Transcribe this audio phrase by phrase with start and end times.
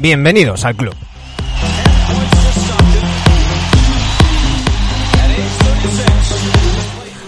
[0.00, 0.94] Bienvenidos al club.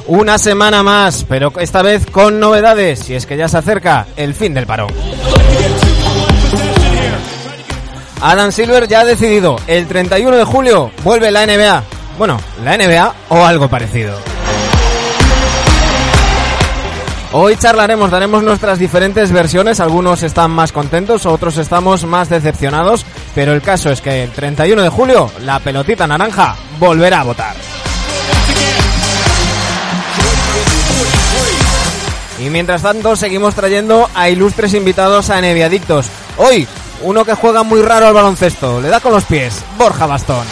[0.07, 4.35] Una semana más, pero esta vez con novedades, y es que ya se acerca el
[4.35, 4.93] fin del parón.
[8.21, 11.83] Adam Silver ya ha decidido, el 31 de julio vuelve la NBA.
[12.19, 14.17] Bueno, la NBA o algo parecido.
[17.33, 23.53] Hoy charlaremos, daremos nuestras diferentes versiones, algunos están más contentos, otros estamos más decepcionados, pero
[23.53, 27.55] el caso es que el 31 de julio la pelotita naranja volverá a votar.
[32.41, 36.07] Y mientras tanto seguimos trayendo a ilustres invitados a Neviadictos.
[36.37, 36.67] Hoy,
[37.03, 40.47] uno que juega muy raro al baloncesto, le da con los pies, Borja Bastón.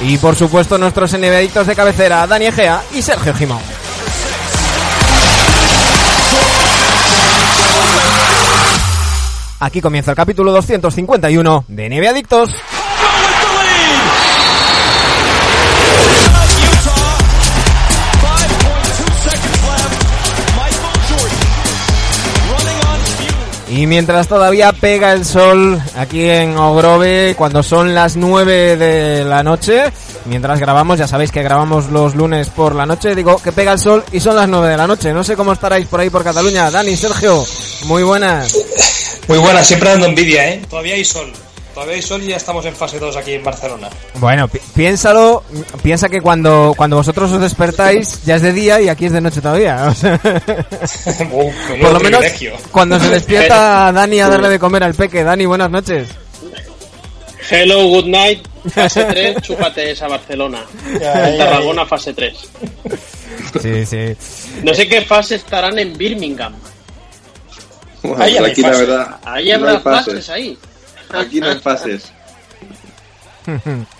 [0.00, 3.60] Y por supuesto nuestros NBA de cabecera, Dani Egea y Sergio Gimón.
[9.58, 12.50] Aquí comienza el capítulo 251 de NBA Adictos.
[23.68, 29.42] Y mientras todavía pega el sol aquí en Ogrove, cuando son las 9 de la
[29.42, 29.92] noche,
[30.26, 33.80] mientras grabamos, ya sabéis que grabamos los lunes por la noche, digo que pega el
[33.80, 35.12] sol y son las 9 de la noche.
[35.12, 36.70] No sé cómo estaréis por ahí por Cataluña.
[36.70, 37.44] Dani, Sergio,
[37.86, 38.56] muy buenas.
[39.26, 40.62] Muy buenas, siempre dando envidia, ¿eh?
[40.68, 41.32] Todavía hay sol.
[41.76, 43.90] Todavía hay sol y ya estamos en fase 2 aquí en Barcelona.
[44.14, 45.42] Bueno, pi- piénsalo,
[45.82, 49.20] piensa que cuando, cuando vosotros os despertáis ya es de día y aquí es de
[49.20, 49.84] noche todavía.
[49.90, 50.18] o sea,
[51.20, 52.24] menudo por lo menos
[52.72, 55.22] cuando se despierta Dani a darle de comer al peque.
[55.22, 56.08] Dani, buenas noches.
[57.50, 58.48] Hello, good night.
[58.72, 60.64] Fase 3, chúpate esa Barcelona.
[60.98, 62.34] Ya, ya, Tarragona, fase 3.
[63.60, 64.16] Sí, sí.
[64.64, 66.54] No sé qué fase estarán en Birmingham.
[68.02, 69.16] Bueno, Ahí hay aquí la verdad.
[69.26, 70.30] Ahí no habrá fases fases.
[70.30, 70.58] ahí.
[71.10, 72.12] Aquí no hay fases.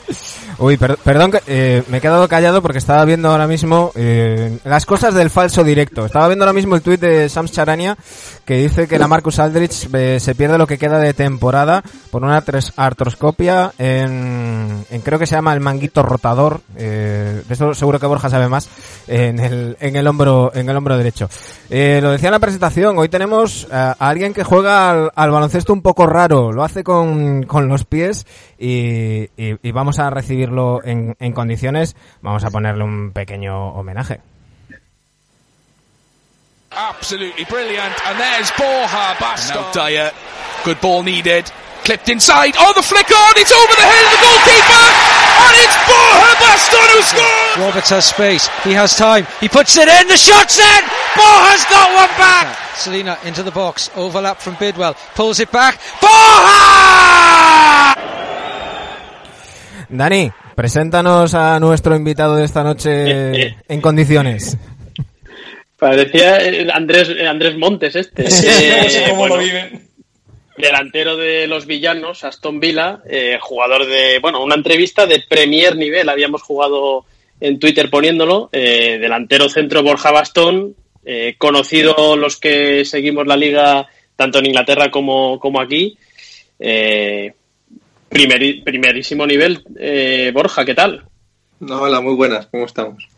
[0.58, 4.58] Uy, per- perdón, que, eh, me he quedado callado porque estaba viendo ahora mismo eh,
[4.64, 6.06] las cosas del falso directo.
[6.06, 7.96] Estaba viendo ahora mismo el tuit de Sams Charania
[8.44, 12.22] que dice que la Marcus Aldrich eh, se pierde lo que queda de temporada por
[12.22, 16.60] una tres- artroscopia en, en creo que se llama el manguito rotador.
[16.76, 18.68] Eh, de eso seguro que Borja sabe más
[19.08, 21.28] en el, en el hombro en el hombro derecho.
[21.68, 22.96] Lo decía en la presentación.
[22.98, 26.52] Hoy tenemos a, alguien que juega al, al baloncesto un poco raro.
[26.52, 28.26] Lo hace con, con los pies
[28.58, 31.96] y, y- y vamos a recibirlo en, en condiciones.
[32.22, 34.20] Vamos a ponerle un pequeño homenaje.
[36.70, 37.94] Absolutely brilliant.
[38.04, 39.62] And there's Borja Baston.
[39.62, 40.12] Now Dyer.
[40.64, 41.50] Good ball needed.
[41.84, 42.54] Clipped inside.
[42.58, 43.32] Oh, the flick on.
[43.36, 44.86] It's over the head of the goalkeeper.
[45.40, 47.56] And it's Borja Baston who scores.
[47.64, 48.48] Roberts has space.
[48.64, 49.26] He has time.
[49.40, 50.08] He puts it in.
[50.08, 50.82] The shot's in.
[51.16, 52.58] Borja's got one back.
[52.76, 53.88] Selina into the box.
[53.96, 54.94] Overlap from Bidwell.
[55.14, 55.80] Pulls it back.
[56.02, 57.94] Borja!
[59.88, 64.56] Dani, preséntanos a nuestro invitado de esta noche en condiciones.
[65.78, 68.22] Parecía eh, Andrés, eh, Andrés Montes este.
[68.24, 69.88] no sé Eh, cómo lo viven.
[70.56, 76.08] delantero de los villanos, Aston Villa, eh, jugador de, bueno, una entrevista de premier nivel,
[76.08, 77.04] habíamos jugado
[77.40, 83.86] en Twitter poniéndolo, eh, delantero centro Borja Bastón, eh, conocido los que seguimos la liga
[84.16, 85.98] tanto en Inglaterra como, como aquí,
[88.10, 91.04] primeri- primerísimo nivel, eh, Borja, ¿qué tal?
[91.60, 93.08] No, hola, muy buenas, ¿cómo estamos?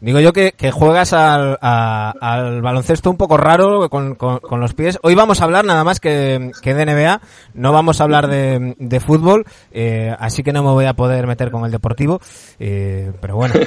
[0.00, 4.60] Digo yo que, que juegas al, a- al baloncesto un poco raro con, con- con
[4.60, 4.98] los pies.
[5.02, 7.22] Hoy vamos a hablar nada más que, que de NBA,
[7.54, 11.26] no vamos a hablar de, de fútbol, eh, así que no me voy a poder
[11.26, 12.20] meter con el deportivo,
[12.58, 13.54] eh, pero bueno.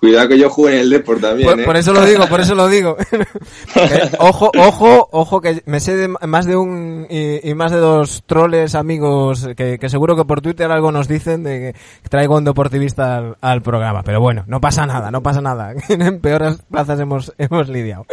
[0.00, 1.64] Cuidado que yo juegue en el Deport también, Por, ¿eh?
[1.64, 2.96] por eso lo digo, por eso lo digo.
[4.18, 8.22] Ojo, ojo, ojo, que me sé de más de un y, y más de dos
[8.26, 12.44] troles amigos que, que seguro que por Twitter algo nos dicen de que traigo un
[12.44, 14.02] deportivista al, al programa.
[14.02, 15.74] Pero bueno, no pasa nada, no pasa nada.
[15.88, 18.06] En peores plazas hemos, hemos lidiado.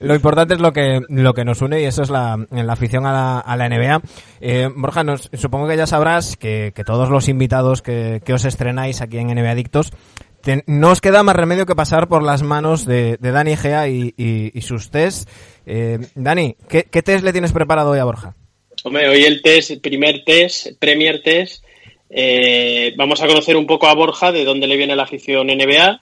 [0.00, 3.06] Lo importante es lo que, lo que nos une y eso es la, la afición
[3.06, 4.02] a la, a la NBA.
[4.40, 8.44] Eh, Borja, nos- supongo que ya sabrás que, que todos los invitados que, que os
[8.44, 9.92] estrenáis aquí en NBA Adictos
[10.42, 13.88] Ten- no os queda más remedio que pasar por las manos de, de Dani Gea
[13.88, 15.28] y, y- y sus test.
[15.66, 18.34] Eh, Dani, ¿qué, ¿qué test le tienes preparado hoy a Borja?
[18.84, 21.64] Hombre, hoy el test, el primer test, Premier Test.
[22.10, 26.00] eh, vamos a conocer un poco a Borja, de dónde le viene la afición NBA.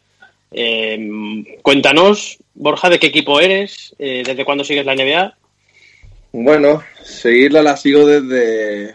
[0.53, 5.35] Eh, cuéntanos, Borja, de qué equipo eres, eh, desde cuándo sigues la NBA.
[6.33, 8.95] Bueno, seguirla la sigo desde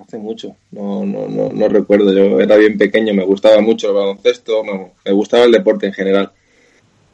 [0.00, 0.56] hace mucho.
[0.72, 2.12] No, no, no, no recuerdo.
[2.12, 5.92] Yo era bien pequeño, me gustaba mucho el baloncesto, me, me gustaba el deporte en
[5.92, 6.32] general.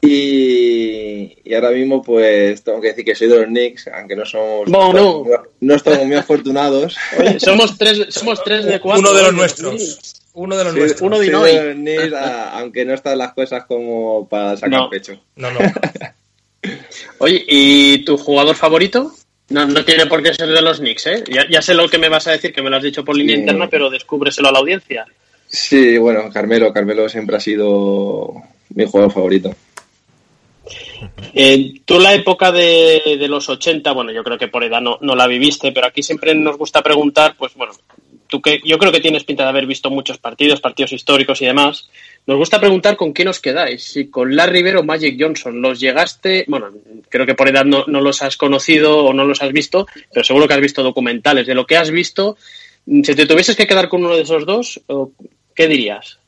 [0.02, 4.24] Y, y ahora mismo, pues tengo que decir que soy de los Knicks, aunque no
[4.24, 4.70] somos.
[4.70, 4.92] Bueno.
[4.92, 5.24] No,
[5.60, 6.96] no estamos muy afortunados.
[7.18, 9.00] Oye, somos tres, somos tres de cuatro.
[9.02, 10.16] Uno de los nuestros.
[10.32, 11.02] Uno de los Sí, nuestros.
[11.02, 11.64] uno de soy Illinois.
[11.66, 14.88] los Knicks, a- aunque no están las cosas como para sacar No.
[14.90, 15.20] pecho.
[15.36, 15.58] No, no.
[17.18, 19.12] Oye, ¿y tu jugador favorito?
[19.50, 21.24] No, no tiene por qué ser de los Knicks, ¿eh?
[21.28, 23.16] Ya, ya sé lo que me vas a decir, que me lo has dicho por
[23.16, 23.40] línea Sí.
[23.40, 25.04] interna, pero descúbreselo a la audiencia.
[25.48, 26.72] Sí, bueno, Carmelo.
[26.72, 28.32] Carmelo siempre ha sido
[28.74, 29.54] mi jugador favorito.
[31.34, 34.98] Eh, tú la época de, de los 80, bueno, yo creo que por edad no,
[35.00, 37.72] no la viviste, pero aquí siempre nos gusta preguntar, pues bueno,
[38.28, 41.46] tú que yo creo que tienes pinta de haber visto muchos partidos, partidos históricos y
[41.46, 41.88] demás.
[42.26, 45.60] Nos gusta preguntar con quién os quedáis, si con Larry Bird o Magic Johnson.
[45.60, 46.44] ¿Los llegaste?
[46.46, 46.70] Bueno,
[47.08, 50.22] creo que por edad no, no los has conocido o no los has visto, pero
[50.24, 51.46] seguro que has visto documentales.
[51.46, 52.36] De lo que has visto,
[52.86, 54.80] si te tuvieses que quedar con uno de esos dos,
[55.54, 56.18] ¿qué dirías?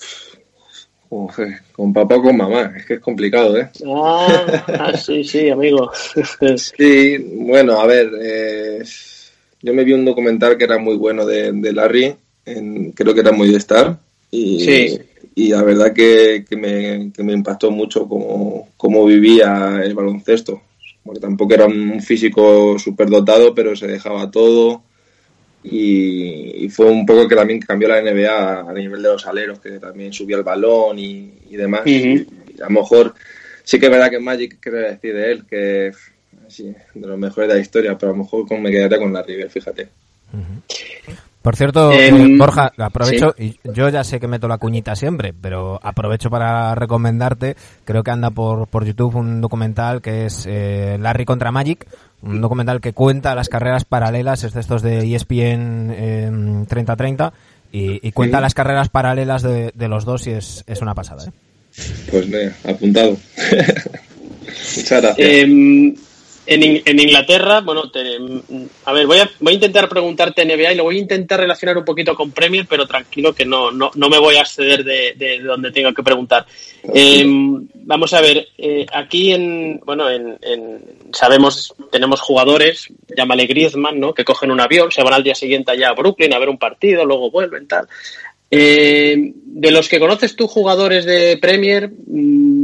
[1.38, 3.68] Eh, con papá o con mamá, es que es complicado, ¿eh?
[3.86, 5.92] Ah, ah, sí, sí, amigo.
[6.56, 8.82] Sí, bueno, a ver, eh,
[9.60, 12.14] yo me vi un documental que era muy bueno de, de Larry,
[12.46, 13.98] en- creo que era muy de Star,
[14.30, 15.00] y, Sí.
[15.34, 20.62] Y la verdad que, que me, que me impactó mucho cómo, cómo vivía el baloncesto,
[21.04, 24.82] porque tampoco era un físico súper dotado, pero se dejaba todo,
[25.64, 29.60] y, y fue un poco que también cambió la NBA a nivel de los aleros,
[29.60, 31.82] que también subía el balón y, y demás.
[31.86, 32.26] Y
[32.60, 33.14] a lo mejor
[33.62, 35.92] sí que es verdad que Magic quiero decir de él que
[36.48, 39.22] sí, de los mejores de la historia, pero a lo mejor me quedaría con la
[39.22, 39.88] River, fíjate.
[41.42, 45.34] Por cierto, Em, eh, Borja, aprovecho, y yo ya sé que meto la cuñita siempre,
[45.38, 50.96] pero aprovecho para recomendarte, creo que anda por, por YouTube un documental que es eh,
[51.00, 51.86] Larry contra Magic,
[52.22, 57.32] un documental que cuenta las carreras paralelas, es de estos de ESPN eh, 3030,
[57.72, 58.42] y, y cuenta Sí.
[58.42, 61.24] las carreras paralelas de, de los dos y es, es una pasada.
[61.24, 61.30] ¿eh?
[62.10, 63.16] Pues me apuntado.
[64.76, 65.16] Muchas gracias.
[66.44, 68.18] En, en Inglaterra, bueno, te-
[68.84, 71.78] a ver, voy a, voy a intentar preguntarte NBA y lo voy a intentar relacionar
[71.78, 75.14] un poquito con Premier, pero tranquilo que no, no, no me voy a acceder de,
[75.16, 76.44] de donde tengo que preguntar.
[76.92, 77.24] Eh,
[77.84, 84.12] vamos a ver, eh, aquí en, bueno, en, en- sabemos, tenemos jugadores, llámale Griezmann, ¿no?
[84.12, 86.58] Que cogen un avión, se van al día siguiente allá a Brooklyn a ver un
[86.58, 87.86] partido, luego vuelven, tal.
[88.50, 92.61] Eh, de los que conoces tú, jugadores de Premier, mm, o-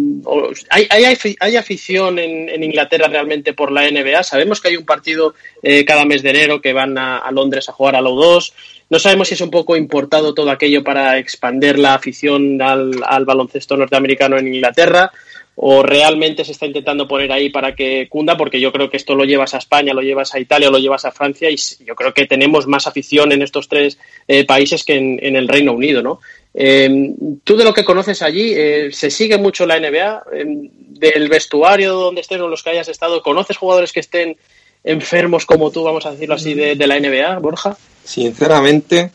[0.71, 4.23] ¿hay, hay, hay afición en, Inglaterra realmente por la NBA?
[4.23, 7.73] Sabemos que hay un partido eh, cada mes de enero que van a, Londres a
[7.73, 8.53] jugar a la U2.
[8.91, 13.25] No sabemos si es un poco importado todo aquello para expandir la afición al, al
[13.25, 15.13] baloncesto norteamericano en Inglaterra
[15.61, 19.17] o realmente se está intentando poner ahí para que cunda, porque yo creo que esto
[19.17, 22.15] lo llevas a España, lo llevas a Italia, lo llevas a Francia y yo creo
[22.15, 26.21] que tenemos más afición en estos tres eh, países que en, el Reino Unido, ¿no?
[26.55, 27.13] Eh,
[27.43, 30.23] Tú de lo que conoces allí, eh, ¿se sigue mucho la NBA?
[30.33, 34.37] Eh, del vestuario donde estés o los que hayas estado, ¿conoces jugadores que estén
[34.85, 37.77] enfermos como tú, vamos a decirlo así, de, de la NBA, Borja?
[38.05, 39.11] Sinceramente,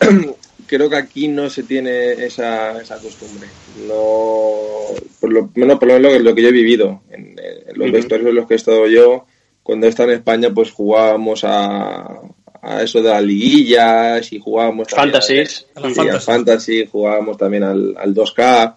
[0.76, 3.46] creo que aquí no se tiene esa, esa costumbre.
[3.86, 7.88] No, por lo menos por lo, menos lo que yo he vivido en, en los
[7.88, 7.92] Ujú.
[7.96, 9.26] vestuarios en los que he estado yo,
[9.62, 12.20] cuando he estado en España, pues jugábamos a,
[12.62, 15.66] a eso de las liguillas y jugábamos Fantasies.
[15.74, 16.26] a, A sí, fantasy.
[16.26, 18.76] fantasy, jugábamos también al, al 2K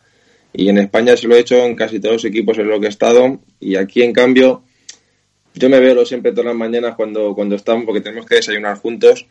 [0.52, 2.88] y en España se lo he hecho en casi todos los equipos en los que
[2.88, 4.64] he estado y aquí en cambio
[5.54, 9.25] yo me veo siempre todas las mañanas cuando, cuando estamos, porque tenemos que desayunar juntos.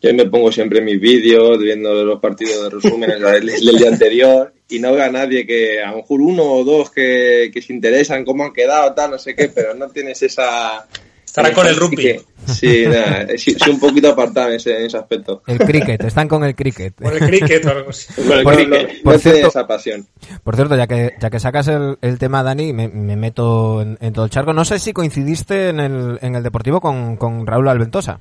[0.00, 4.78] Yo me pongo siempre mis vídeos, viendo los partidos de resúmenes del, día anterior, y
[4.78, 8.24] no veo a nadie que, a lo mejor uno o dos que, que se interesan
[8.24, 10.86] cómo han quedado, tal, no sé qué, pero no tienes esa,
[11.28, 12.20] Estarán con el rugby.
[12.46, 15.42] Sí, nada, sí, sí, un poquito apartado en ese, en ese aspecto.
[15.46, 16.94] El cricket, están con el cricket.
[16.94, 18.14] Con el cricket o algo así.
[18.22, 19.02] Con el Por- cricket.
[19.02, 20.06] por No tiene cierto- esa pasión.
[20.42, 23.98] Por cierto, ya que, ya que sacas el, el tema, Dani, me, me meto en,
[24.00, 24.54] en todo el charco.
[24.54, 28.20] No sé si coincidiste en el, en el Deportivo con, con Raúl Alventosa.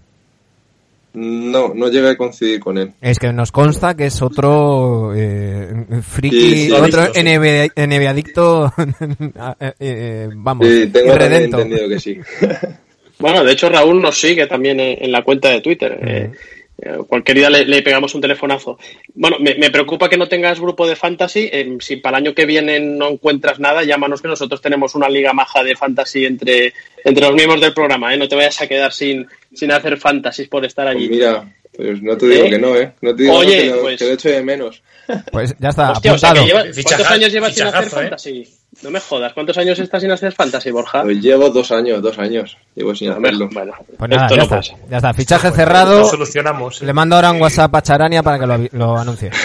[1.20, 2.94] No, no llegué a coincidir con él.
[3.02, 5.68] Es que nos consta que es otro eh,
[6.04, 7.24] friki, Sí, sí, otro sí.
[7.24, 8.72] NBA, NBA adicto,
[9.60, 12.20] eh, eh, vamos, Sí, tengo entendido que sí.
[13.20, 15.98] Bueno, de hecho Raúl nos sigue también en, la cuenta de Twitter.
[16.06, 16.32] Eh,
[16.80, 18.78] eh, cualquier día le, le pegamos un telefonazo.
[19.16, 21.50] Bueno, me, me preocupa que no tengas grupo de fantasy.
[21.52, 25.10] Eh, si para el año que viene no encuentras nada, llámanos que nosotros tenemos una
[25.10, 28.14] liga maja de fantasy entre, entre los miembros del programa.
[28.14, 28.18] ¿eh?
[28.18, 29.28] No te vayas a quedar sin,
[29.58, 31.10] sin hacer fantasy por estar Pues allí.
[31.10, 31.44] mira,
[31.76, 32.50] pues no te digo ¿Eh?
[32.50, 32.92] que no, ¿eh?
[33.02, 34.82] No te digo Oye, que, lo, pues- que lo echo de menos.
[35.32, 36.64] Pues ya está, Hostia, o sea, que apuntado.
[36.66, 37.90] lleva- ¿cuántos años llevas sin hacer ¿eh?
[37.90, 38.54] fantasy?
[38.84, 41.02] No me jodas, ¿cuántos años estás sin hacer fantasy, Borja?
[41.04, 42.58] Pues llevo dos años, dos años.
[42.76, 43.48] Llevo sin hacerlo.
[43.52, 44.74] bueno, Pues nada, esto ya no está, pasa.
[44.92, 45.14] ya está.
[45.14, 46.04] Fichaje Lo cerrado.
[46.06, 46.82] solucionamos.
[46.82, 49.32] Le mando ahora un WhatsApp a Charania para que lo, lo anuncie.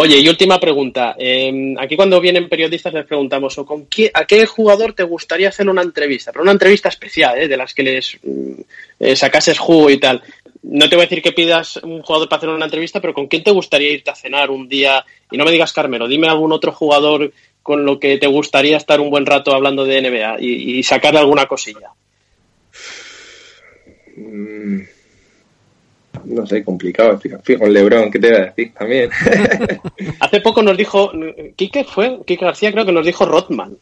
[0.00, 1.16] Oye, y última pregunta.
[1.18, 5.48] Eh, aquí cuando vienen periodistas les preguntamos ¿o con qué, a qué jugador te gustaría
[5.48, 7.48] hacer una entrevista, pero una entrevista especial, ¿eh?
[7.48, 8.60] de las que les mm,
[9.00, 10.22] eh, sacases jugo y tal.
[10.62, 13.26] No te voy a decir que pidas un jugador para hacer una entrevista, pero ¿con
[13.26, 15.04] quién te gustaría irte a cenar un día?
[15.32, 17.32] Y no me digas Carmelo, dime algún otro jugador
[17.64, 21.18] con lo que te gustaría estar un buen rato hablando de NBA y, y sacarle
[21.18, 21.90] alguna cosilla.
[24.16, 24.82] Mm,
[26.24, 27.18] no sé, complicado.
[27.18, 28.72] Fijo, con Lebron, ¿qué te voy a decir?
[28.78, 29.10] También.
[30.20, 31.10] Hace poco nos dijo,
[31.56, 33.76] Quique fue, Quique García creo que nos dijo Rodman.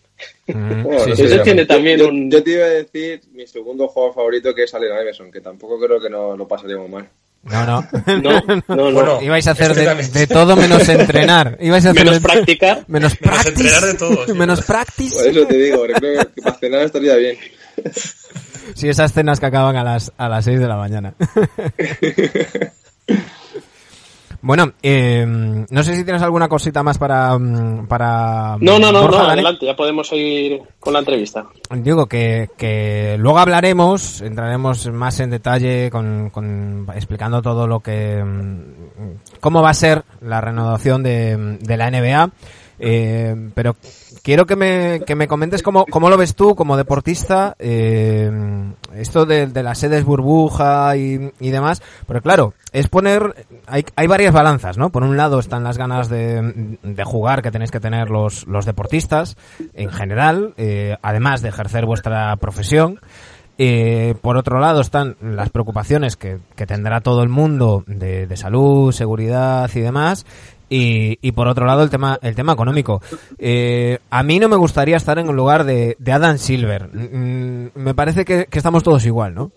[0.46, 1.38] Mm, Bueno, sí, sí.
[1.44, 4.74] tiene también yo, un- yo te iba a decir mi segundo juego favorito que es
[4.74, 7.08] Allen Iverson, que tampoco creo que no lo pasaríamos mal.
[7.44, 7.88] No, no.
[8.06, 8.92] No, no, no.
[8.92, 9.84] Bueno, Ibais a hacer de,
[10.18, 11.56] de todo menos entrenar.
[11.60, 12.84] Ibais a hacer Menos de- practicar.
[12.88, 13.48] Menos Menos practice.
[13.50, 14.32] entrenar de todo, sí.
[14.32, 15.16] Menos practice.
[15.16, 16.00] Por eso te digo, creo
[16.34, 17.36] que para cenar estaría bien.
[18.74, 21.14] Sí, esas cenas que acaban a las, a las 6 de la mañana.
[24.42, 27.36] bueno, eh, no sé si tienes alguna cosita más para...
[27.38, 31.46] mm, para No, no, no, Borja, no, adelante, ya podemos seguir con la entrevista.
[31.74, 38.22] Digo que, que luego hablaremos, entraremos más en detalle con, con- explicando todo lo que
[38.22, 42.30] mm, cómo va a ser la renovación de, de la NBA.
[42.78, 43.74] Eh, pero
[44.26, 48.28] quiero que me, que me comentes cómo, cómo lo ves tú como deportista, eh,
[48.96, 51.80] esto de, las sedes burbuja y, y demás.
[52.08, 54.90] Pero claro, es poner, hay, hay varias balanzas, ¿no?
[54.90, 58.66] Por un lado están las ganas de, de jugar que tenéis que tener los, los
[58.66, 59.36] deportistas
[59.74, 62.98] en general, eh, además de ejercer vuestra profesión.
[63.58, 68.36] Eh, por otro lado están las preocupaciones que, que tendrá todo el mundo de, de
[68.36, 70.26] salud, seguridad y demás.
[70.68, 73.00] Y, y por otro lado el tema el tema económico.
[73.38, 76.88] Eh, a mí no me gustaría estar en el lugar de, de Adam Silver.
[76.92, 79.52] Mm, me parece que, que estamos todos igual, ¿no?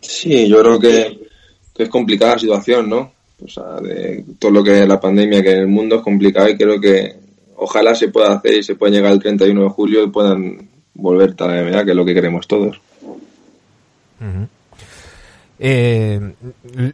[0.00, 1.28] Sí, yo creo que,
[1.74, 3.12] que es complicada la situación, ¿no?
[3.44, 6.48] O sea, de todo lo que es la pandemia, que en el mundo es complicado
[6.48, 7.16] y creo que
[7.56, 11.34] ojalá se pueda hacer y se pueda llegar el 31 de julio y puedan volver
[11.38, 12.80] a la NBA, que es lo que queremos todos.
[14.20, 14.48] Ujú.
[15.58, 16.34] Eh,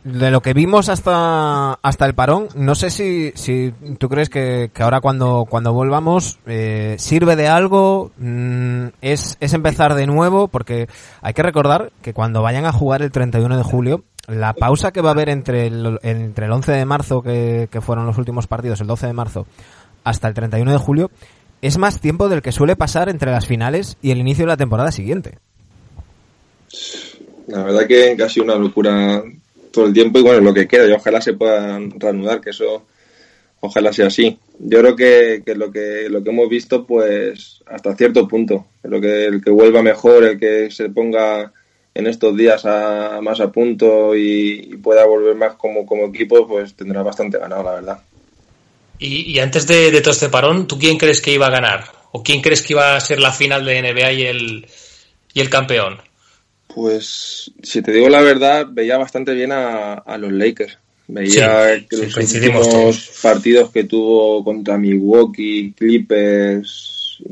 [0.04, 4.70] de lo que vimos hasta hasta el parón, no sé si, si tú crees que,
[4.72, 10.46] que ahora cuando, cuando volvamos eh, sirve de algo, mm, es, es empezar de nuevo,
[10.46, 10.88] porque
[11.22, 15.00] hay que recordar que cuando vayan a jugar el 31 de julio, la pausa que
[15.00, 18.46] va a haber entre el, entre el 11 de marzo, que, que fueron los últimos
[18.46, 19.46] partidos, el 12 de marzo,
[20.04, 21.10] hasta el 31 de julio,
[21.62, 24.56] es más tiempo del que suele pasar entre las finales y el inicio de la
[24.56, 25.38] temporada siguiente.
[27.48, 29.22] La verdad que casi una locura
[29.72, 32.84] todo el tiempo y bueno, lo que queda y ojalá se puedan reanudar, que eso
[33.60, 34.38] ojalá sea así.
[34.58, 39.00] Yo creo que, que lo que lo que hemos visto pues hasta cierto punto, lo
[39.00, 41.52] que el que vuelva mejor, el que se ponga
[41.94, 46.74] en estos días a, más a punto y, pueda volver más como, como equipo, pues
[46.74, 48.02] tendrá bastante ganado, la verdad.
[48.98, 51.84] Y, y antes de, de todo este parón, ¿tú quién crees que iba a ganar?
[52.12, 54.66] ¿O quién crees que iba a ser la final de NBA y el,
[55.34, 55.98] y el campeón?
[56.74, 60.78] Pues, si te digo la verdad, veía bastante bien a, a los Lakers.
[61.08, 63.10] Veía Sí, que los últimos todos.
[63.22, 67.22] partidos que tuvo contra Milwaukee, Clippers,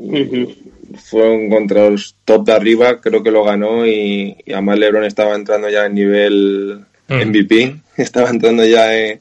[0.95, 5.35] fueron contra los top de arriba, creo que lo ganó y, y además LeBron estaba
[5.35, 7.27] entrando ya en nivel Mm.
[7.29, 9.19] MVP, estaba entrando ya en,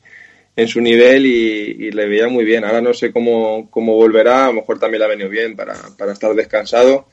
[0.55, 2.65] en su nivel y, y le veía muy bien.
[2.65, 5.75] Ahora no sé cómo, cómo volverá, a lo mejor también le ha venido bien para,
[5.99, 7.09] para estar descansado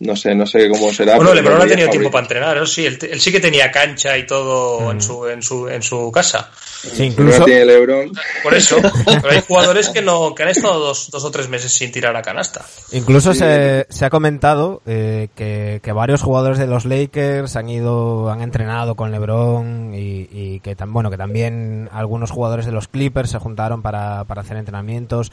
[0.00, 1.16] no sé, no sé cómo será.
[1.16, 3.70] Bueno, LeBron no ha tenido tiempo para entrenar, eso sí, él, él, sí que tenía
[3.70, 4.90] cancha y todo mm.
[4.92, 6.50] en, su, en, su, en su casa.
[6.54, 7.44] Sí, incluso.
[7.44, 8.10] tiene LeBron.
[8.42, 11.70] Por eso, pero hay jugadores que no que han estado dos, dos o tres meses
[11.72, 12.64] sin tirar a canasta.
[12.92, 18.30] Incluso se, se, ha comentado eh, que, que, varios jugadores de los Lakers han ido,
[18.30, 22.88] han entrenado con LeBron y, y que, tan, bueno, que también algunos jugadores de los
[22.88, 25.30] Clippers se juntaron para, para hacer entrenamientos.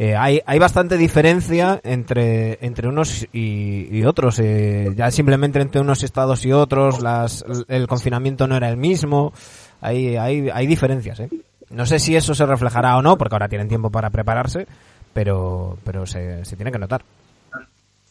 [0.00, 4.38] Eh, hay, hay bastante diferencia entre, entre unos y, y otros.
[4.38, 9.32] Eh, ya simplemente entre unos estados y otros, las, el confinamiento no era el mismo.
[9.80, 11.18] Hay, hay, hay diferencias.
[11.18, 11.28] ¿eh?
[11.70, 14.68] No sé si eso se reflejará o no, porque ahora tienen tiempo para prepararse,
[15.12, 17.02] pero, pero se, se tiene que notar.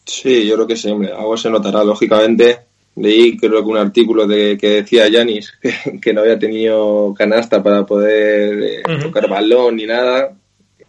[0.04, 1.12] Sí, yo creo que sí, hombre.
[1.12, 2.58] Algo se notará, lógicamente.
[2.96, 7.62] Leí creo que un artículo de que decía Yanis que, que, no había tenido canasta
[7.62, 9.02] para poder eh, uh -huh.
[9.04, 10.34] tocar balón ni nada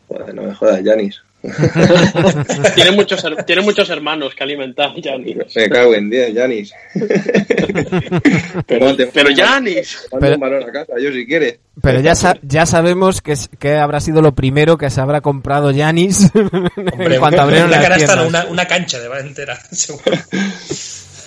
[0.10, 1.22] Joder, no me jodas, Janis.
[2.76, 5.38] tiene, muchos, tiene muchos hermanos que alimentar, Janis.
[5.56, 6.74] Me cago en 10, Janis.
[8.68, 10.08] pero, pero Janis.
[10.20, 11.60] Pero, un balón a casa, yo si quieres.
[11.82, 15.74] Pero ya, sa ya sabemos que, que, habrá sido lo primero que se habrá comprado
[15.74, 20.18] Janis en cuanto abrieron la canasta, una, una, cancha de va entera, seguro.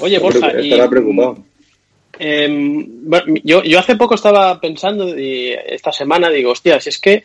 [0.01, 1.39] Oye, Borja, estará y, preocupado.
[2.19, 6.99] Eh, bueno, yo, yo hace poco estaba pensando, y esta semana digo, hostia, si es
[6.99, 7.25] que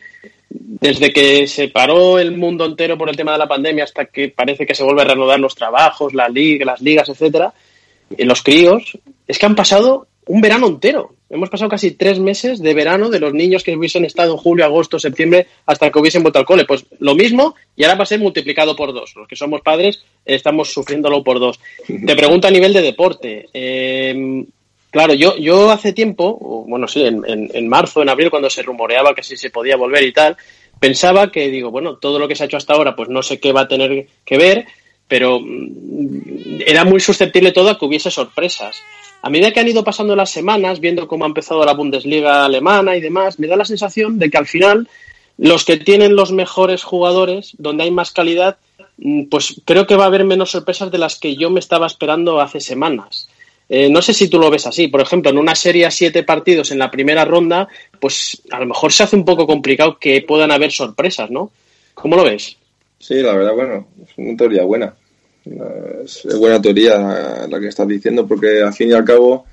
[0.50, 4.28] desde que se paró el mundo entero por el tema de la pandemia hasta que
[4.28, 7.52] parece que se vuelve a reanudar los trabajos, la liga, las ligas, etcétera,
[8.16, 11.14] en los críos, es que han pasado un verano entero.
[11.30, 14.64] Hemos pasado casi tres meses de verano de los niños que hubiesen estado en julio,
[14.64, 16.64] agosto, septiembre, hasta que hubiesen vuelto al cole.
[16.64, 19.14] Pues lo mismo y ahora va a ser multiplicado por dos.
[19.14, 21.60] Los que somos padres estamos sufriéndolo por dos.
[21.86, 23.46] Te pregunto a nivel de deporte.
[23.52, 24.46] Eh,
[24.90, 28.62] Claro, yo, yo hace tiempo, bueno, sí, en, en, en, marzo, en abril, cuando se
[28.62, 30.36] rumoreaba que sí se podía volver y tal,
[30.80, 33.38] pensaba que, digo, bueno, todo lo que se ha hecho hasta ahora, pues no sé
[33.38, 34.66] qué va a tener que ver,
[35.06, 38.82] pero mm, era muy susceptible todo a que hubiese sorpresas.
[39.20, 42.96] A medida que han ido pasando las semanas, viendo cómo ha empezado la Bundesliga alemana
[42.96, 44.88] y demás, me da la sensación de que al final
[45.36, 48.58] los que tienen los mejores jugadores, donde hay más calidad,
[48.98, 51.86] mm, pues creo que va a haber menos sorpresas de las que yo me estaba
[51.86, 53.28] esperando hace semanas.
[53.68, 54.88] Eh, no sé si tú lo ves así.
[54.88, 57.68] Por ejemplo, en una serie a siete partidos en la primera ronda,
[58.00, 61.50] pues a lo mejor se hace un poco complicado que puedan haber sorpresas, ¿no?
[61.94, 62.56] ¿Cómo lo ves?
[62.98, 64.94] Sí, la verdad, bueno, es una teoría buena.
[66.04, 69.46] Es buena teoría la que estás diciendo, porque al fin y al cabo,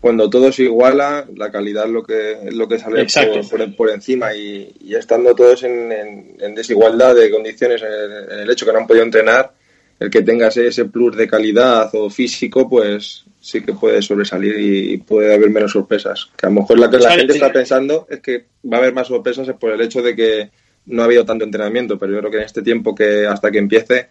[0.00, 3.76] cuando todo se iguala, la calidad es lo que, es lo que sale por, por,
[3.76, 8.38] por, encima y, y, estando todos en, en, en desigualdad de condiciones, en el, en
[8.40, 9.52] el, hecho que no han podido entrenar,
[10.00, 14.96] el que tengas ese plus de calidad o físico, pues sí que puede sobresalir y
[14.98, 16.30] puede haber menos sorpresas.
[16.36, 18.94] Que a lo mejor la que la gente está pensando es que va a haber
[18.94, 20.50] más sorpresas es por el hecho de que
[20.86, 23.58] no ha habido tanto entrenamiento, pero yo creo que en este tiempo que hasta que
[23.58, 24.08] empiece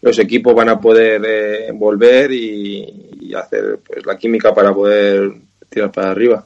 [0.00, 5.32] los equipos van a poder eh, volver y, y, hacer pues la química para poder
[5.68, 6.44] tirar para arriba.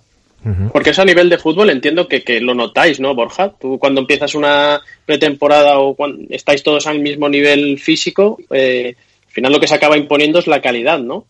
[0.72, 3.52] Porque eso a nivel de fútbol entiendo que, que, lo notáis, ¿no, Borja?
[3.58, 8.94] Tú cuando empiezas una pretemporada o cuando estáis todos al mismo nivel físico, eh,
[9.26, 11.26] al final lo que se acaba imponiendo es la calidad, ¿no?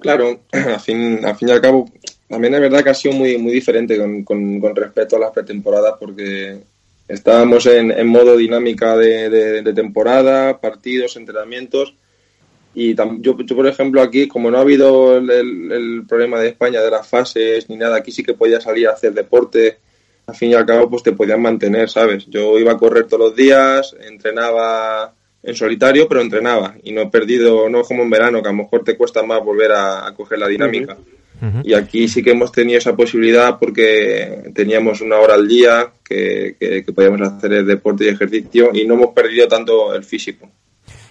[0.00, 1.90] Claro, al fin, fin y al cabo,
[2.28, 5.94] también es verdad que ha sido muy, muy diferente con, con, respecto a las pretemporadas
[5.98, 6.60] porque
[7.08, 9.28] estábamos en, en modo dinámica de,
[9.62, 11.94] de, temporada, partidos, entrenamientos.
[12.72, 16.50] Y yo, yo, por ejemplo, aquí, como no ha habido el, el, el, problema de
[16.50, 19.78] España de las fases ni nada, aquí sí que podía salir a hacer deporte.
[20.26, 22.26] Al fin y al cabo, pues te podían mantener, ¿sabes?
[22.28, 27.06] Yo iba a correr todos los días, entrenaba en solitario, pero entrenaba y no he
[27.06, 30.14] perdido, no como en verano, que a lo mejor te cuesta más volver a, a
[30.14, 30.96] coger la dinámica.
[31.40, 31.62] Uh -huh.
[31.64, 36.56] Y aquí sí que hemos tenido esa posibilidad porque teníamos una hora al día que,
[36.60, 40.50] que, que podíamos hacer el deporte y ejercicio y no hemos perdido tanto el físico.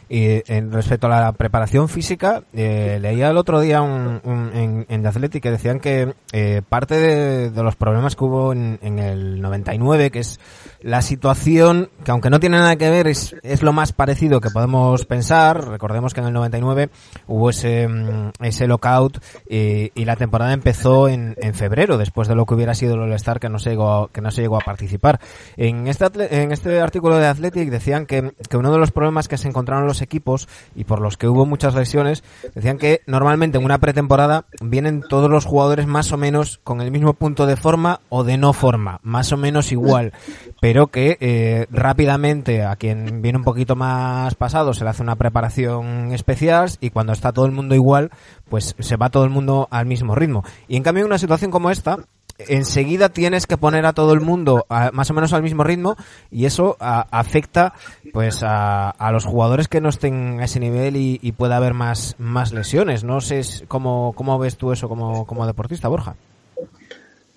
[0.10, 5.02] Y en respecto a la preparación física, eh, leía el otro día un, en, en
[5.04, 9.40] The Athletic que decían que eh, parte de, los problemas que hubo en, en, el
[9.40, 10.40] 99, que es
[10.82, 14.50] la situación que aunque no tiene nada que ver, es, es lo más parecido que
[14.50, 15.68] podemos pensar.
[15.68, 16.90] Recordemos que en el 99
[17.28, 22.34] hubo ese, mm, ese lockout y, y la temporada empezó en, en, febrero, después de
[22.34, 24.62] lo que hubiera sido el All-Star que no se llegó, que no se llegó a
[24.62, 25.20] participar.
[25.56, 29.38] En este, en este artículo de Athletic decían que, que uno de los problemas que
[29.38, 32.24] se encontraron los equipos y por los que hubo muchas lesiones,
[32.56, 36.92] decían que normalmente en una pretemporada vienen todos los jugadores más o menos con el
[36.92, 40.14] mismo punto de forma o de no forma, más o menos igual,
[40.62, 45.16] pero que eh, rápidamente a quien viene un poquito más pasado se le hace una
[45.16, 46.50] preparación especial
[46.82, 48.12] y cuando está todo el mundo igual,
[48.50, 50.44] pues se va todo el mundo al mismo ritmo.
[50.68, 52.00] Y en cambio en una situación como esta,
[52.48, 55.96] enseguida tienes que poner a todo el mundo más o menos al mismo ritmo
[56.32, 57.74] y eso afecta
[58.14, 62.16] pues a, los jugadores que no estén a ese nivel y, y pueda haber más,
[62.18, 63.04] más lesiones.
[63.04, 66.16] No sé cómo, cómo ves tú eso como, como deportista, Borja.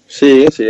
[0.06, 0.66] Sí, sí.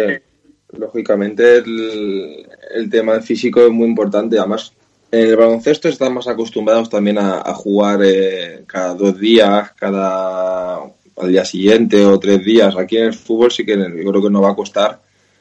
[0.72, 4.38] Lógicamente el, el tema físico es muy importante.
[4.38, 4.72] Además,
[5.12, 10.80] en el baloncesto estamos acostumbrados también a, jugar eh, cada dos días, cada
[11.16, 12.76] al día siguiente o tres días.
[12.76, 15.00] Aquí en el fútbol sí que yo creo que no va a costar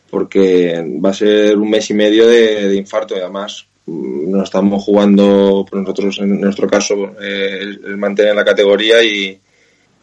[0.09, 4.83] porque va a ser un mes y medio de, infarto y además mm, no estamos
[4.83, 9.39] jugando, por nosotros en nuestro caso, eh, el, mantener la categoría y,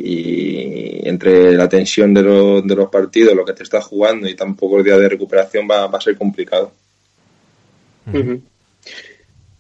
[0.00, 4.84] entre la tensión de, de, los partidos, lo que te estás jugando y tan pocos
[4.84, 6.70] días de recuperación va, va a ser complicado.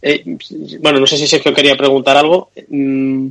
[0.00, 0.24] Eh,
[0.80, 2.50] bueno, no sé si Sergio quería preguntar algo.
[2.68, 3.28] Mm,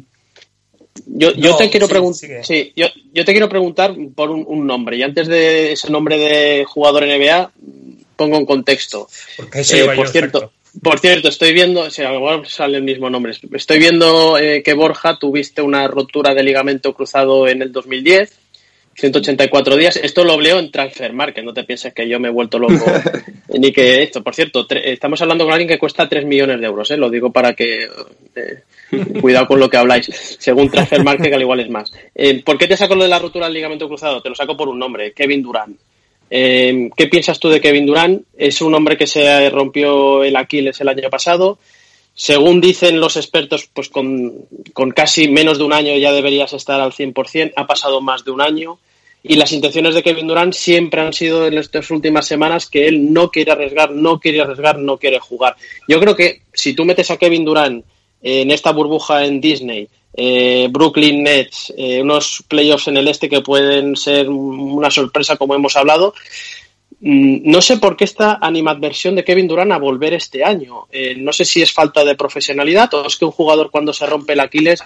[1.06, 2.46] yo, yo te quiero preguntar.
[2.46, 4.98] Sí, yo, yo, te quiero preguntar por un, nombre.
[4.98, 7.52] Y antes de ese nombre de jugador NBA,
[8.16, 9.08] pongo un contexto.
[9.38, 13.34] Eh, por cierto, por cierto, estoy viendo, o sea, igual sale el mismo nombre.
[13.54, 18.47] Estoy viendo eh, que Borja tuviste una rotura de ligamento cruzado en el 2010
[18.98, 19.96] 184 días.
[19.98, 22.86] Esto lo leo en Transfer Market, no te pienses que yo me he vuelto loco
[23.50, 24.24] ni que esto.
[24.24, 26.98] Por cierto, estamos hablando con alguien que cuesta 3 millones de euros, ¿eh?
[26.98, 27.88] lo digo para que
[28.36, 28.64] eh,
[29.22, 30.08] cuidado con lo que habláis.
[30.40, 31.92] Según Transfer Market, que al igual es más.
[32.16, 34.22] Eh, ¿Por qué te saco lo de la rotura del ligamento cruzado?
[34.22, 35.78] Te lo saco por un nombre, Kevin Durant.
[36.30, 38.24] Eh, ¿Qué piensas tú de Kevin Durant?
[38.36, 41.60] Es un hombre que se rompió el Aquiles el año pasado.
[42.20, 46.82] Según dicen los expertos, pues con, con, casi menos de un año ya deberías estar
[46.82, 47.54] al 100%.
[47.56, 48.80] Ha pasado más de un año
[49.22, 53.14] y las intenciones de Kevin Durant siempre han sido en estas últimas semanas que él
[53.14, 55.58] no quiere arriesgar, no quiere arriesgar, no quiere jugar.
[55.88, 57.86] Yo creo que si tú metes a Kevin Durant
[58.24, 63.42] en esta burbuja en Disney, eh, Brooklyn Nets, eh, unos playoffs en el este que
[63.42, 66.16] pueden ser una sorpresa como hemos hablado,
[67.00, 70.88] no sé por qué esta animadversión de Kevin Durant a volver este año.
[70.92, 74.06] Eh, no sé si es falta de profesionalidad o es que un jugador cuando se
[74.06, 74.84] rompe el Aquiles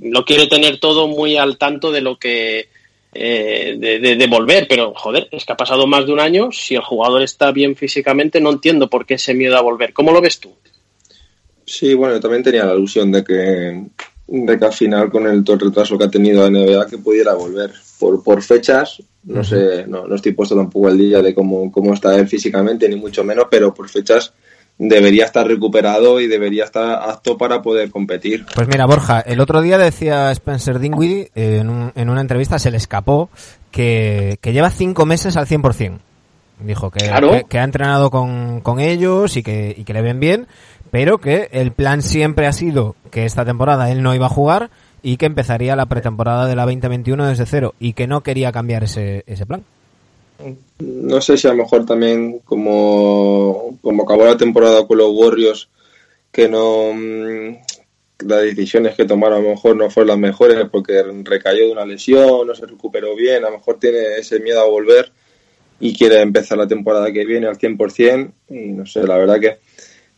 [0.00, 2.68] lo quiere tener todo muy al tanto de lo que
[3.16, 6.80] eh, de, volver, pero joder, es que ha pasado más de un año, si el
[6.80, 9.92] jugador está bien físicamente, no entiendo por qué ese miedo a volver.
[9.92, 10.52] ¿Cómo lo ves tú?
[11.64, 13.84] Sí, bueno, yo también tenía la ilusión de que,
[14.26, 16.98] de que al final, con el todo el retraso que ha tenido la NBA, que
[16.98, 17.70] pudiera volver.
[18.04, 21.94] Por, por fechas, no sé, no, no estoy puesto tampoco al día de cómo, cómo
[21.94, 24.34] está él físicamente, ni mucho menos, pero por fechas
[24.76, 28.44] debería estar recuperado y debería estar apto para poder competir.
[28.54, 32.76] Pues mira, Borja, el otro día decía Spencer Dinwiddie en, en una entrevista, se le
[32.76, 33.30] escapó,
[33.70, 35.96] que, lleva cinco meses al 100%.
[36.60, 37.10] Dijo que,
[37.48, 40.46] que, ha entrenado con, con ellos y que, y que le ven bien,
[40.90, 44.68] pero que el plan siempre ha sido que esta temporada él no iba a jugar
[45.04, 48.84] y que empezaría la pretemporada de la 2021 desde cero y que no quería cambiar
[48.84, 49.62] ese, ese plan.
[50.78, 55.68] No sé si a lo mejor también como, como acabó la temporada con los Warriors,
[56.32, 57.56] que no mm,
[58.26, 61.84] las decisiones que tomaron a lo mejor no fueron las mejores porque recayó de una
[61.84, 65.12] lesión, no se recuperó bien, a lo mejor tiene ese miedo a volver
[65.80, 69.58] y quiere empezar la temporada que viene al 100% y no sé, la verdad que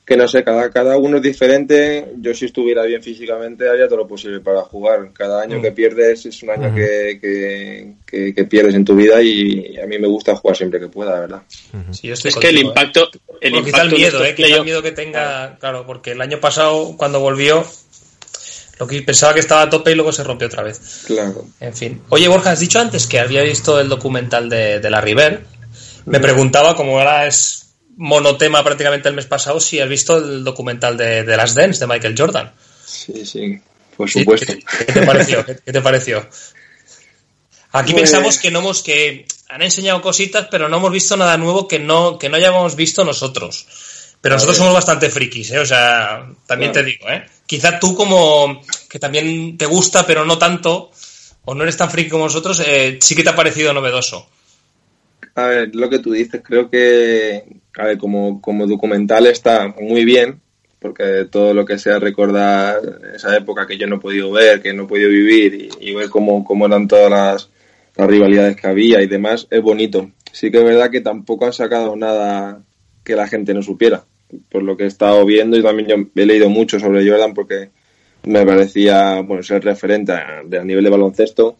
[0.06, 2.12] que no sé, cada, cada uno es diferente.
[2.18, 5.12] Yo si estuviera bien físicamente haría todo lo posible para jugar.
[5.12, 5.74] Cada año que mm.
[5.74, 7.18] pierdes es un año que,
[8.06, 11.42] que, pierdes en tu vida y a mí me gusta jugar siempre que pueda, verdad.
[12.02, 12.60] es que el ¿eh?
[12.60, 13.10] impacto...
[13.40, 17.18] El impacto el miedo, eh, el miedo que tenga, claro, porque el año pasado cuando
[17.18, 17.66] volvió
[18.78, 21.04] lo que pensaba que estaba a tope y luego se rompió otra vez.
[21.06, 21.46] Claro.
[21.58, 22.00] En fin.
[22.10, 25.42] Oye, Borja, has dicho antes que había visto el documental de, de la River.
[26.04, 27.65] Me preguntaba, como ahora es
[27.96, 31.86] monotema prácticamente el mes pasado si has visto el documental de, de Las Dance de
[31.86, 32.52] Michael Jordan.
[32.84, 33.58] Sí, sí,
[33.96, 34.52] por supuesto.
[34.78, 35.44] ¿Qué, te pareció?
[35.44, 36.28] ¿Qué, te pareció?
[37.72, 41.36] Aquí pues- pensamos que no hemos, que han enseñado cositas, pero no hemos visto nada
[41.36, 43.66] nuevo que no, que no hayamos visto nosotros.
[44.20, 45.58] Pero nosotros somos bastante frikis, ¿eh?
[45.58, 47.26] O sea, también te digo, ¿eh?
[47.46, 50.90] Quizá tú como que también te gusta, pero no tanto,
[51.44, 54.28] o no eres tan friki como nosotros, eh, sí que te ha parecido novedoso.
[55.36, 57.44] A ver, lo que tú dices, creo que,
[57.76, 60.40] a como, como documental está muy bien,
[60.78, 62.80] porque todo lo que sea recordar
[63.14, 66.08] esa época que yo no he podido ver, que no he podido vivir y, ver
[66.08, 67.50] cómo, cómo, eran todas las,
[67.98, 70.10] rivalidades que había y demás, es bonito.
[70.30, 72.62] Sí que es verdad que tampoco han sacado nada
[73.02, 74.04] que la gente no supiera,
[74.50, 77.70] por lo que he estado viendo y también yo he leído mucho sobre Jordan porque
[78.24, 81.56] me parecía bueno ser referente a, a nivel de baloncesto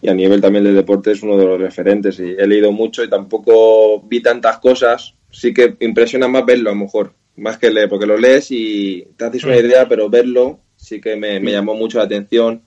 [0.00, 3.04] y a nivel también de deporte es uno de los referentes y he leído mucho
[3.04, 7.70] y tampoco vi tantas cosas sí que impresiona más verlo a lo mejor, más que
[7.70, 11.74] leer, porque lo lees y te haces una idea, pero verlo sí que me, llamó
[11.74, 12.62] mucho la atención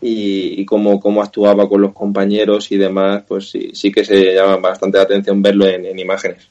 [0.00, 4.56] y, cómo, cómo, actuaba con los compañeros y demás, pues sí, sí que se llama
[4.58, 6.48] bastante la atención verlo en, imágenes.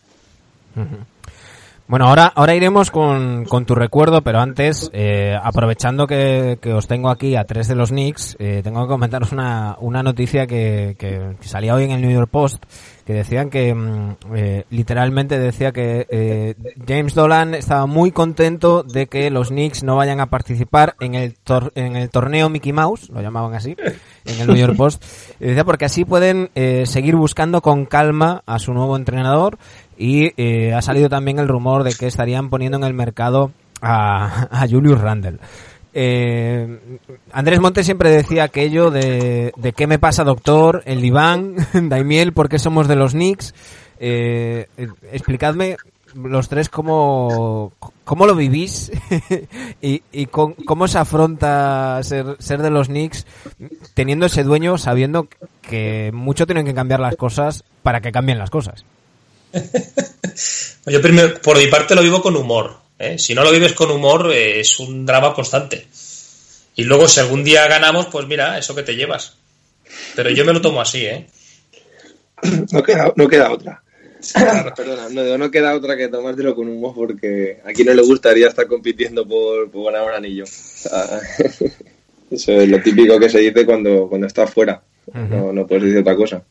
[1.88, 6.86] Bueno, ahora, ahora iremos con, con tu recuerdo, pero antes, eh, aprovechando que, que, os
[6.86, 10.98] tengo aquí a tres de los Knicks, eh, tengo que comentaros una, una noticia que,
[11.00, 12.66] que, salía hoy en el New York Post,
[13.06, 19.08] que decían que, mm, eh, literalmente decía que eh, James Dolan estaba muy contento de
[19.08, 21.38] que los Knicks no vayan a participar en el,
[21.76, 23.78] en el torneo Mickey Mouse, lo llamaban así,
[24.26, 25.06] en el New York Post,
[25.40, 29.58] decía porque así pueden eh, seguir buscando con calma a su nuevo entrenador
[29.98, 34.48] y eh, ha salido también el rumor de que estarían poniendo en el mercado a,
[34.52, 35.40] a Julius Randle.
[36.00, 36.80] Eh,
[37.32, 42.50] Andrés Montes siempre decía aquello de, de qué me pasa doctor, el diván, Daimiel, por
[42.50, 43.56] qué somos de los Knicks.
[44.00, 44.68] Eh,
[45.12, 45.78] explicadme
[46.14, 48.92] los tres cómo, cómo lo vivís
[49.82, 53.26] y, y cómo se afronta ser, ser de los Knicks
[53.94, 55.28] teniendo ese dueño sabiendo
[55.62, 58.86] que mucho tienen que cambiar las cosas para que cambien las cosas.
[60.86, 62.78] Yo primero, por mi parte lo vivo con humor.
[63.00, 63.18] ¿eh?
[63.18, 65.88] Si no lo vives con humor, eh, es un drama constante.
[66.76, 69.36] Y luego, si algún día ganamos, pues mira, eso que te llevas.
[70.16, 71.28] Pero yo me lo tomo así, ¿eh?
[72.72, 73.82] No queda, no queda otra.
[74.76, 78.68] Perdona, no, no, queda otra que tomártelo con humor porque aquí no le gustaría estar
[78.68, 80.44] compitiendo por, ganar un anillo.
[80.44, 80.92] eso
[82.32, 84.82] es lo típico que se dice cuando, cuando estás fuera.
[85.14, 86.44] no, no puedes decir otra cosa.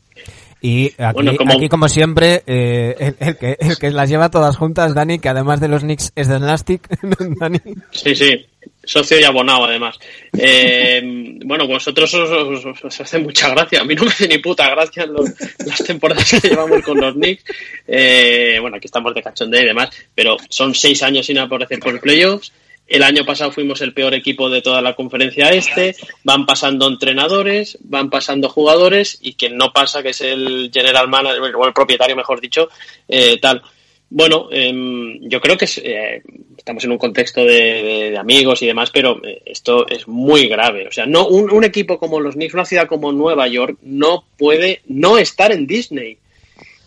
[0.60, 1.88] Y aquí, como...
[1.88, 5.82] siempre, eh, el, que, el que las lleva todas juntas, Dani, que además de los
[5.82, 6.88] Knicks es de Elastic.
[7.38, 7.60] Dani.
[7.90, 8.46] Sí, sí,
[8.84, 9.98] socio y abonado además.
[10.36, 13.82] Eh, bueno, vosotros os, hace mucha gracia.
[13.82, 17.44] A mí no me hace ni puta gracia las temporadas que llevamos con los Knicks.
[17.86, 22.00] Eh, bueno, aquí estamos de cachondeo y demás, pero son seis años sin aparecer por
[22.00, 22.52] playoffs.
[22.86, 25.96] El año pasado fuimos el peor equipo de toda la conferencia este.
[26.22, 31.54] Van pasando entrenadores, van pasando jugadores y quien no pasa, que es el general manager,
[31.56, 32.68] o el propietario, mejor dicho,
[33.08, 33.62] eh, tal.
[34.08, 36.22] Bueno, em, yo creo que eh,
[36.56, 40.86] estamos en un contexto de, amigos y demás, pero eh, esto es muy grave.
[40.86, 44.24] O sea, no un, un equipo como los Knicks, una ciudad como Nueva York, no
[44.38, 46.18] puede no estar en Disney.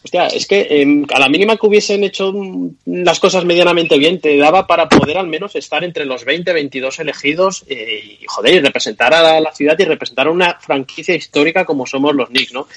[0.03, 2.33] Hostia, es que em, a la mínima que hubiesen hecho
[2.85, 6.99] las cosas medianamente bien, te daba para poder al menos estar entre los 20, 22
[6.99, 11.65] elegidos eh, y, joder, y representar a la, ciudad y representar a una franquicia histórica
[11.65, 12.67] como somos los Knicks, ¿no?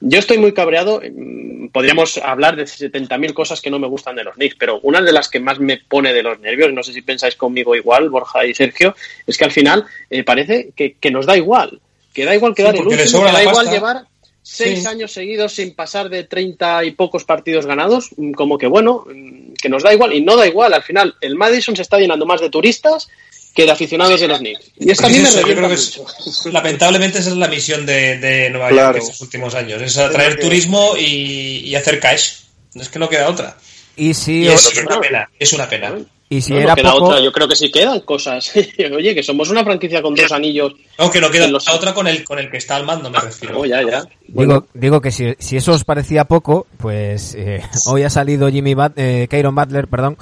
[0.00, 1.00] Yo estoy muy cabreado.
[1.00, 5.00] Em, podríamos hablar de 70.000 cosas que no me gustan de los Knicks, pero una
[5.00, 8.10] de las que más me pone de los nervios, no sé si pensáis conmigo igual,
[8.10, 11.80] Borja y Sergio, es que al final eh, parece que, nos da igual.
[12.12, 14.11] Que da igual quedar el último, que da igual llevar
[14.42, 19.04] seis años seguidos sin pasar de treinta y pocos partidos ganados, mm, como que bueno,
[19.06, 20.74] mm, que nos da igual y no da igual.
[20.74, 23.08] Al final, el Madison se está llenando más de turistas
[23.54, 24.72] que de aficionados de los Knicks.
[24.78, 29.20] Y esto a mí me Lamentablemente esa es la misión de, Nueva York en estos
[29.20, 32.32] últimos años, es atraer turismo y, hacer cash.
[32.74, 33.56] Es que no queda otra.
[33.96, 35.94] Y si es, una pena, es una pena.
[36.32, 38.54] Y si era otra, yo creo que sí quedan cosas.
[38.96, 40.72] Oye, que somos una franquicia con dos anillos.
[40.98, 41.68] No, que no queda los...
[41.68, 43.60] otra con el, con el que está al mando, me refiero.
[43.60, 44.02] Oh, ya, ya.
[44.28, 48.72] Digo, digo que si, si, eso os parecía poco, pues eh, hoy ha salido Jimmy
[48.72, 50.16] But eh, Butler, perdón,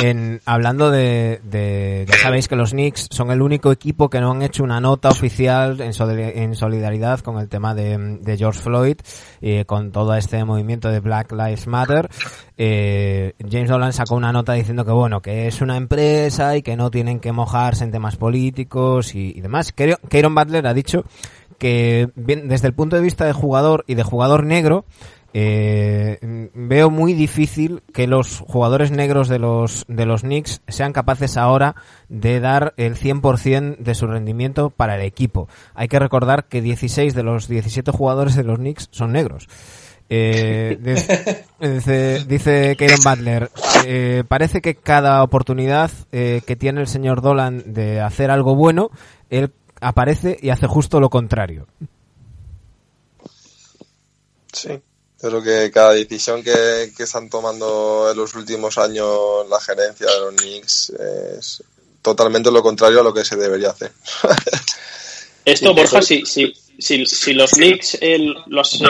[0.00, 4.30] en, hablando de, de, ya sabéis que los Knicks son el único equipo que no
[4.30, 8.98] han hecho una nota oficial en, en solidaridad con el tema de, de George Floyd,
[9.40, 12.08] y con todo este movimiento de Black Lives Matter.
[12.56, 16.76] Eh, James Dolan sacó una nota diciendo que bueno, que es una empresa y que
[16.76, 19.72] no tienen que mojarse en temas políticos y, y demás.
[19.72, 21.04] Kieron Butler ha dicho
[21.58, 24.84] que desde el punto de vista de jugador y de jugador negro,
[25.38, 31.36] eh, veo muy difícil que los jugadores negros de los, de los Knicks sean capaces
[31.36, 31.76] ahora
[32.08, 35.46] de dar el 100% de su rendimiento para el equipo.
[35.74, 39.46] Hay que recordar que 16 de los 17 jugadores de los Knicks son negros.
[40.08, 40.78] Eh,
[41.60, 43.50] dice, dice Butler,
[43.84, 48.90] eh, parece que cada oportunidad eh, que tiene el señor Dolan de hacer algo bueno,
[49.30, 51.66] él aparece y hace justo lo contrario.
[54.52, 54.80] Sí,
[55.20, 60.20] creo que cada decisión que, que están tomando en los últimos años la gerencia de
[60.20, 61.64] los Knicks es
[62.00, 63.92] totalmente lo contrario a lo que se debería hacer.
[65.44, 67.98] Esto, Borja, si, si, si, si los Knicks
[68.46, 68.80] los,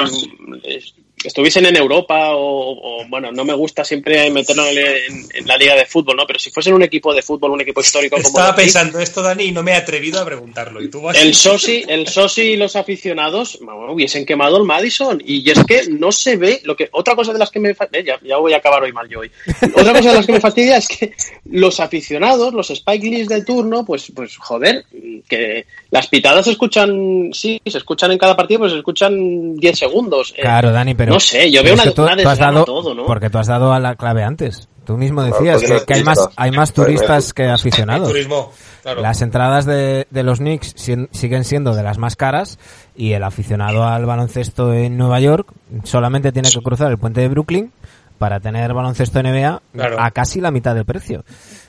[1.28, 6.16] estuviesen en Europa o, bueno, no me gusta siempre meterlo en, la liga de fútbol,
[6.16, 6.26] ¿no?
[6.26, 9.44] Pero si fuesen un equipo de fútbol, un equipo histórico como Estaba pensando esto, Dani,
[9.44, 10.82] y no me he atrevido a preguntarlo.
[10.82, 13.58] ¿Y tú el Sosi, el Sosi y los aficionados
[13.88, 17.38] hubiesen quemado el Madison y es que no se ve lo que otra cosa de
[17.38, 19.30] las que me eh, ya, ya voy a acabar hoy mal yo hoy.
[19.74, 23.44] Otra cosa de las que me fastidia es que los aficionados, los Spike Lees del
[23.44, 24.84] turno, pues pues joder,
[25.28, 29.78] que las pitadas se escuchan, sí, se escuchan en cada partido, pero se escuchan 10
[29.78, 30.34] segundos.
[30.36, 30.42] Eh.
[30.42, 33.06] Claro, Dani, pero no sé, yo veo una, tú, has dado, todo, ¿no?
[33.06, 34.68] Porque tú has dado a la clave antes.
[34.84, 38.12] Tú mismo decías que, hay más hay más turistas que aficionados.
[38.84, 42.58] Las entradas de, de los Knicks siguen siendo de las más caras
[42.94, 45.52] y el aficionado al baloncesto en Nueva York
[45.82, 47.72] solamente tiene que cruzar el puente de Brooklyn
[48.18, 49.60] para tener baloncesto NBA
[49.98, 51.24] a casi la mitad del precio.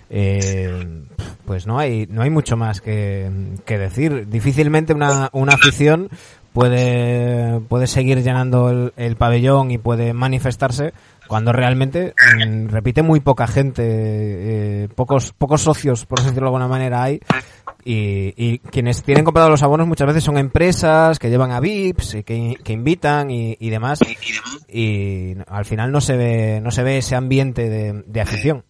[0.10, 1.04] Eh,
[1.46, 3.30] pues no hay no hay mucho más que,
[3.66, 4.28] que decir.
[4.30, 6.10] Difícilmente una, una afición
[6.54, 10.94] puede, puede seguir llenando el, pabellón y puede manifestarse
[11.28, 16.68] cuando realmente mm, repite muy poca gente, eh, pocos pocos socios, por decirlo de alguna
[16.68, 17.20] manera, hay.
[17.90, 22.58] Y, quienes tienen comprado los abonos muchas veces son empresas que llevan a VIPs, que,
[22.62, 24.00] que invitan y, demás.
[24.68, 28.66] Y al final no se ve no se ve ese ambiente de, de afición.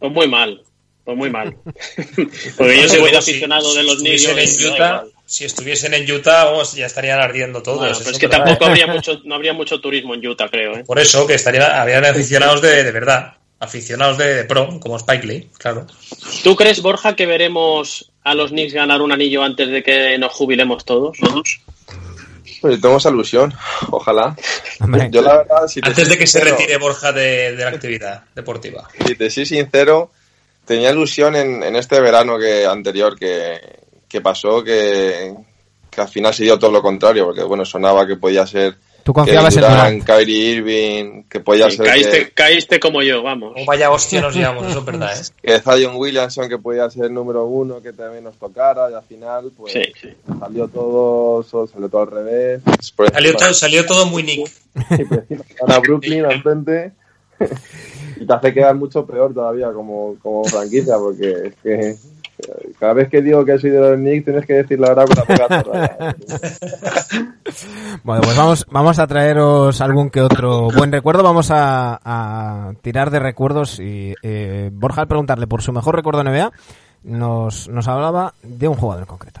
[0.00, 0.62] Pues muy mal,
[1.06, 1.56] pues muy mal.
[2.56, 4.26] Porque yo soy muy aficionado de los niños.
[4.26, 8.04] En Utah, si estuviesen en Utah, ya estarían ardiendo todos.
[8.04, 10.76] es que tampoco habría mucho, no habría mucho turismo en Utah, creo.
[10.76, 10.84] ¿eh?
[10.84, 13.34] Por eso, que estaría, habrían aficionados de, de verdad.
[13.60, 15.86] Aficionados de, pro, como Spike Lee, claro.
[16.42, 20.32] ¿Tú crees, Borja, que veremos a los Knicks ganar un anillo antes de que nos
[20.32, 21.16] jubilemos todos?
[21.18, 21.60] ¿Todos?
[22.60, 23.54] Pues tengo esa ilusión,
[23.90, 24.36] ojalá.
[25.10, 28.88] Yo, la verdad, antes de que se retire Borja de, de, la actividad deportiva.
[29.06, 30.10] Si te soy sincero,
[30.66, 33.60] tenía ilusión en, en este verano que anterior que,
[34.08, 35.34] que pasó, que,
[35.90, 38.76] que, al final se dio todo lo contrario, porque bueno, sonaba que podía ser
[39.06, 41.86] Tú confiabas en Kyrie Irving, que podía ser.
[41.86, 43.54] Caíste, caíste, como yo, vamos.
[43.56, 45.24] O vaya hostia nos llevamos, eso es verdad, ¿eh?
[45.42, 49.04] Que Zion Williamson, que podía ser el número uno, que también nos tocara, y al
[49.04, 49.74] final, pues.
[50.40, 52.62] Salió todo, salió todo al revés.
[53.12, 54.50] Salió todo, salió todo muy Nick.
[55.68, 56.90] a Brooklyn al frente.
[58.16, 61.96] y te hace quedar mucho peor todavía como, como franquicia, porque es que
[62.78, 65.16] cada vez que digo que soy de los Knicks tienes que decir la verdad con
[65.16, 66.16] la
[68.04, 71.22] Bueno, pues vamos, vamos a traeros algún que otro buen recuerdo.
[71.22, 76.30] Vamos a, tirar de recuerdos y eh, Borja al preguntarle por su mejor recuerdo de
[76.30, 76.52] NBA
[77.04, 79.40] nos, nos hablaba de un jugador en concreto.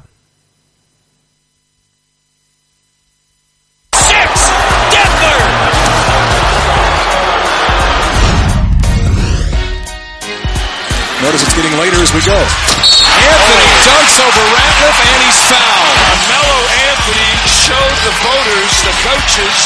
[11.24, 12.36] Notice it's getting later as we go.
[12.36, 15.96] Anthony dunks over Ratliff and he's fouled.
[15.96, 16.60] Carmelo
[16.92, 19.56] Anthony showed the voters, the coaches,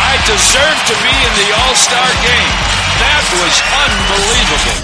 [0.00, 2.52] I deserve to be in the All-Star game.
[2.96, 4.78] That was unbelievable.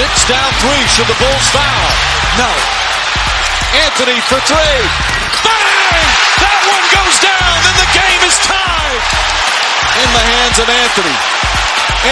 [0.00, 0.84] Knicks down three.
[0.88, 1.88] Should the Bulls foul?
[2.40, 2.52] No.
[3.84, 4.80] Anthony for three.
[5.44, 6.08] Bang!
[6.40, 9.04] That one goes down and the game is tied.
[10.00, 11.16] In the hands of Anthony.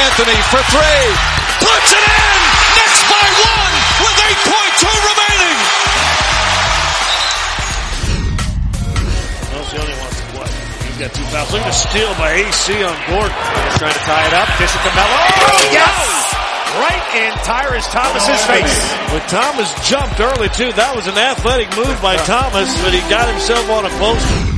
[0.04, 1.43] Anthony for three.
[1.64, 2.38] Puts it in!
[2.76, 3.74] Knicks by one
[4.04, 5.56] with 8.2 remaining!
[9.48, 10.50] Those the only ones to play.
[10.84, 11.48] He's got two fouls.
[11.56, 13.32] Look at the steal by AC on Gordon.
[13.32, 14.48] He's trying to tie it up.
[14.60, 15.16] Kiss it to Melo.
[15.16, 16.44] Oh, yes!
[16.84, 18.76] Right in Tyrus Thomas's oh, face.
[19.08, 20.72] But Thomas jumped early too.
[20.76, 24.53] That was an athletic move by Thomas, but he got himself on a post.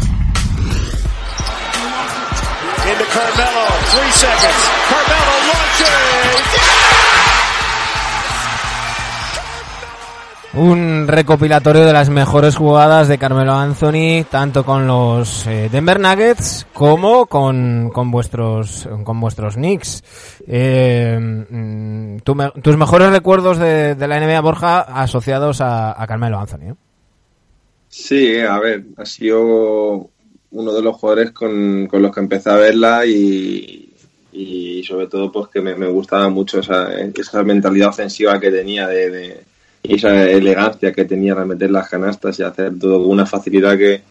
[2.87, 3.67] Into Carmelo.
[3.91, 4.63] Three seconds.
[4.89, 6.87] Carmelo launches.
[10.55, 16.67] Un recopilatorio de las mejores jugadas de Carmelo Anthony, tanto con los eh, Denver Nuggets
[16.73, 20.05] como con, con vuestros con vuestros Knicks.
[20.47, 21.19] Eh,
[21.51, 26.71] mm, tus mejores recuerdos de, de, la NBA Borja asociados a, a Carmelo Anthony.
[26.71, 26.75] ¿eh?
[27.89, 30.11] Sí, a ver, ha sido
[30.57, 33.93] uno de los jugadores con, los que empecé a verla y,
[34.87, 39.43] sobre todo pues que me, gustaba mucho esa, esa, mentalidad ofensiva que tenía de,
[39.83, 44.03] esa elegancia que tenía de meter las canastas y hacer todo con una facilidad que,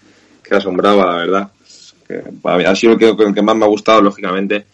[0.51, 1.51] asombraba, la verdad.
[2.07, 4.65] Que, ha sido el que, el que más me ha gustado, lógicamente.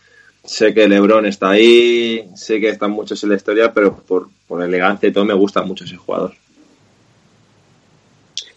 [0.43, 4.61] Sé que Lebron está ahí, sé que están muchos en la historia, pero por, por
[4.61, 6.33] elegancia y todo me gusta mucho ese jugador.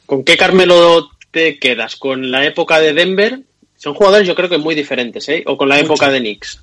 [0.07, 1.97] ¿Con qué Carmelo te quedas?
[1.97, 3.41] ¿Con la época de Denver?
[3.77, 5.43] Son jugadores yo creo que muy diferentes, ¿eh?
[5.47, 6.61] ¿O con la época de Knicks?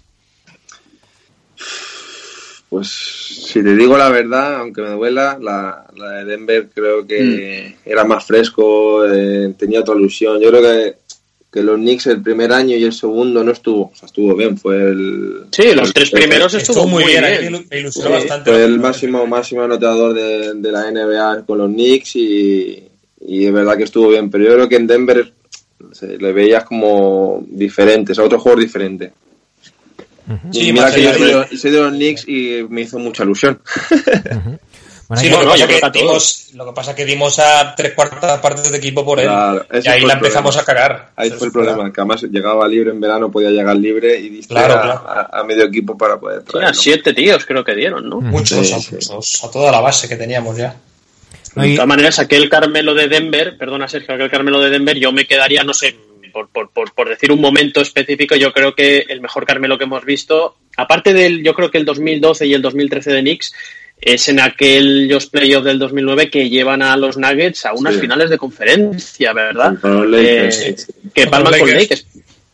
[2.69, 7.89] Pues si te digo la verdad, aunque me duela, la, de Denver creo que mm.
[7.89, 10.39] era más fresco, eh, tenía otra ilusión.
[10.39, 10.95] Yo creo que
[11.51, 14.57] que los Knicks el primer año y el segundo no estuvo, o sea, estuvo bien,
[14.57, 15.47] fue el...
[15.51, 17.25] Sí, los tres primeros estuvo, muy bien,
[17.69, 18.49] me ilusionó bastante.
[18.49, 22.90] Fue el máximo, máximo anotador de, de, la NBA con los Knicks y,
[23.27, 25.33] y es verdad que estuvo bien, pero yo creo que en Denver
[25.91, 29.11] se le veías como diferentes, a otro jugador diferente.
[30.51, 31.13] Sí, y mira que yo
[31.57, 33.59] soy, de los Knicks y me hizo mucha ilusión.
[35.17, 38.71] sí, lo, que pasa que dimos, lo que pasa que dimos a tres cuartas partes
[38.71, 39.29] de equipo por él.
[39.83, 41.11] y ahí la empezamos a cagar.
[41.15, 44.55] Ahí fue el problema, que además llegaba libre en verano, podía llegar libre y diste
[44.57, 46.75] a, medio equipo para poder traer.
[46.75, 48.21] siete tíos creo que dieron, ¿no?
[48.21, 50.75] Muchos, muchos, a toda la base que teníamos ya.
[51.55, 55.25] De todas maneras, aquel Carmelo de Denver, perdona Sergio, aquel Carmelo de Denver, yo me
[55.25, 55.95] quedaría, no sé,
[56.31, 60.05] por, por, por, decir un momento específico, yo creo que el mejor Carmelo que hemos
[60.05, 63.53] visto, aparte del, yo creo que el 2012 y el 2013 de Knicks,
[63.99, 68.31] es en aquel Just Playoff del 2009 que llevan a los Nuggets a unas finales
[68.31, 69.77] de conferencia, ¿verdad?
[70.15, 70.75] Eh,
[71.13, 72.07] que palman con Lakers.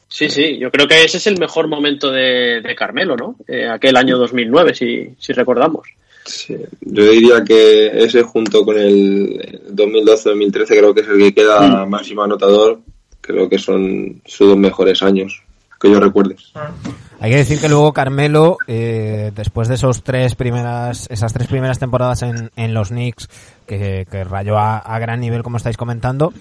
[0.09, 3.35] Sí, sí, yo creo que ese es el mejor momento de, Carmelo, ¿no?
[3.47, 5.87] Eh, aquel año 2009, si, si recordamos.
[6.27, 11.85] Sí, yo diría que ese junto con el 2012-2013 creo que es el que queda
[11.85, 11.89] mm.
[11.89, 12.79] máximo anotador.
[13.21, 15.41] Creo que son sus dos mejores años
[15.79, 16.35] que yo recuerde.
[17.19, 21.79] Hay que decir que luego Carmelo, eh, después de esos tres primeras, esas tres primeras
[21.79, 23.27] temporadas en, en los Knicks,
[23.65, 26.31] que, que rayó a, a, gran nivel como estáis comentando,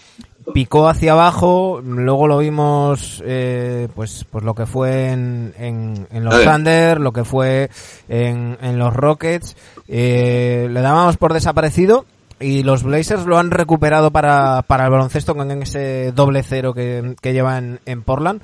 [0.53, 6.25] picó hacia abajo, luego lo vimos, eh, pues, pues lo que fue en, en, en
[6.25, 7.71] los Thunder, lo que fue
[8.09, 9.57] en, en los Rockets,
[9.89, 12.05] eh, le dábamos por desaparecido
[12.39, 17.17] y los Blazers lo han recuperado para, para el baloncesto con ese doble cero que,
[17.23, 18.43] que llevan en Portland,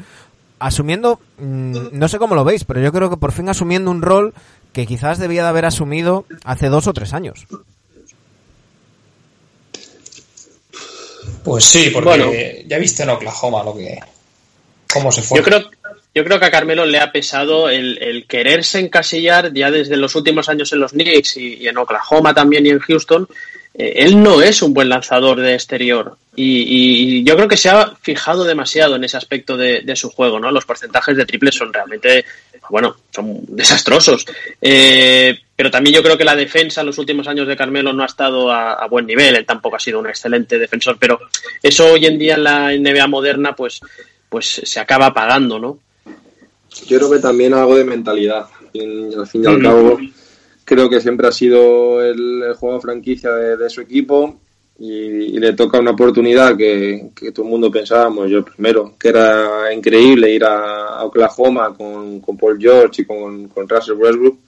[0.66, 4.02] asumiendo, mm, no sé cómo lo veis, pero yo creo que por fin asumiendo un
[4.02, 4.34] rol
[4.72, 7.46] que quizás debía de haber asumido hace dos o tres años.
[11.44, 13.98] Pues sí, porque ya viste en Oklahoma lo que
[14.92, 15.38] cómo se fue.
[15.38, 15.70] Yo creo,
[16.14, 20.48] yo creo que a Carmelo le ha pesado el, quererse encasillar ya desde los últimos
[20.48, 23.28] años en los Knicks y, en Oklahoma también y en Houston.
[23.74, 27.94] Eh, él no es un buen lanzador de exterior y, yo creo que se ha
[28.00, 30.50] fijado demasiado en ese aspecto de, su juego, ¿no?
[30.50, 32.24] Los porcentajes de triples son realmente,
[32.70, 34.24] bueno, son desastrosos.
[34.60, 38.02] Eh, pero también yo creo que la defensa en los últimos años de Carmelo no
[38.02, 41.20] ha estado a, buen nivel, él tampoco ha sido un excelente defensor, pero
[41.62, 43.80] eso hoy en día en la NBA moderna pues,
[44.28, 45.78] pues se acaba pagando, ¿no?
[46.86, 49.98] Yo creo que también algo de mentalidad, al fin y al cabo
[50.74, 54.40] creo que siempre ha sido el, juego franquicia de, su equipo
[54.78, 60.32] y, le toca una oportunidad que, todo el mundo pensábamos, yo primero, que era increíble
[60.32, 64.38] ir a, Oklahoma con, Paul George y con, con Russell Westbrook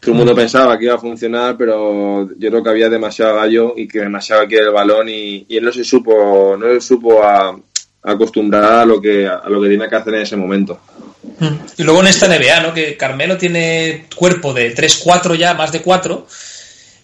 [0.00, 3.74] todo el mundo pensaba que iba a funcionar, pero yo creo que había demasiado gallo
[3.76, 7.58] y que demasiado quiere el balón y, él no se supo, no se supo a,
[8.02, 10.78] acostumbrar a lo que a lo que tenía que hacer en ese momento.
[11.76, 12.74] Y luego en esta NBA, ¿no?
[12.74, 16.26] Que Carmelo tiene cuerpo de 3-4 ya, más de 4,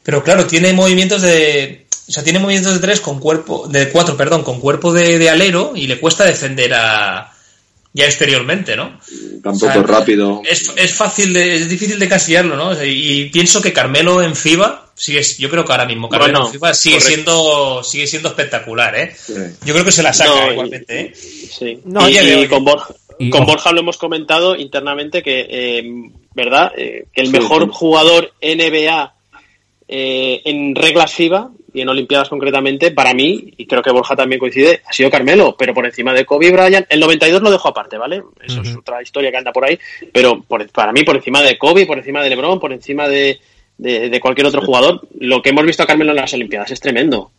[0.03, 1.87] pero claro, tiene movimientos de.
[2.09, 3.69] O sea, tiene movimientos de 3 con cuerpo.
[3.69, 7.33] De 4, perdón, con cuerpo de alero y le cuesta defender a,
[7.95, 8.99] ya exteriormente, ¿no?
[9.43, 10.43] Tampoco rápido.
[10.49, 12.85] Es, es fácil, de, es difícil de casillarlo, ¿no?
[12.85, 16.75] y pienso que Carmelo en FIBA, sigue, yo creo que ahora mismo Carmelo en FIBA
[16.75, 19.15] sigue siendo, sigue siendo espectacular, ¿eh?
[19.65, 21.13] Yo creo que se la saca igualmente, ¿eh?
[21.15, 21.81] Sí.
[21.85, 22.95] No, y, con Borja,
[23.31, 26.73] con Borja lo hemos comentado internamente que, eh, ¿verdad?
[26.77, 29.15] Eh, que el mejor jugador NBA
[29.89, 34.39] eh, en reglas FIBA y en Olimpiadas concretamente, para mí, y creo que Borja también
[34.39, 36.87] coincide, ha sido Carmelo, pero por encima de Kobe Bryant.
[36.89, 38.23] El 92 lo dejo aparte, ¿vale?
[38.43, 39.79] Eso es otra historia que anda por ahí,
[40.13, 40.43] pero
[40.73, 43.41] para mí, por encima de Kobe, por encima de LeBron, por encima de,
[43.79, 47.31] de, cualquier otro jugador, lo que hemos visto a Carmelo en las Olimpiadas es tremendo.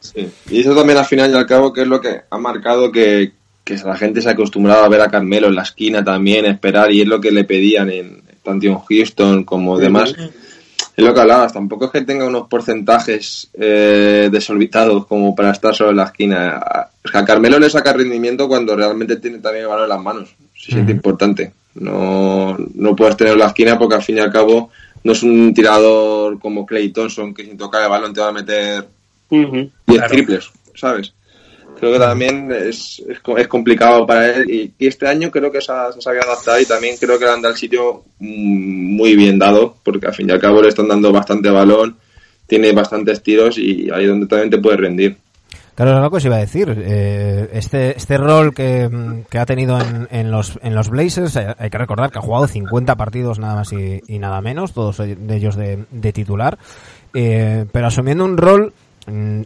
[0.00, 2.92] Sí, y eso también al final y al cabo que es lo que ha marcado
[2.92, 3.32] que,
[3.76, 6.90] que la gente se ha acostumbrado a ver a Carmelo en la esquina también, esperar,
[6.90, 10.14] y es lo que le pedían en tanto en Houston como demás
[10.98, 15.72] es lo que hablabas, tampoco es que tenga unos porcentajes eh, desorbitados como para estar
[15.72, 16.60] solo en la esquina.
[16.60, 20.34] A Carmelo le saca rendimiento cuando realmente tiene también el balón en las manos.
[20.56, 21.52] Se siente importante.
[21.76, 24.70] No, no puedes tener en la esquina porque al fin y al cabo
[25.04, 28.32] no es un tirador como Clay Thompson que sin tocar el balón te va a
[28.32, 28.88] meter
[29.30, 29.70] 10
[30.08, 31.12] triples, ¿sabes?
[31.78, 35.92] Creo que también es, es, complicado para él y, este año creo que se ha,
[35.92, 39.76] sabido adaptar y también creo que le han dado el sitio mm, muy bien dado
[39.82, 41.96] porque al fin y al cabo le están dando bastante balón,
[42.46, 45.16] tiene bastantes tiros y ahí es donde también te puede rendir.
[45.78, 46.76] Claro, es lo que os iba a decir.
[46.76, 48.90] Eh, este, este rol que,
[49.38, 52.96] ha tenido en, en, los, en los Blazers, hay que recordar que ha jugado 50
[52.96, 56.58] partidos nada más y, nada menos, todos de ellos de, titular,
[57.14, 58.72] eh, pero asumiendo un rol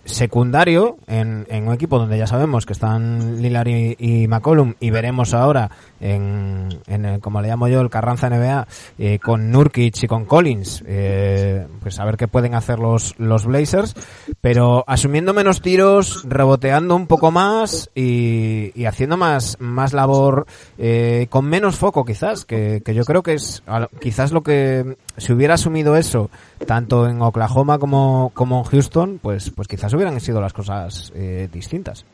[0.05, 4.91] secundario en, en, un equipo donde ya sabemos que están Lillard y, y McCollum y
[4.91, 8.67] veremos ahora en, en el, como le llamo yo, el Carranza NBA
[8.99, 13.47] eh, con Nurkic y con Collins, eh, pues a ver qué pueden hacer los, los
[13.47, 13.95] Blazers,
[14.41, 20.47] pero asumiendo menos tiros, reboteando un poco más y, y haciendo más, más labor
[20.79, 23.63] eh, con menos foco quizás, que, que yo creo que es
[24.01, 26.31] quizás lo que si hubiera asumido eso
[26.67, 31.49] tanto en Oklahoma como, como en Houston, pues, pues quizás hubieran sido las cosas eh,
[31.53, 32.05] distintas.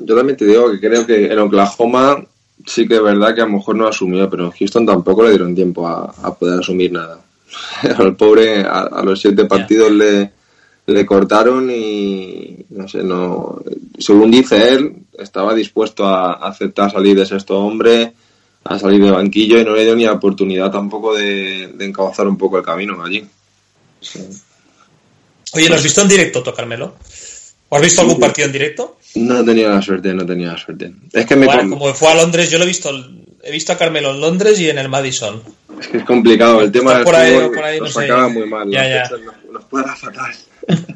[0.00, 2.24] Yo también te digo que creo que en Oklahoma
[2.66, 5.30] sí que es verdad que a lo mejor no asumió, pero en Houston tampoco le
[5.30, 7.20] dieron tiempo a, a poder asumir nada.
[7.98, 10.30] Al pobre, a, a los siete partidos le,
[10.86, 13.60] le cortaron y no sé, no,
[13.98, 18.12] según dice él, estaba dispuesto a aceptar salir de sexto hombre,
[18.70, 22.28] a salir de banquillo y no le dio ni la oportunidad tampoco de, de encauzar
[22.28, 23.26] un poco el camino allí.
[24.00, 24.20] Sí.
[25.54, 26.94] Oye, ¿lo has visto en directo, Tocármelo?
[27.68, 28.98] ¿O has visto algún partido en directo?
[29.16, 30.92] No tenía la suerte, no tenía la suerte.
[31.12, 32.90] Es que me bueno, como fue a Londres, yo lo he visto,
[33.42, 35.42] he visto a Carmelo en Londres y en el Madison.
[35.80, 38.06] Es que es complicado, el tema por ahí, fútbol por ahí, nos no sé.
[38.06, 39.10] acaba muy mal, Ya, ya.
[39.10, 40.32] Nos, nos cuadra fatal.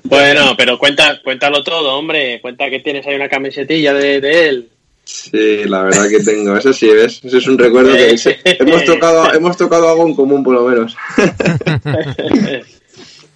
[0.05, 2.41] Bueno, pero cuenta, cuéntalo todo, hombre.
[2.41, 4.69] Cuenta que tienes ahí una camisetilla de, de él.
[5.05, 7.21] Sí, la verdad que tengo, eso sí, ¿ves?
[7.23, 8.17] Eso es un recuerdo que
[8.59, 10.97] hemos tocado, hemos tocado algo en común por lo menos.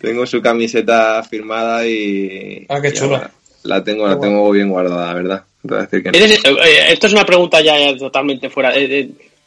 [0.01, 2.66] tengo su camiseta firmada y...
[2.69, 3.31] Ah, qué ahora
[3.64, 5.45] La tengo, la tengo bien guardada, la verdad.
[5.64, 8.73] ¿Eres- eh, esto es una pregunta ya, ya totalmente fuera.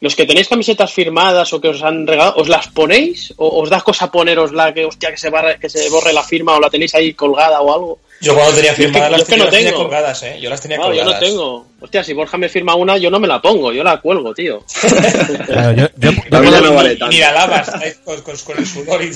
[0.02, 3.32] Eh, eh, ¿Los que tenéis camisetas firmadas o que os han regalado, ¿os las ponéis?
[3.36, 6.56] ¿O os da cosa ponerosla que, hostia, que se, barre- que se borre la firma
[6.56, 7.98] o la tenéis ahí colgada o algo?
[8.20, 9.82] Yo cuando tenía Yo es que- firmadas yo las, es que no las tenía tengo.
[9.84, 10.38] colgadas, ¿eh?
[10.40, 11.22] Yo las tenía Claro, yo colgadas.
[11.22, 11.66] no tengo.
[11.80, 14.64] Hostia, si Borja me firma una, yo no me la pongo, yo la cuelgo, tío.
[15.46, 15.86] Claro, yo,
[16.30, 17.08] La no vale tanto.
[17.08, 17.98] ni la lavas ¿sabes?
[18.04, 19.10] con, con, con el sudor y.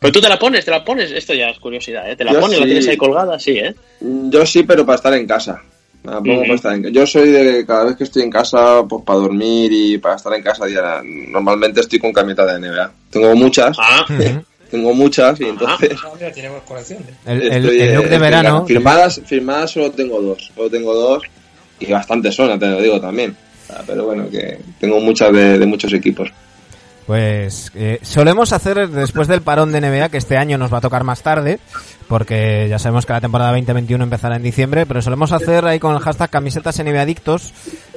[0.00, 1.10] Pero tú te la pones, te la pones.
[1.10, 2.16] Esto ya es curiosidad, ¿eh?
[2.16, 2.70] Te la Yo pones, la sí.
[2.70, 3.74] tienes ahí colgada, sí, ¿eh?
[4.00, 5.62] Yo sí, pero para estar en casa.
[6.04, 10.16] En- Yo soy de cada vez que estoy en casa, pues para dormir y para
[10.16, 12.92] estar en casa, ya, normalmente estoy con camiseta de NBA.
[13.10, 14.04] Tengo muchas, Ah,
[14.70, 15.92] tengo muchas y entonces...
[16.04, 17.02] Ah, mira, tiene colección.
[17.02, 17.14] ¿eh?
[17.26, 18.66] el, el- estoy, el look de verano.
[18.66, 21.22] Firmadas, firmadas solo tengo dos, solo tengo dos
[21.78, 23.36] y bastantes son, te lo digo también.
[23.70, 26.30] Ah, Pero bueno, que tengo muchas de, de muchos equipos.
[27.06, 30.82] Pues eh, solemos hacer después del parón de NBA, que este año nos va a
[30.82, 31.58] tocar más tarde,
[32.08, 35.94] porque ya sabemos que la temporada 2021 empezará en diciembre, pero solemos hacer ahí con
[35.94, 37.52] el hashtag camisetas NBA adictos,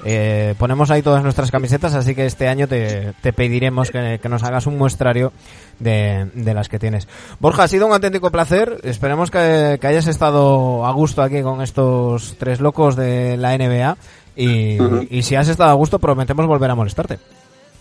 [0.05, 4.29] eh, ponemos ahí todas nuestras camisetas, así que este año te, te pediremos que, que
[4.29, 5.31] nos hagas un muestrario
[5.79, 7.07] de, de las que tienes.
[7.39, 11.61] Borja, ha sido un auténtico placer, esperemos que, que hayas estado a gusto aquí con
[11.61, 13.97] estos tres locos de la NBA.
[14.37, 17.19] Y si has estado a gusto, prometemos volver a molestarte.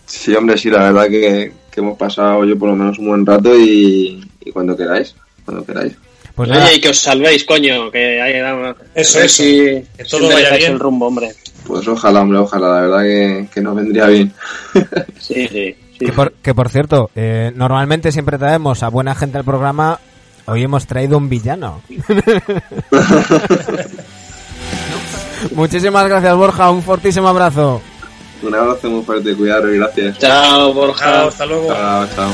[0.05, 3.25] Sí, hombre, sí, la verdad que, que hemos pasado yo por lo menos un buen
[3.25, 5.93] rato y, y cuando queráis, cuando queráis.
[6.35, 8.33] Pues nada, Oye, y que os salvéis, coño, que hay
[8.93, 9.43] Eso, eso.
[9.43, 10.73] si- Que si todo vaya enderezáis bien.
[10.73, 11.29] el rumbo, hombre.
[11.65, 14.33] Pues ojalá, hombre, ojalá, la verdad que, que nos vendría bien.
[15.19, 15.75] Sí, sí.
[15.97, 16.05] sí.
[16.05, 19.99] Que por, que por cierto, eh, normalmente siempre traemos a buena gente al programa.
[20.47, 21.81] Hoy hemos traído un villano.
[25.55, 26.69] Muchísimas gracias, Borja.
[26.71, 27.81] Un fortísimo abrazo.
[28.41, 30.17] Un abrazo muy fuerte, cuidado y gracias.
[30.19, 31.05] Chao, Borja.
[31.05, 31.67] Chao, hasta luego.
[31.67, 32.31] Chao, chao.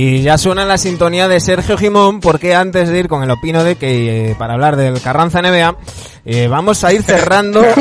[0.00, 3.64] Y ya suena la sintonía de Sergio Jimón, porque antes de ir con el opino
[3.64, 5.76] de que eh, para hablar del Carranza NBA,
[6.24, 7.62] eh, vamos a ir cerrando.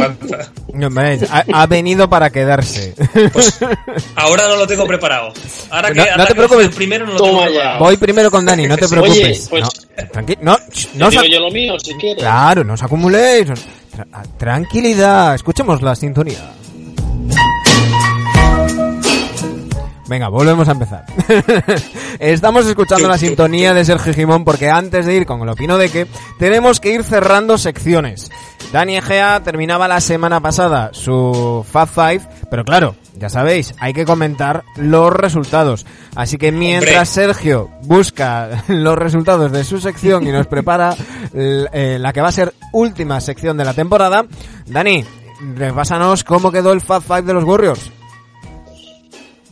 [0.73, 2.93] No, ha, ha venido para quedarse.
[3.33, 3.57] Pues
[4.15, 5.33] ahora no lo tengo preparado.
[5.71, 6.75] Ahora que, No- te que preocupes.
[6.75, 7.49] primero no lo Toma tengo ya.
[7.55, 7.79] preparado.
[7.79, 9.47] Voy primero con Dani, no te Oye, preocupes.
[9.49, 9.69] pues- No,
[10.13, 10.57] tranqui- no,
[10.95, 12.21] no Digo os- yo lo mío, si quieres.
[12.21, 13.47] Claro, no os acumuléis.
[13.47, 16.51] Tra- tranquilidad, escuchemos la sintonía.
[20.07, 21.05] Venga, volvemos a empezar.
[22.19, 25.89] Estamos escuchando la sintonía de Sergio Gimón porque antes de ir con el opino de
[25.89, 26.07] que
[26.39, 28.31] tenemos que ir cerrando secciones.
[28.71, 34.05] Dani Egea terminaba la semana pasada su Fab Five, pero claro, ya sabéis, hay que
[34.05, 35.85] comentar los resultados.
[36.15, 40.95] Así que mientras Sergio busca los resultados de su sección y nos prepara
[41.33, 44.25] eh, la que va a ser última sección de la temporada,
[44.67, 45.03] Dani,
[45.55, 47.96] repásanos cómo quedó el Fab Five de los Warriors.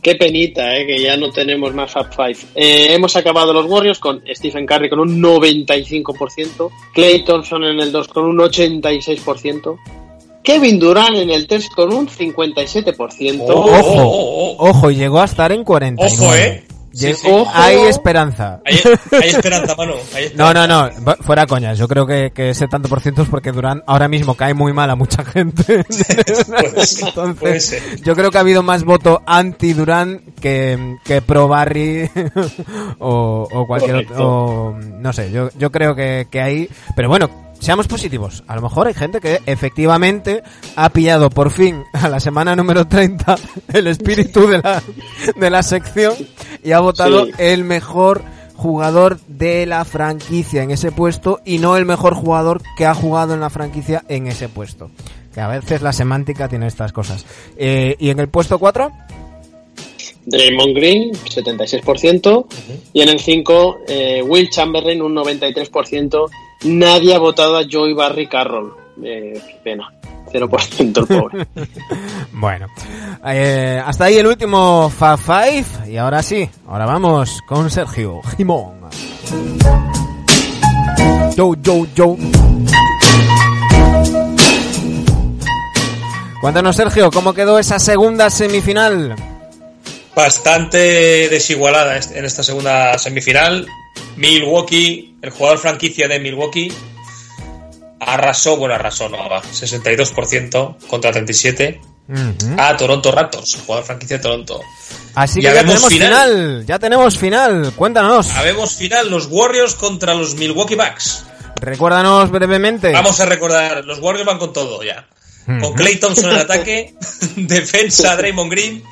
[0.06, 2.38] Qué penita, eh, que ya no tenemos más Fab Five.
[2.54, 7.90] Eh, hemos acabado los Warriors con Stephen Curry con un 95%, Clay Thompson en el
[7.90, 9.76] 2 con un 86%,
[10.44, 13.46] Kevin Durant en el 3 con un 57%.
[13.48, 14.68] Oh, Ojo, oh.
[14.68, 16.24] ojo, y llegó a estar en 49.
[16.24, 16.65] Ojo, eh.
[16.96, 17.28] Sí, sí.
[17.30, 17.50] Ojo.
[17.54, 18.60] Hay esperanza.
[18.64, 18.80] Hay,
[19.20, 19.94] hay esperanza, mano.
[20.14, 20.66] hay No, esperanza.
[20.66, 21.78] no, no, fuera coñas.
[21.78, 24.72] Yo creo que, que ese tanto por ciento es porque Durán ahora mismo cae muy
[24.72, 25.84] mal a mucha gente.
[25.84, 28.00] Puede ser, puede Entonces, ser.
[28.02, 32.10] yo creo que ha habido más voto anti Durán que, que pro Barry
[32.98, 34.14] o, o cualquier Correcto.
[34.14, 34.28] otro.
[34.28, 36.68] o, no sé, yo, yo creo que, que ahí.
[36.94, 37.28] Pero bueno,
[37.58, 38.44] seamos positivos.
[38.46, 40.42] A lo mejor hay gente que efectivamente
[40.76, 43.36] ha pillado por fin a la semana número 30
[43.72, 44.82] el espíritu de la,
[45.36, 46.14] de la sección
[46.62, 47.32] y ha votado Sí.
[47.38, 48.22] el mejor
[48.54, 53.34] jugador de la franquicia en ese puesto y no el mejor jugador que ha jugado
[53.34, 54.90] en la franquicia en ese puesto.
[55.34, 57.26] Que a veces la semántica tiene estas cosas.
[57.58, 58.90] Eh, ¿Y en el puesto 4?
[60.24, 62.46] Draymond Green, 76%.
[62.94, 66.26] Y en el 5, eh, Will Chamberlain, un 93%.
[66.64, 68.74] Nadie ha votado a Joey Barry Carroll.
[69.02, 69.92] Eh, qué pena.
[70.32, 71.46] 0% el pobre.
[72.32, 72.66] Bueno,
[73.24, 75.90] eh, hasta ahí el último Fab Five.
[75.90, 78.74] Y ahora sí, ahora vamos con Sergio Jimón.
[81.34, 82.16] Yo, yo, yo.
[86.42, 89.16] Cuéntanos, Sergio, ¿cómo quedó esa segunda semifinal?
[90.14, 93.66] Bastante desigualada en esta segunda semifinal.
[94.16, 96.72] Milwaukee, el jugador franquicia de Milwaukee,
[98.00, 102.54] arrasó, bueno, arrasó, no, va, 62% contra 37 Ujú.
[102.56, 104.60] a Toronto Raptors, el jugador franquicia de Toronto.
[105.14, 106.08] Así que ya tenemos final.
[106.28, 106.66] final.
[106.66, 107.72] ya tenemos final.
[107.74, 111.24] Cuéntanos, Habemos final, los Warriors contra los Milwaukee Bucks.
[111.60, 112.92] recuérdanos brevemente.
[112.92, 115.06] Vamos a recordar, los Warriors van con todo ya.
[115.46, 116.94] Con Clay Thompson en ataque,
[117.36, 118.82] defensa Draymond Green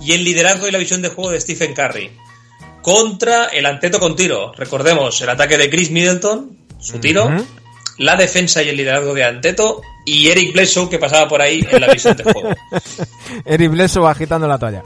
[0.00, 2.10] y el liderazgo y la visión de juego de Stephen Curry.
[2.86, 4.52] Contra el Anteto con tiro.
[4.56, 7.28] Recordemos, el ataque de Chris Middleton, su tiro,
[7.98, 11.80] la defensa y el liderazgo de Anteto y Eric Bledsoe que pasaba por ahí en
[11.80, 12.50] la visión de juego.
[13.44, 14.84] Eric Bledsoe agitando la toalla.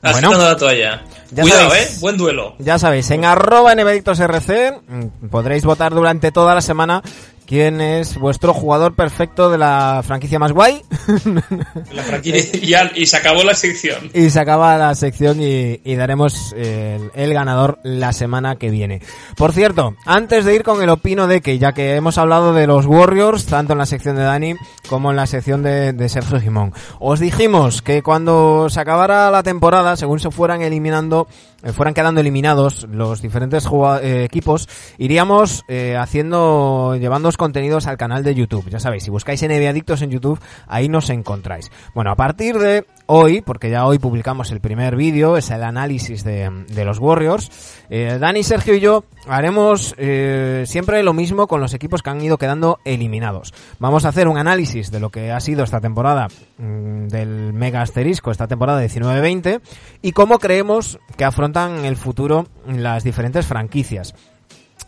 [0.00, 1.02] Agitando Bueno, la toalla.
[1.34, 1.90] Cuidado, sabéis.
[1.90, 2.54] eh, buen duelo.
[2.60, 7.02] Ya sabéis, en arroba mm, podréis votar durante toda la semana
[7.50, 10.82] quién es vuestro jugador perfecto de la franquicia más guay.
[11.92, 14.08] La franquicia- y, se acabó la sección.
[14.14, 19.02] y se acaba la sección y, y daremos el, el ganador la semana que viene.
[19.36, 22.68] Por cierto, antes de ir con el opino de que, ya que hemos hablado de
[22.68, 24.54] los Warriors, tanto en la sección de Dani
[24.88, 29.42] como en la sección de, de Sergio Jimón, os dijimos que cuando se acabara la
[29.42, 31.26] temporada, según se fueran eliminando,
[31.64, 33.66] eh, fueran quedando eliminados los diferentes
[34.02, 38.68] eh, equipos, iríamos eh, haciendo, llevándoos contenidos al canal de YouTube.
[38.68, 41.72] Ya sabéis, si buscáis NBA Adictos en YouTube, ahí nos encontráis.
[41.94, 46.22] Bueno, a partir de hoy, porque ya hoy publicamos el primer vídeo, es el análisis
[46.22, 47.50] de, los Warriors,
[47.88, 52.20] eh, Dani, Sergio y yo haremos eh, siempre lo mismo con los equipos que han
[52.20, 53.54] ido quedando eliminados.
[53.78, 56.28] Vamos a hacer un análisis de lo que ha sido esta temporada
[56.58, 59.62] mm, del mega asterisco, esta temporada 19-20,
[60.02, 64.14] y cómo creemos que afrontan el futuro las diferentes franquicias.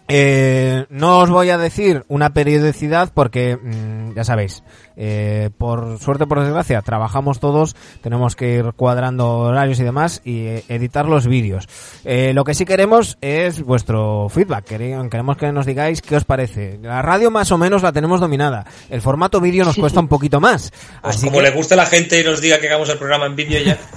[0.08, 4.62] Eh, no os voy a decir una periodicidad porque mm, ya sabéis,
[4.96, 10.40] eh, por suerte por desgracia, trabajamos todos, tenemos que ir cuadrando horarios y demás y
[10.46, 11.68] eh, editar los vídeos.
[12.04, 16.24] Eh, lo que sí queremos es vuestro feedback, Quere- queremos que nos digáis qué os
[16.24, 16.78] parece.
[16.82, 20.40] La radio más o menos la tenemos dominada, el formato vídeo nos cuesta un poquito
[20.40, 20.72] más.
[21.00, 22.98] Pues Así como que, le gusta a la gente y nos diga que hagamos el
[22.98, 23.78] programa en vídeo ya.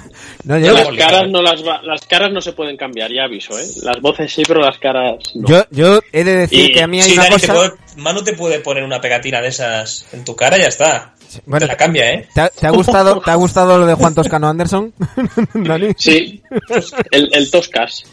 [0.43, 3.23] no, yo, la Las caras, no las, va- las caras no se pueden cambiar, ya
[3.23, 3.65] aviso, ¿eh?
[3.83, 5.47] Las voces sí, pero las caras no.
[5.47, 7.53] yo, yo he de decir Y que a mí hay sí, una Dani, te cosa...
[7.53, 11.13] puede- Manu te puede poner una pegatina de esas en tu cara y ya está.
[11.45, 12.27] Bueno, te la cambia, ¿eh?
[12.33, 14.93] ¿Te ha, te ha gustado, ¿Te ha gustado lo de Juan Toscano Anderson?
[15.53, 15.87] Dani?
[15.97, 16.41] Sí,
[17.11, 18.03] el, el Toscas.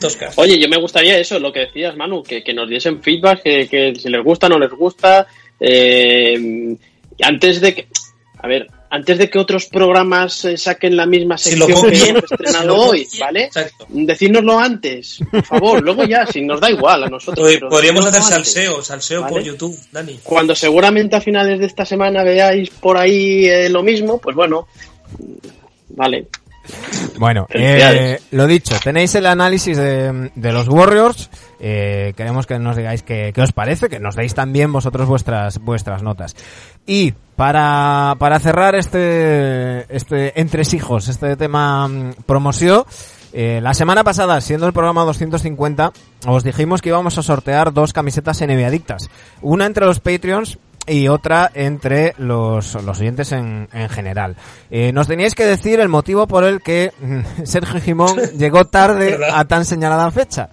[0.00, 0.30] Tosca.
[0.36, 3.68] Oye, yo me gustaría eso, lo que decías, Manu, que, que nos diesen feedback, que,
[3.68, 5.26] que si les gusta o no les gusta.
[5.60, 6.76] Eh,
[7.22, 7.86] antes de que.
[8.38, 11.96] A ver, antes de que otros programas eh, saquen la misma Si lo sección que
[11.96, 13.44] copien, hemos estrenado si hoy, ¿vale?
[13.44, 13.86] exacto.
[13.88, 15.82] Decírnoslo antes, por favor.
[15.82, 17.56] Luego ya, si nos da igual a nosotros.
[17.70, 18.34] Podríamos hacer antes.
[18.34, 19.32] salseo, salseo ¿Vale?
[19.32, 20.20] por YouTube, Dani.
[20.22, 24.68] Cuando seguramente a finales de esta semana veáis por ahí eh, lo mismo, pues bueno.
[25.88, 26.26] Vale.
[27.18, 31.30] Bueno, eh, lo dicho, tenéis el análisis de, de los Warriors.
[31.60, 36.02] Eh, queremos que nos digáis qué, os parece, que nos deis también vosotros vuestras vuestras
[36.02, 36.36] notas.
[36.86, 42.84] Y para, para cerrar este, este entresijos, este tema mm, promoción,
[43.32, 45.92] eh, la semana pasada, siendo el programa 250,
[46.26, 49.08] os dijimos que íbamos a sortear dos camisetas Adictas.
[49.40, 54.36] Una entre los Patreons y otra entre los, los oyentes en, en general.
[54.70, 59.18] Eh, nos teníais que decir el motivo por el que mm, Sergio Jimón llegó tarde
[59.32, 60.48] a tan señalada fecha.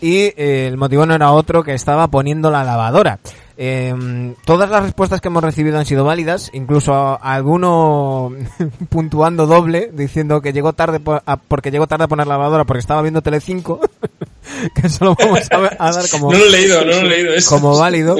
[0.00, 3.18] Y eh, el motivo no era otro que estaba poniendo la lavadora.
[3.56, 8.32] Eh, todas las respuestas que hemos recibido han sido válidas, incluso a- alguno
[8.88, 12.64] puntuando doble, diciendo que llegó tarde por- a- porque llegó tarde a poner la lavadora
[12.64, 13.80] porque estaba viendo Telecinco,
[14.74, 17.04] que eso lo vamos a, a dar como, No lo he leído, no lo he
[17.04, 17.34] leído.
[17.34, 17.48] eso.
[17.54, 18.16] como válido.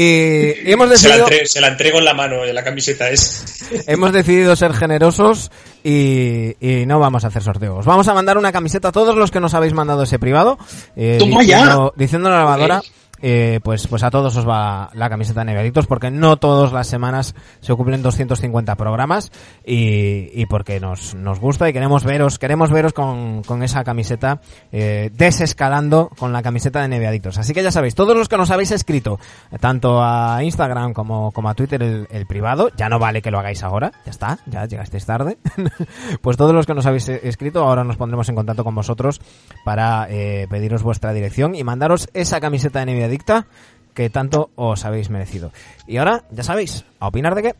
[0.00, 2.62] Y, y hemos se, la decidido, entre- se la entrego en la mano, en la
[2.62, 3.64] camiseta es.
[3.88, 5.50] hemos decidido ser generosos
[5.82, 7.84] y, y no vamos a hacer sorteos.
[7.84, 10.58] Vamos a mandar una camiseta a todos los que nos habéis mandado ese privado,
[10.96, 11.58] eh, ¡Toma ya!
[11.58, 12.82] diciendo, diciendo la lavadora.
[13.22, 16.86] Eh, pues, pues a todos os va la camiseta de Neveadictos porque no todas las
[16.86, 19.30] semanas se cumplen 250 programas
[19.64, 24.40] y, y porque nos, nos gusta y queremos veros, queremos veros con, con esa camiseta
[24.72, 27.38] eh, desescalando con la camiseta de Neveadictos.
[27.38, 29.18] Así que ya sabéis, todos los que nos habéis escrito,
[29.60, 33.62] tanto a Instagram como, como a Twitter el, privado, ya no vale que lo hagáis
[33.62, 35.38] ahora, ya está, ya llegasteis tarde.
[36.22, 39.20] pues todos los que nos habéis escrito, ahora nos pondremos en contacto con vosotros
[39.64, 43.46] para eh, pediros vuestra dirección y mandaros esa camiseta de Neveadicta
[43.94, 45.50] que tanto os habéis merecido.
[45.86, 47.54] Y ahora, ya sabéis, ¿a opinar de qué?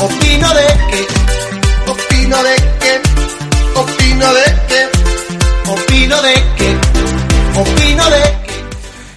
[0.00, 3.00] Opino de que, opino de que,
[3.78, 6.76] opino de que, opino de que,
[7.58, 8.22] opino de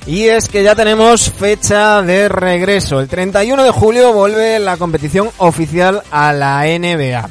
[0.06, 0.12] que.
[0.12, 3.00] Y es que ya tenemos fecha de regreso.
[3.00, 7.30] El 31 de julio vuelve la competición oficial a la NBA.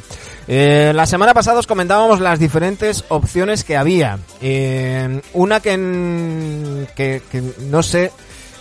[0.53, 4.19] Eh, la semana pasada os comentábamos las diferentes opciones que había.
[4.43, 8.11] Eh, una que, que, que no sé,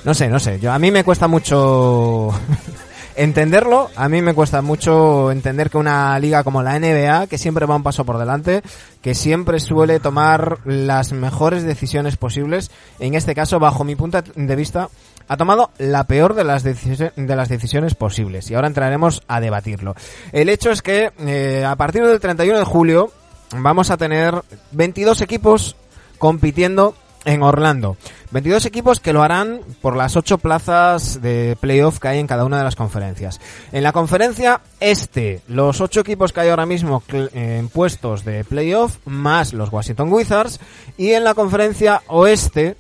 [0.03, 0.59] no sé, no sé.
[0.59, 2.29] Yo, a mí me cuesta mucho
[3.15, 3.89] entenderlo.
[3.95, 7.75] A mí me cuesta mucho entender que una liga como la NBA, que siempre va
[7.75, 8.61] un paso por delante,
[9.01, 12.69] que siempre suele tomar las mejores decisiones posibles,
[12.99, 14.89] en este caso, bajo mi punto de vista,
[15.29, 18.49] ha tomado la peor de las, de las decisiones posibles.
[18.49, 19.95] Y ahora entraremos a debatirlo.
[20.33, 23.11] El hecho es que eh, a partir del 31 de julio
[23.55, 25.75] vamos a tener 22 equipos
[26.17, 27.95] compitiendo en Orlando.
[28.31, 32.45] 22 equipos que lo harán por las 8 plazas de playoff que hay en cada
[32.45, 33.39] una de las conferencias.
[33.71, 38.97] En la conferencia este, los 8 equipos que hay ahora mismo en puestos de playoff,
[39.05, 40.59] más los Washington Wizards.
[40.97, 42.77] Y en la conferencia oeste,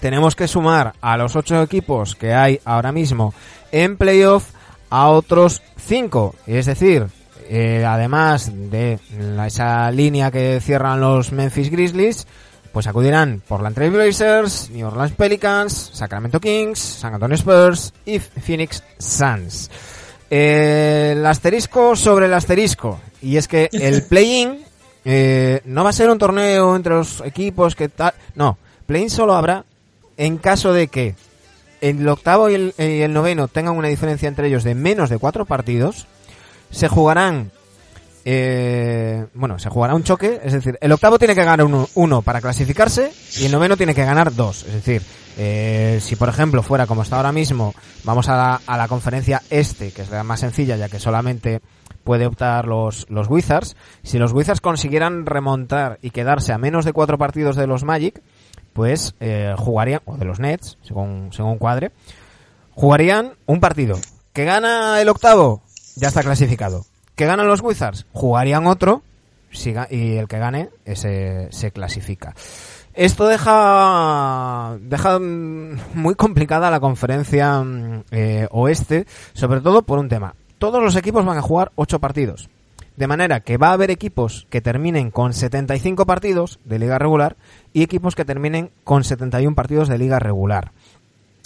[0.00, 3.34] tenemos que sumar a los 8 equipos que hay ahora mismo
[3.72, 4.50] en playoff
[4.90, 6.34] a otros 5.
[6.46, 7.06] Es decir,
[7.48, 8.98] eh, además de
[9.46, 12.26] esa línea que cierran los Memphis Grizzlies,
[12.72, 18.82] pues acudirán Portland Trail Blazers, New Orleans Pelicans, Sacramento Kings, San Antonio Spurs y Phoenix
[18.98, 19.70] Suns.
[20.28, 23.00] Eh, el asterisco sobre el asterisco.
[23.22, 24.58] Y es que el play-in
[25.04, 28.12] eh, no va a ser un torneo entre los equipos que tal.
[28.34, 29.64] No, play-in solo habrá
[30.16, 31.14] en caso de que
[31.80, 35.18] el octavo y el, y el noveno tengan una diferencia entre ellos de menos de
[35.18, 36.06] cuatro partidos.
[36.70, 37.52] Se jugarán
[38.28, 42.22] eh, bueno, se jugará un choque, es decir, el octavo tiene que ganar uno, uno
[42.22, 44.64] para clasificarse y el noveno tiene que ganar dos.
[44.64, 45.00] Es decir,
[45.38, 49.42] eh, si por ejemplo fuera como está ahora mismo, vamos a la, a la conferencia
[49.48, 51.60] este, que es la más sencilla ya que solamente
[52.02, 56.92] puede optar los, los Wizards, si los Wizards consiguieran remontar y quedarse a menos de
[56.92, 58.22] cuatro partidos de los Magic,
[58.76, 59.14] pues
[59.56, 61.90] jugarían, o de los Nets, según, según cuadre,
[62.74, 63.98] jugarían un partido.
[64.32, 65.62] Que gana el octavo,
[65.96, 66.84] ya está clasificado.
[67.16, 69.02] Que ganan los Wizards, jugarían otro
[69.90, 72.34] y el que gane ese se clasifica.
[72.94, 80.08] Esto deja deja mm, muy complicada la conferencia mm, eh, oeste, sobre todo por un
[80.08, 80.34] tema.
[80.58, 82.48] Todos los equipos van a jugar ocho partidos.
[82.96, 87.36] De manera que va a haber equipos que terminen con 75 partidos de liga regular
[87.76, 90.72] y equipos que terminen con 71 partidos de liga regular.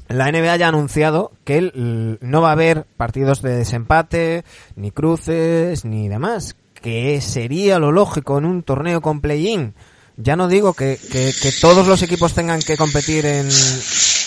[0.06, 1.72] La NBA ya ha anunciado que
[2.20, 4.44] no va a haber partidos de desempate,
[4.76, 6.54] ni cruces, ni demás.
[6.80, 9.74] Que sería lo lógico en un torneo con play-in.
[10.18, 13.48] Ya no digo que, que- que todos los equipos tengan que competir en,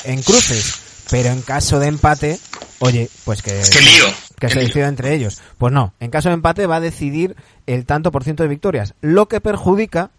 [0.04, 2.38] en cruces, pero en caso de empate,
[2.80, 4.06] oye, pues que, ¡Qué lío!
[4.39, 4.68] que ¡Qué se lío!
[4.68, 5.41] decida entre ellos.
[5.58, 8.93] Pues no, en caso de empate va a decidir el tanto por ciento de victorias,
[8.99, 10.12] lo que perjudica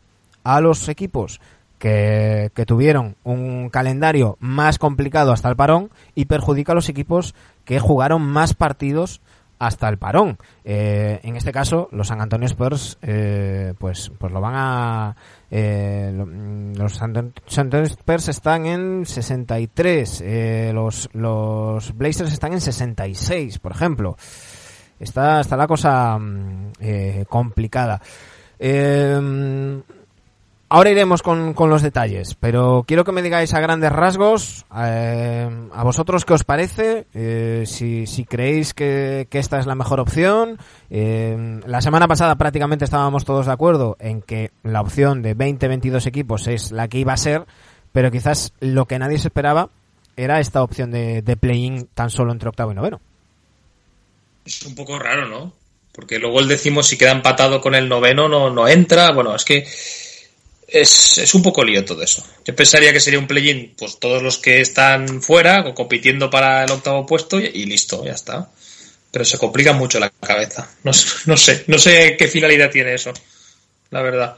[0.44, 1.40] a los equipos
[1.78, 7.78] que, tuvieron un calendario más complicado hasta el parón y perjudica a los equipos que
[7.78, 9.20] jugaron más partidos
[9.58, 10.38] hasta el parón.
[10.64, 15.16] Eh, en este caso, los San Antonio Spurs, eh, pues, pues lo van a,
[15.50, 22.32] eh, mm, los San Anton- San Antonio Spurs están en 63, eh, los, los Blazers
[22.32, 24.16] están en 66, por ejemplo.
[24.98, 26.72] Está, está la cosa mm,
[27.28, 28.00] complicada.
[30.70, 35.48] Ahora iremos con, con, los detalles, pero quiero que me digáis a grandes rasgos, eh,
[35.72, 40.00] a vosotros qué os parece, eh, si, si, creéis que, que, esta es la mejor
[40.00, 40.58] opción.
[40.90, 46.06] Eh, la semana pasada prácticamente estábamos todos de acuerdo en que la opción de 20-22
[46.06, 47.44] equipos es la que iba a ser,
[47.92, 49.68] pero quizás lo que nadie se esperaba
[50.16, 53.00] era esta opción de, de play-in tan solo entre octavo y noveno.
[54.46, 55.52] Es un poco raro, ¿no?
[55.92, 59.12] Porque luego el décimo si queda empatado con el noveno no, no entra.
[59.12, 59.66] Bueno, es que
[60.68, 62.24] es, es, un poco lío todo eso.
[62.44, 66.70] Yo pensaría que sería un play-in, pues todos los que están fuera, compitiendo para el
[66.70, 68.50] octavo puesto y, listo, ya está.
[69.10, 70.68] Pero se complica mucho la cabeza.
[70.82, 70.92] No,
[71.26, 73.12] no, sé, no sé qué finalidad tiene eso,
[73.90, 74.36] la verdad.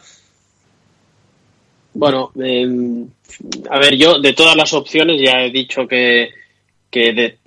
[1.94, 2.66] Bueno, eh,
[3.70, 6.30] a ver, yo de todas las opciones ya he dicho que,
[6.90, 7.38] que, de,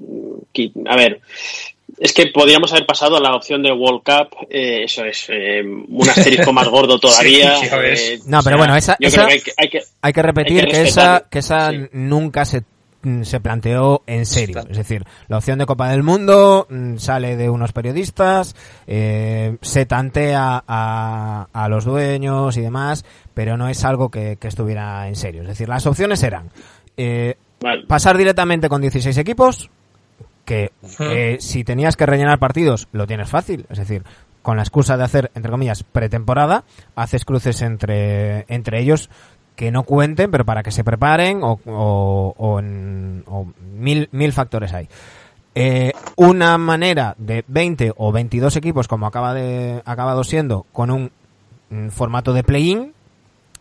[0.51, 1.21] que a ver,
[1.99, 5.61] es que podríamos haber pasado a la opción de World Cup, eh, eso es, eh,
[5.63, 7.57] un asterisco más gordo todavía.
[7.57, 10.61] Sí, eh, no, pero sea, bueno, esa, esa hay, que, hay, que, hay, que, repetir
[10.61, 11.77] hay que, que esa, que esa sí.
[11.91, 12.63] nunca se
[13.23, 14.59] se planteó en serio.
[14.69, 18.55] Es decir, la opción de Copa del Mundo mm, sale de unos periodistas,
[18.87, 24.49] eh, se tantea a, a, los dueños y demás, pero no es algo que, que
[24.49, 25.43] estuviera en serio.
[25.43, 26.49] Es decir, las opciones eran
[26.97, 27.85] eh, vale.
[27.87, 29.69] pasar directamente con 16 equipos,
[30.49, 34.03] que eh, si tenías que rellenar partidos lo tienes fácil, es decir,
[34.41, 36.63] con la excusa de hacer, entre comillas, pretemporada,
[36.95, 39.11] haces cruces entre, entre ellos
[39.55, 43.45] que no cuenten, pero para que se preparen o, o, o, en, o
[43.75, 44.89] mil, mil factores hay.
[45.53, 51.11] Eh, una manera de 20 o 22 equipos, como acaba de, acabado siendo, con un,
[51.69, 52.93] un formato de play-in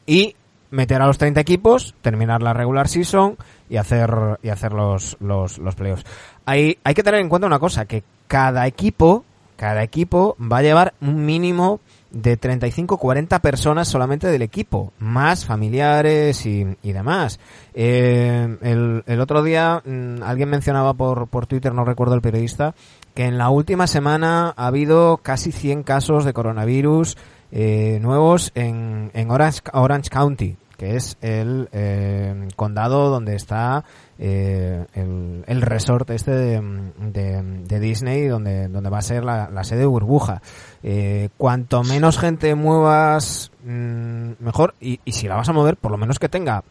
[0.07, 0.37] y
[0.71, 3.37] meter a los 30 equipos, terminar la regular season
[3.69, 6.05] y hacer, y hacer los, los, los playoffs.
[6.49, 9.23] Hay, hay que tener en cuenta una cosa, que cada equipo,
[9.59, 11.79] cada equipo va a llevar un mínimo
[12.11, 17.39] de 35-40 personas solamente del equipo, más familiares y, demás.
[17.75, 22.75] Eh, el, otro día mmm, alguien mencionaba por, por Twitter, no recuerdo el periodista,
[23.13, 27.19] que en la última semana ha habido casi 100 casos de coronavirus
[27.53, 33.85] eh, nuevos en, en Orange, Orange County, que es el eh, condado donde está
[34.19, 36.61] eh, el, el, resort este de,
[36.99, 40.43] de, de, Disney donde, donde va a ser la, la sede de burbuja.
[40.83, 44.75] Eh, cuanto menos gente muevas, mmm, mejor.
[44.81, 46.65] Y, y, si la vas a mover, por lo menos que tenga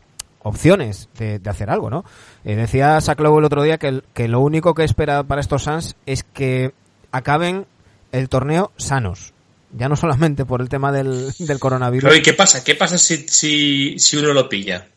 [0.44, 2.04] opciones de, de hacer algo, ¿no?
[2.44, 5.96] Eh, decía Saclow el otro día que, que lo único que espera para estos Suns
[6.06, 6.74] es que
[7.12, 7.66] acaben
[8.12, 9.34] el torneo sanos.
[9.72, 12.10] Ya no solamente por el tema del, del coronavirus.
[12.10, 12.64] Pero ¿y qué pasa?
[12.64, 14.88] ¿Qué pasa si, si, si uno lo pilla?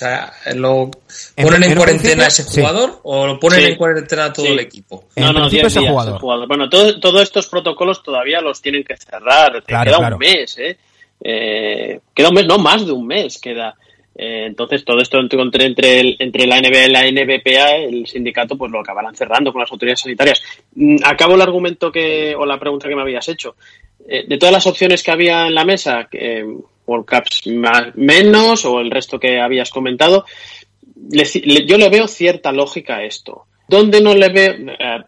[0.00, 0.90] O sea, ¿lo
[1.36, 2.98] ponen en, en cuarentena a ese jugador sí.
[3.02, 3.66] o lo ponen sí.
[3.66, 4.52] en cuarentena a todo sí.
[4.52, 5.04] el equipo?
[5.16, 6.18] No, no, 10 días jugador.
[6.18, 6.48] jugador.
[6.48, 9.62] Bueno, todos todo estos protocolos todavía los tienen que cerrar.
[9.62, 10.16] Claro, queda claro.
[10.16, 10.78] un mes, ¿eh?
[11.22, 12.00] ¿eh?
[12.14, 13.74] Queda un mes, no más de un mes queda.
[14.14, 18.56] Eh, entonces, todo esto entre, entre, el, entre la NBA y la NBPA, el sindicato,
[18.56, 20.42] pues lo acabarán cerrando con las autoridades sanitarias.
[20.76, 23.54] Mm, acabo el argumento que, o la pregunta que me habías hecho.
[24.08, 26.42] Eh, de todas las opciones que había en la mesa, eh,
[26.90, 30.24] World Cups más, menos o el resto que habías comentado,
[30.96, 33.46] yo le veo cierta lógica a esto.
[33.68, 34.52] ¿Dónde no le veo?
[34.52, 35.04] Eh,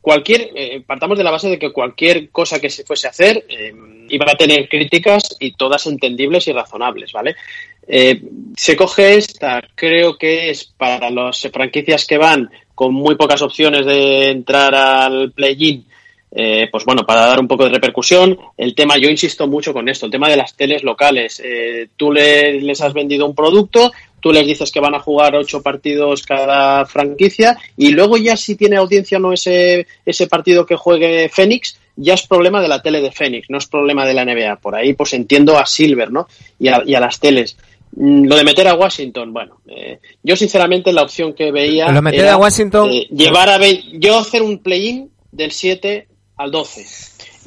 [0.00, 3.44] cualquier, eh, partamos de la base de que cualquier cosa que se fuese a hacer
[3.48, 3.74] eh,
[4.08, 7.34] iba a tener críticas y todas entendibles y razonables, ¿vale?
[8.56, 13.86] Se coge esta, creo que es para las franquicias que van con muy pocas opciones
[13.86, 15.86] de entrar al play-in,
[16.30, 19.88] eh, pues bueno, para dar un poco de repercusión, el tema, yo insisto mucho con
[19.88, 21.40] esto, el tema de las teles locales.
[21.44, 25.36] Eh, tú le, les has vendido un producto, tú les dices que van a jugar
[25.36, 30.66] ocho partidos cada franquicia y luego ya si tiene audiencia o no ese, ese partido
[30.66, 34.14] que juegue Fénix, ya es problema de la tele de Fénix, no es problema de
[34.14, 34.56] la NBA.
[34.56, 36.28] Por ahí pues entiendo a Silver, ¿no?
[36.58, 37.56] Y a, y a las teles.
[37.96, 41.90] Mm, lo de meter a Washington, bueno, eh, yo sinceramente la opción que veía.
[41.90, 42.90] Lo meter era, a Washington.
[42.92, 43.58] Eh, llevar a.
[43.94, 46.06] Yo hacer un play-in del 7
[46.36, 46.84] al 12.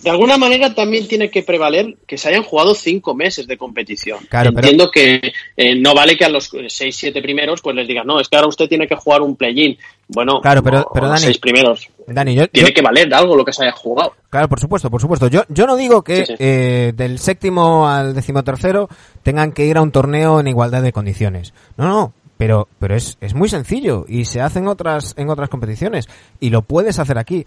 [0.03, 4.19] De alguna manera también tiene que prevaler que se hayan jugado cinco meses de competición.
[4.29, 5.19] Claro, Entiendo pero...
[5.21, 8.29] que eh, no vale que a los 6, 7 primeros pues les digan, no, es
[8.29, 9.77] que ahora usted tiene que jugar un play-in.
[10.07, 11.87] Bueno, claro, pero, pero Dani, seis primeros.
[12.07, 14.13] Dani, yo, tiene yo, que valer algo lo que se haya jugado.
[14.29, 15.27] Claro, por supuesto, por supuesto.
[15.27, 16.35] Yo, yo no digo que sí, sí.
[16.39, 18.89] Eh, del séptimo al decimotercero
[19.21, 21.53] tengan que ir a un torneo en igualdad de condiciones.
[21.77, 25.49] No, no, pero, pero es, es muy sencillo y se hace en otras, en otras
[25.49, 26.07] competiciones
[26.39, 27.45] y lo puedes hacer aquí.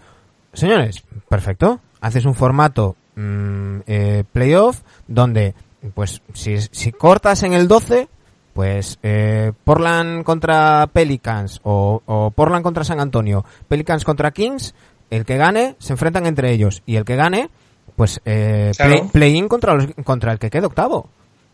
[0.53, 1.79] Señores, perfecto.
[2.01, 5.55] Haces un formato mmm, eh, playoff donde,
[5.93, 8.07] pues, si, si cortas en el 12,
[8.53, 14.75] pues eh, Portland contra Pelicans o, o, Portland contra San Antonio, Pelicans contra Kings,
[15.09, 17.49] el que gane se enfrentan entre ellos y el que gane,
[17.95, 19.07] pues eh, claro.
[19.11, 21.09] play-in play contra, los, contra el que quede octavo.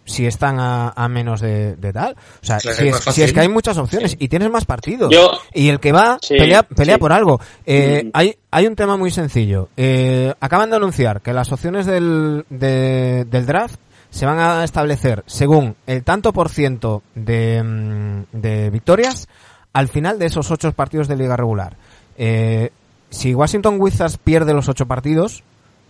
[0.09, 2.15] Si están a, a menos de, de tal.
[2.41, 5.09] O sea, Claro, si, es si es que hay muchas opciones y tienes más partidos.
[5.13, 6.99] Yo- y el que va Sí, pelea, pelea sí.
[6.99, 7.39] por algo.
[7.65, 8.09] Eh, Mm.
[8.13, 9.69] hay, hay un tema muy sencillo.
[9.77, 13.79] Eh, acaban de anunciar que las opciones del, de- del draft
[14.09, 19.27] se van a establecer según el tanto por ciento de, mm, de victorias
[19.73, 21.77] al final de esos ocho partidos de liga regular.
[22.17, 22.71] Eh,
[23.11, 25.43] si Washington Wizards pierde los ocho partidos,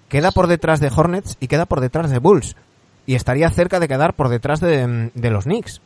[0.09, 2.55] queda por detrás de Hornets y queda por detrás de Bulls.
[3.09, 5.81] Y estaría cerca de quedar por detrás de, de los Knicks.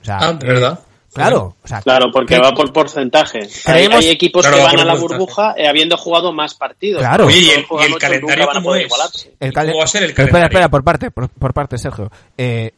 [0.00, 0.80] O sea, Ah, de verdad.
[1.12, 3.40] Claro, o sea, Claro, porque va por porcentaje.
[3.40, 3.48] Hay,
[3.88, 7.02] Creemos- hay equipos Claro, que va van a la burbuja eh, habiendo jugado más partidos.
[7.02, 7.26] Claro.
[7.26, 8.86] Oye, ¿y el, y calendario nunca van a cómo poder es?
[8.86, 9.34] igualarse.
[9.38, 10.46] El ¿Y calen- ¿Cómo va a ser el calendario?
[10.46, 12.10] espera, espera, por parte, por, por parte, Sergio.
[12.38, 12.70] Eh,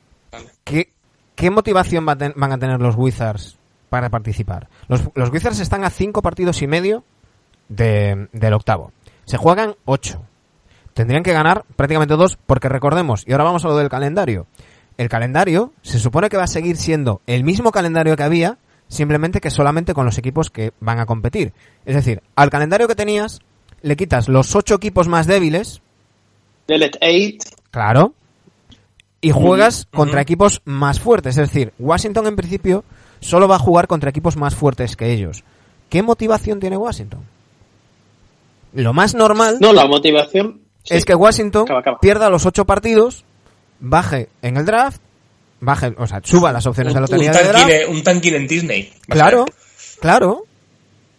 [0.65, 0.89] ¿qué,
[1.37, 3.59] qué motivación va a ten- van a tener los Wizards
[3.91, 4.67] para participar?
[4.89, 7.05] Los, los Wizards están a cinco partidos y medio
[7.69, 8.91] de- del octavo.
[9.25, 10.21] Se juegan ocho.
[10.95, 14.47] Tendrían que ganar prácticamente dos, porque recordemos, y ahora vamos a lo del calendario.
[14.99, 19.41] El calendario se supone que va a seguir siendo el mismo calendario que había, simplemente
[19.41, 21.53] que solamente con los equipos que van a competir.
[21.87, 23.41] Es decir, al calendario que tenías,
[23.81, 25.81] le quitas los ocho equipos más débiles,
[26.67, 27.57] Delete 8.
[27.71, 28.15] Claro.
[29.21, 31.37] Y juegas contra equipos más fuertes.
[31.39, 32.85] Es decir, Washington en principio
[33.21, 35.45] solo va a jugar contra equipos más fuertes que ellos.
[35.89, 37.21] ¿Qué motivación tiene Washington?
[38.75, 40.63] Lo más normal No, la motivación.
[40.83, 40.95] Sí.
[40.95, 41.99] es que Washington Acaba, acaba.
[42.01, 43.25] pierda los ocho partidos,
[43.81, 45.01] baje en el draft,
[45.61, 47.89] baje, o sea, suba las opciones de Un, lotería un de draft.
[47.89, 48.93] un tanquín en Disney.
[49.09, 49.45] Claro,
[50.01, 50.45] claro.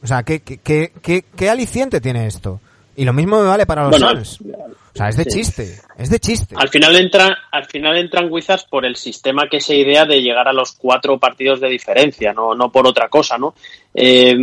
[0.02, 2.60] O sea, ¿qué, qué, qué, qué- qué aliciente tiene esto?
[2.96, 4.40] Y lo mismo me vale para los Bueno, Suns.
[4.42, 5.30] O sea, es de sí.
[5.40, 6.54] chiste, es de chiste.
[6.56, 10.48] Al final entran, al final entran Wizards por el sistema que se idea de llegar
[10.48, 13.56] a los cuatro partidos de diferencia, no, no por otra cosa, ¿no?
[13.96, 14.36] Eh,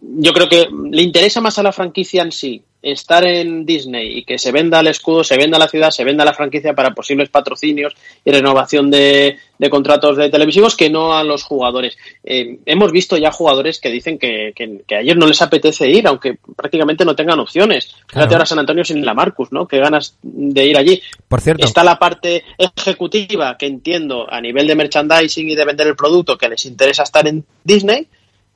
[0.00, 4.24] yo creo que le interesa más a la franquicia en sí estar en Disney y
[4.24, 7.28] que se venda el escudo, se venda la ciudad, se venda la franquicia para posibles
[7.28, 11.96] patrocinios y renovación de, de contratos de televisivos que no a los jugadores.
[12.22, 16.06] Eh, hemos visto ya jugadores que dicen que, que, que ayer no les apetece ir,
[16.06, 17.86] aunque prácticamente no tengan opciones.
[17.86, 18.32] Fíjate Claro.
[18.34, 19.66] ahora San Antonio sin la Marcus, ¿no?
[19.66, 21.02] Qué ganas de ir allí.
[21.28, 25.86] Por cierto, Está la parte ejecutiva que entiendo a nivel de merchandising y de vender
[25.88, 28.06] el producto que les interesa estar en Disney,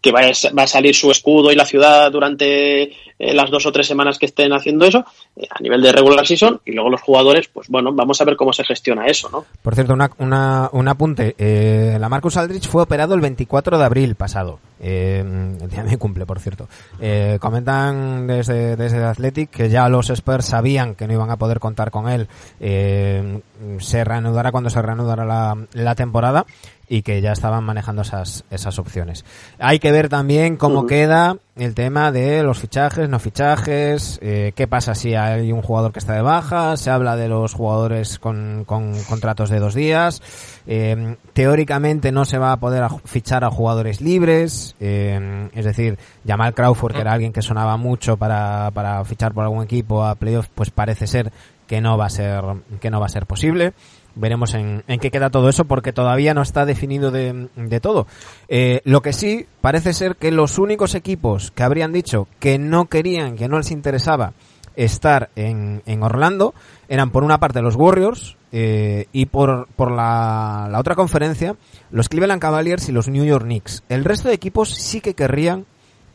[0.03, 3.87] que va a, salir su escudo y la ciudad durante eh, las dos o tres
[3.87, 5.05] semanas que estén haciendo eso,
[5.37, 8.37] eh, a nivel de regular season, y luego los jugadores, pues bueno, vamos a ver
[8.37, 9.47] cómo se gestiona eso, ¿no?
[9.63, 11.37] Por cierto, una, una, un apunte.
[11.39, 14.59] Eh, la Marcus Aldrich fue operado el 24 de abril pasado.
[14.85, 15.21] Eh,
[15.61, 16.69] el día de mi cumple, por cierto.
[17.01, 21.61] Eh, comentan desde, desde Athletic que ya los Spurs sabían que no iban a poder
[21.61, 22.29] contar con él.
[22.59, 23.41] Eh,
[23.79, 26.45] se reanudará cuando se reanudará la, la temporada
[26.89, 29.25] y que ya estaban manejando esas, esas opciones.
[29.59, 34.67] Hay que ver también cómo queda el tema de los fichajes, no fichajes, eh, qué
[34.67, 38.65] pasa si hay un jugador que está de baja, se habla de los jugadores con,
[38.65, 40.23] con contratos de dos días,
[40.67, 46.55] eh, teóricamente no se va a poder fichar a jugadores libres, eh, es decir, Jamal
[46.55, 50.49] Crawford, que era alguien que sonaba mucho para, para fichar por algún equipo a playoff,
[50.55, 51.33] pues parece ser
[51.67, 52.43] que no va a ser,
[52.81, 53.75] que no va a ser posible.
[54.15, 58.07] Veremos en, en qué queda todo eso porque todavía no está definido de, todo.
[58.49, 62.87] Eh, lo que sí parece ser que los únicos equipos que habrían dicho que no
[62.87, 64.33] querían, que no les interesaba
[64.77, 66.55] estar en, en Orlando
[66.89, 71.57] eran por una parte los Warriors eh, y por, por la, la otra conferencia
[71.91, 73.83] los Cleveland Cavaliers y los New York Knicks.
[73.89, 75.67] El resto de equipos sí que querrían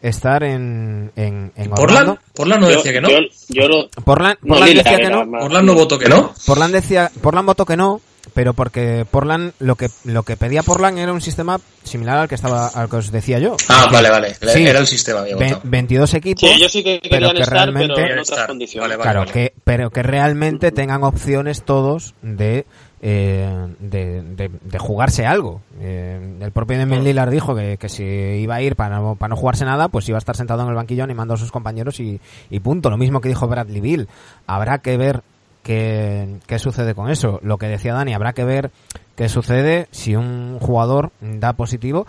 [0.01, 2.17] estar en, en, en Portland,
[2.61, 3.09] no Yo- decía que no.
[3.09, 3.17] Yo,
[3.49, 5.29] yo Portland, Portland decía que no.
[5.39, 6.33] Portland no votó que no.
[6.45, 8.01] Portland decía, Portland votó que no,
[8.33, 12.35] pero porque Portland lo que lo que pedía Portland era un sistema similar al que
[12.35, 13.55] estaba al que os decía yo.
[13.69, 14.35] Ah, vale, vale.
[14.35, 14.65] Sí.
[14.67, 15.61] Era el sistema, Ve- votado.
[15.63, 18.47] 22 equipos, Sí, ellos sí que pero que estar, realmente pero en otras estar.
[18.47, 18.89] condiciones.
[18.89, 19.31] Vale, claro, vale.
[19.31, 22.65] que pero que realmente tengan opciones todos de
[23.01, 25.61] eh, de, de- de jugarse algo.
[25.79, 29.29] Eh, el propio Damian Lillard dijo que, que si iba a ir para no, para
[29.29, 31.99] no jugarse nada, pues iba a estar sentado en el banquillo animando a sus compañeros
[31.99, 32.19] y,
[32.49, 32.89] y punto.
[32.89, 34.07] Lo mismo que dijo Bradley Bill.
[34.47, 35.21] Habrá que ver
[35.63, 37.39] qué, qué sucede con eso.
[37.43, 38.71] Lo que decía Dani, habrá que ver
[39.15, 42.07] qué sucede si un jugador da positivo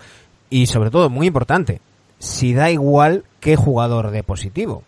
[0.51, 1.81] y sobre todo, muy importante,
[2.19, 4.83] si da igual qué jugador dé positivo.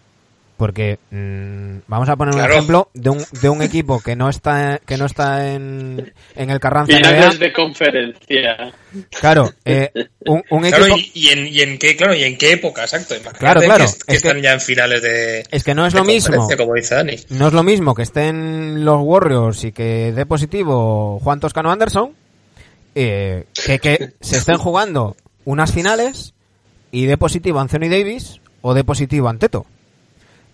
[0.60, 4.78] Porque mm, vamos a poner un ejemplo de un, de un equipo que no está
[4.84, 7.38] que no está en, en el Carranza Finales NBA.
[7.46, 8.72] de conferencia.
[9.18, 9.90] Claro, eh,
[10.26, 12.82] un, un Claro, equipo y, y en, y en qué, claro, y en qué época,
[12.82, 13.14] exacto.
[13.14, 15.44] Imagínate Claro, claro, Que, es que están que- ya en finales de.
[15.50, 16.46] es que no es lo mismo.
[16.58, 17.16] Como dice Dani.
[17.30, 22.10] no es lo mismo que estén los Warriors y que dé positivo Juan Toscano Anderson
[22.94, 26.34] eh, que que se estén jugando unas finales
[26.92, 29.64] y dé positivo Anthony Davis o dé positivo Anteto.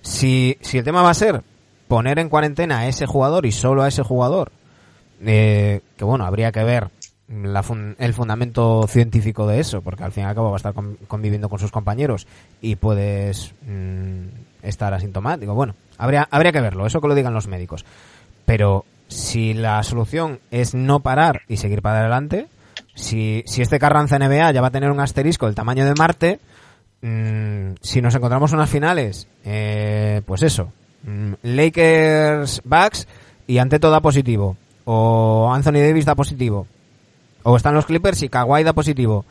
[0.07, 1.43] Si, si el tema va a ser
[1.89, 4.53] poner en cuarentena a ese jugador y solo a ese jugador
[5.25, 6.91] eh, que bueno, habría que ver
[7.29, 10.59] la fun- el fundamento científico de eso, porque al fin y al cabo va a
[10.59, 12.27] estar con- conviviendo con sus compañeros
[12.61, 14.27] y puedes mm,
[14.63, 15.55] estar asintomático.
[15.55, 17.85] Bueno, habría, habría que verlo, eso que lo digan los médicos.
[18.45, 22.47] Pero si la solución es no parar y seguir para adelante,
[22.95, 26.39] si, si este Carranza NBA ya va a tener un asterisco del tamaño de Marte,
[27.03, 30.73] mm, si nos encontramos unas finales, eh, pues eso,
[31.05, 33.07] mm, Lakers Bucks
[33.47, 36.67] y ante todo da positivo, o Anthony Davis da positivo,
[37.43, 39.25] o están los Clippers y Kawhi da positivo.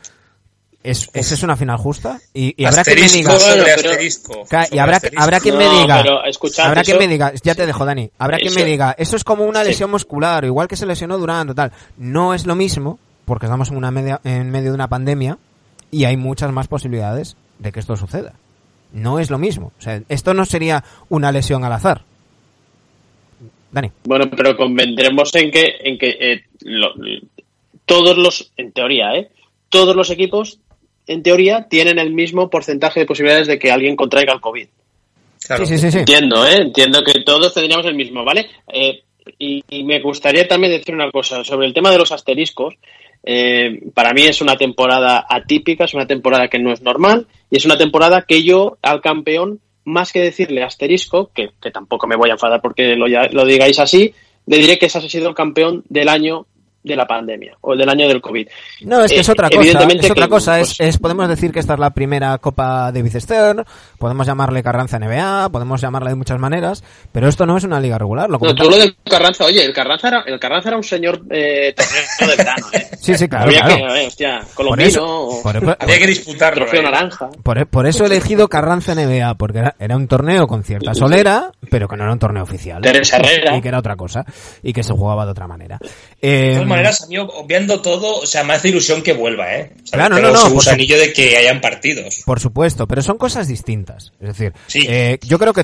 [0.84, 2.20] ¿Es, ¿Esa es una final justa?
[2.32, 3.34] Y, y habrá quien me diga...
[4.72, 6.04] y habrá, habrá quien me No, diga,
[6.64, 9.46] habrá quien me diga, ya te dejo Dani, habrá quien me diga, eso es como
[9.46, 9.70] una Sí.
[9.70, 11.72] lesión muscular, igual que se lesionó Durant, tal.
[11.98, 15.40] No es lo mismo, porque estamos en una media, en medio de una pandemia
[15.90, 18.34] y hay muchas más posibilidades de que esto suceda.
[18.94, 22.02] No es lo mismo, o sea, esto no sería una lesión al azar.
[23.72, 23.92] Dani.
[24.06, 26.94] Bueno, pero convendremos en que, en que eh, lo-
[27.86, 29.30] todos los, en teoría, ¿eh?
[29.70, 30.60] Todos los equipos,
[31.08, 34.68] en teoría, tienen el mismo porcentaje de posibilidades de que alguien contraiga el COVID.
[35.46, 35.66] Claro.
[35.66, 36.00] Sí, sí, sí, sí.
[36.00, 36.62] Entiendo, ¿eh?
[36.62, 38.48] Entiendo que todos tendríamos el mismo, ¿vale?
[38.72, 39.04] Eh,
[39.38, 42.76] y, y me gustaría también decir una cosa sobre el tema de los asteriscos.
[43.26, 47.58] Eh, para mí es una temporada atípica, es una temporada que no es normal y
[47.58, 52.16] es una temporada que yo al campeón, más que decirle asterisco, que, que tampoco me
[52.16, 54.14] voy a enfadar porque lo, ya- lo digáis así,
[54.48, 56.46] le diré que ese ha sido el campeón del año
[56.86, 58.48] de la pandemia o del año del COVID.
[58.82, 59.60] No, es que es Eh, otra cosa.
[59.60, 60.58] evidentemente Es otra que, cosa.
[60.58, 63.64] pues, es, es- podemos decir que esta es la primera Copa David Stern,
[63.98, 67.98] podemos llamarle Carranza NBA, podemos llamarla de muchas maneras, pero esto no es una liga
[67.98, 68.30] regular.
[68.30, 71.22] Lo No, tú lo del Carranza, oye, el Carranza era, el Carranza era un señor
[71.32, 72.88] eh, torneo de verano, ¿eh?
[73.02, 73.76] Sí, sí, claro, Había claro.
[73.88, 76.62] que, eh, hostia, Por colombino, eso, o por, por- Había que disputarlo.
[76.66, 76.84] trofeo eh.
[76.84, 77.30] naranja.
[77.44, 81.52] por- por eso he elegido Carranza NBA, porque era, era un torneo con cierta solera,
[81.72, 82.82] pero que no era un torneo oficial.
[82.82, 83.58] Teresa Herrera.
[83.58, 84.24] Y que era otra cosa,
[84.62, 85.80] y que se jugaba de otra manera.
[86.22, 89.72] De Eh, maneras, a mí, obviando todo, o sea, me hace ilusión que vuelva, ¿eh?
[89.84, 92.22] O sea, Claro, no, no, su por gusanillo de que hayan partidos.
[92.26, 94.12] Por supuesto, pero son cosas distintas.
[94.20, 94.86] Es decir, Sí.
[94.88, 95.64] eh, yo creo que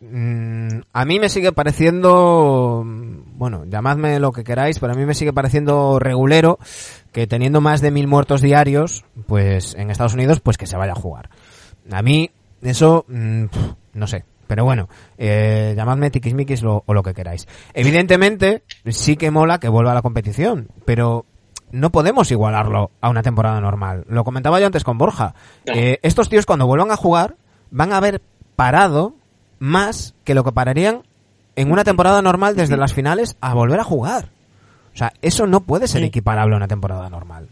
[0.00, 5.04] mm, a mí me sigue pareciendo, mm, bueno, llamadme lo que queráis, pero a mí
[5.06, 6.58] me sigue pareciendo regulero
[7.12, 10.92] que teniendo más de mil muertos diarios, pues en Estados Unidos, pues que se vaya
[10.92, 11.30] a jugar.
[11.90, 12.30] A mí
[12.62, 13.44] eso, mm,
[13.94, 14.24] no sé.
[14.46, 14.88] Pero bueno,
[15.18, 17.46] eh, llamadme tiquismiquis lo- o lo que queráis.
[17.74, 21.24] Evidentemente, sí que mola que vuelva a la competición, pero
[21.70, 24.04] no podemos igualarlo a una temporada normal.
[24.08, 25.34] Lo comentaba yo antes con Borja.
[25.66, 27.36] Eh, estos tíos cuando vuelvan a jugar
[27.70, 28.20] van a haber
[28.56, 29.14] parado
[29.58, 31.02] más que lo que pararían
[31.56, 34.28] en una temporada normal desde las finales a volver a jugar.
[34.94, 37.48] O sea, eso no puede ser equiparable a una temporada normal.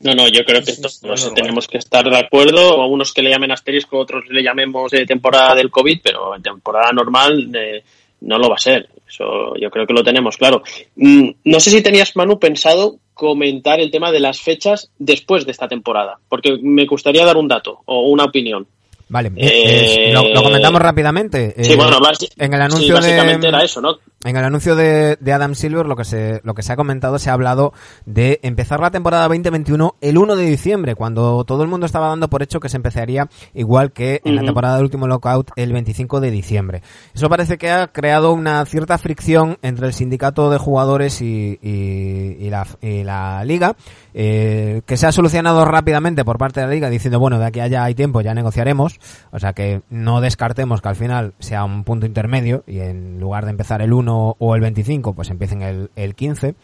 [0.00, 1.34] No, no, yo creo que Sí, sí, no sé, normal.
[1.34, 2.82] tenemos que estar de acuerdo.
[2.82, 6.42] A unos que le llamen asterisco, otros le llamemos eh, temporada del COVID, pero en
[6.42, 7.82] temporada normal eh,
[8.20, 8.88] no lo va a ser.
[9.08, 10.62] Eso yo creo que lo tenemos claro.
[10.96, 15.52] Mm, no sé si tenías, Manu, pensado comentar el tema de las fechas después de
[15.52, 18.66] esta temporada, porque me gustaría dar un dato o una opinión.
[19.08, 21.54] Vale, Eh, lo, lo comentamos rápidamente.
[21.64, 23.98] sí, Eh, bueno, en el sí, anuncio básicamente de era eso, ¿no?
[24.24, 27.18] En el anuncio de, de Adam Silver lo que se lo que se ha comentado
[27.18, 27.72] se ha hablado
[28.06, 32.28] de empezar la temporada 2021 el 1 de diciembre, cuando todo el mundo estaba dando
[32.28, 36.20] por hecho que se empezaría igual que en la temporada del último lockout el 25
[36.20, 36.82] de diciembre.
[37.14, 42.36] Eso parece que ha creado una cierta fricción entre el sindicato de jugadores y, y-
[42.40, 43.76] y la, y la liga,
[44.14, 47.60] eh, que se ha solucionado rápidamente por parte de la liga diciendo, bueno, de aquí
[47.60, 48.98] a allá hay tiempo, ya negociaremos.
[49.30, 53.44] O sea que no descartemos que al final sea un punto intermedio y en lugar
[53.44, 56.54] de empezar el 1 o el 25, pues empiecen el, el 15.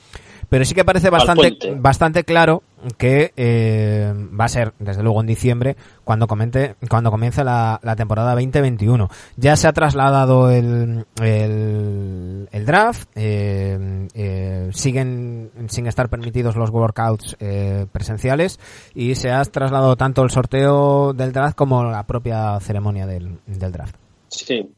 [0.48, 2.62] Pero sí que parece bastante, bastante claro
[2.98, 7.96] que eh, va a ser, desde luego, en diciembre cuando, comente, cuando comience la, la
[7.96, 9.08] temporada 2021.
[9.36, 16.68] Ya se ha trasladado el, el, el draft, eh, eh, siguen sin estar permitidos los
[16.68, 18.60] workouts eh, presenciales
[18.94, 23.72] y se ha trasladado tanto el sorteo del draft como la propia ceremonia del, del
[23.72, 23.96] draft.
[24.28, 24.70] Sí.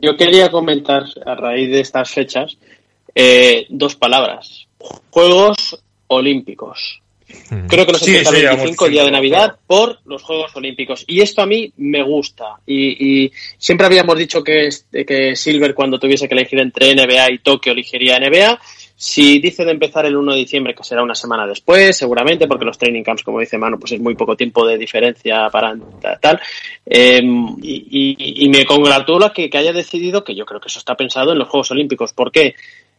[0.00, 2.56] Yo quería comentar a raíz de estas fechas
[3.14, 4.66] eh, dos palabras.
[5.10, 5.78] Juegos
[6.08, 7.00] Olímpicos.
[7.68, 10.50] Creo que nos Sí, empieza el llevamos 25, el día de Navidad, por los Juegos
[10.56, 11.04] Olímpicos.
[11.06, 12.54] Y esto a mí me gusta.
[12.66, 17.32] Y, y siempre habíamos dicho que, este- que Silver, cuando tuviese que elegir entre NBA
[17.32, 18.58] y Tokio, elegiría NBA.
[19.00, 22.64] Si dice de empezar el 1 de diciembre, que será una semana después, seguramente, porque
[22.64, 25.72] los training camps, como dice Manu, pues es muy poco tiempo de diferencia para
[26.20, 26.40] tal.
[26.84, 27.22] Eh,
[27.62, 30.96] y, y- y me congratula que, que haya decidido, que yo creo que eso está
[30.96, 32.12] pensado en los Juegos Olímpicos.
[32.12, 32.56] porque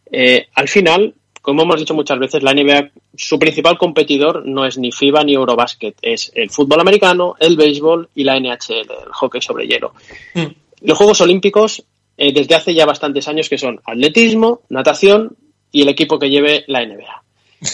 [0.09, 4.77] eh, al final, como hemos dicho muchas veces, la NBA, su principal competidor no es
[4.77, 9.41] ni FIBA ni Eurobasket, es el fútbol americano, el béisbol y la NHL, el hockey
[9.41, 9.93] sobre hielo.
[10.33, 10.45] Mm.
[10.83, 11.83] Los Juegos Olímpicos
[12.17, 15.35] eh, desde hace ya bastantes años, que son atletismo, natación
[15.71, 17.23] y el equipo que lleve la NBA.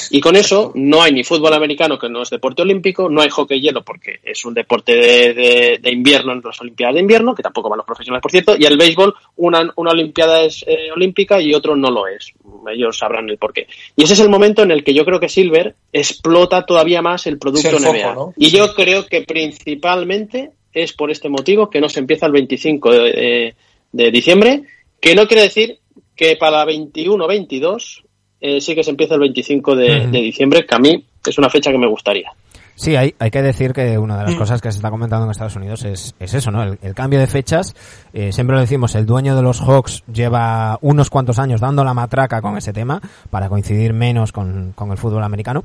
[0.09, 3.29] Y con eso no hay ni fútbol americano, que no es deporte olímpico, no hay
[3.29, 7.35] hockey hielo, porque es un deporte de, de- de invierno en las Olimpiadas de invierno,
[7.35, 10.91] que tampoco van los profesionales, por cierto, y el béisbol, una, una Olimpiada es eh,
[10.91, 12.33] olímpica y otro no lo es.
[12.73, 13.67] Ellos sabrán el porqué.
[13.95, 17.27] Y ese es el momento en el que yo creo que Silver explota todavía más
[17.27, 18.15] el producto el foco, NBA.
[18.15, 18.33] ¿no?
[18.37, 22.91] Y yo creo que principalmente es por este motivo que no se empieza el 25
[22.91, 23.55] de, de-
[23.91, 24.63] de diciembre,
[24.99, 25.77] que no quiere decir
[26.15, 28.03] que para 21-22
[28.41, 31.71] eh, sí que se empieza el 25 de, diciembre, que a mí es una fecha
[31.71, 32.31] que me gustaría.
[32.75, 35.31] Sí, hay, hay que decir que una de las cosas que se está comentando en
[35.31, 36.61] Estados Unidos es, es eso, ¿no?
[36.61, 37.73] El, el cambio de fechas.
[38.13, 41.93] Eh, siempre lo decimos, el dueño de los Hawks lleva unos cuantos años dando la
[41.93, 45.63] matraca con ese tema para coincidir menos con, con el fútbol americano.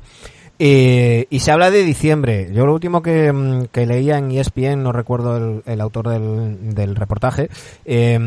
[0.63, 2.51] Eh, y se habla de diciembre.
[2.53, 6.75] Yo lo último que, mm, que leía en ESPN, no recuerdo el, el autor del,
[6.75, 7.49] del reportaje,
[7.87, 8.19] eh,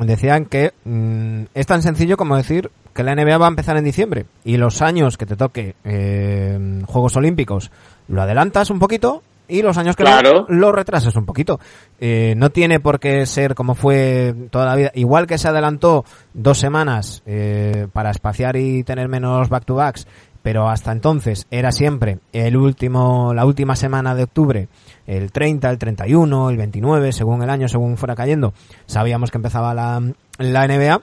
[0.00, 3.84] decían que mm, es tan sencillo como decir que la NBA va a empezar en
[3.84, 7.70] diciembre y los años que te toque eh, Juegos Olímpicos
[8.08, 10.44] lo adelantas un poquito y los años que Claro.
[10.48, 11.60] lo retrasas un poquito.
[12.00, 14.90] Eh, no tiene por qué ser como fue toda la vida.
[14.94, 16.04] Igual que se adelantó
[16.34, 20.08] dos semanas eh, para espaciar y tener menos back-to-backs,
[20.46, 24.68] pero hasta entonces era siempre el último, la última semana de octubre,
[25.04, 28.54] el 30, el 31, el 29, según el año, según fuera cayendo,
[28.86, 30.00] sabíamos que empezaba la,
[30.38, 31.02] la NBA,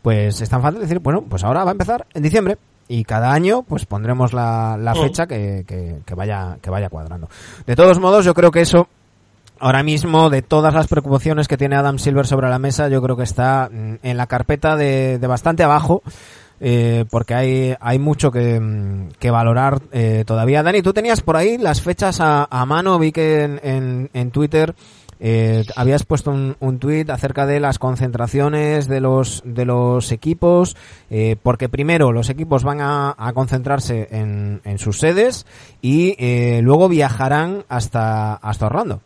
[0.00, 2.56] pues es tan fácil decir, bueno, pues ahora va a empezar en diciembre.
[2.86, 7.28] Y cada año, pues pondremos la, la fecha que, que, que vaya, que vaya cuadrando.
[7.66, 8.86] De todos modos, yo creo que eso
[9.58, 13.16] ahora mismo de todas las preocupaciones que tiene Adam Silver sobre la mesa, yo creo
[13.16, 16.02] que está mm, en la carpeta de, de bastante abajo.
[16.66, 20.62] Eh, porque hay, hay mucho que, mm, que valorar eh, todavía.
[20.62, 24.30] Dani, tú tenías por ahí las fechas a, a mano, vi que en, en, en
[24.30, 24.74] Twitter
[25.20, 30.74] eh, habías puesto un, un tuit acerca de las concentraciones de los, de los equipos,
[31.10, 35.44] eh, porque primero los equipos van a, concentrarse en, en sus sedes
[35.82, 39.00] y eh, luego viajarán hasta, hasta Orlando.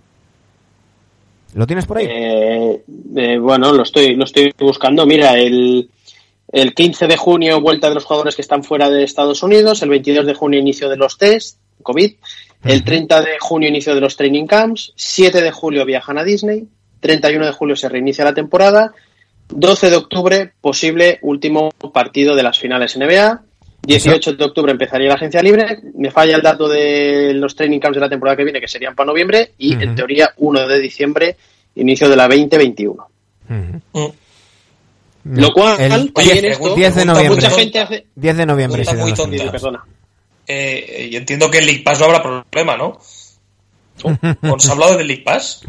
[1.54, 2.06] ¿Lo tienes por ahí?
[2.08, 2.82] Eh,
[3.16, 5.06] eh, bueno, lo estoy, lo estoy buscando.
[5.06, 5.90] Mira, el,
[6.52, 9.90] el 15 de junio vuelta de los jugadores que están fuera de Estados Unidos, el
[9.90, 12.12] 22 de junio inicio de los test, COVID,
[12.64, 16.66] el 30 de junio inicio de los training camps, 7 de julio viajan a Disney,
[17.00, 18.92] 31 de julio se reinicia la temporada,
[19.48, 23.42] 12 de octubre posible último partido de las finales NBA,
[23.82, 27.96] 18 de octubre empezaría la agencia libre, me falla el dato de los training camps
[27.96, 31.36] de la temporada que viene, que serían para noviembre, y en teoría 1 de diciembre,
[31.76, 33.06] inicio de la 2021.
[33.48, 33.80] Ujú.
[33.92, 34.27] Mm.
[35.24, 37.34] Lo cual, El también 10, esto, 10 de noviembre.
[37.42, 38.06] mucha gente hace...
[38.14, 38.84] 10 de noviembre.
[38.84, 39.84] Serán muy tonta.
[40.46, 42.98] Eh, yo entiendo que el League Pass no habrá problema, ¿no?
[44.52, 45.60] ¿Os ha hablado del League Pass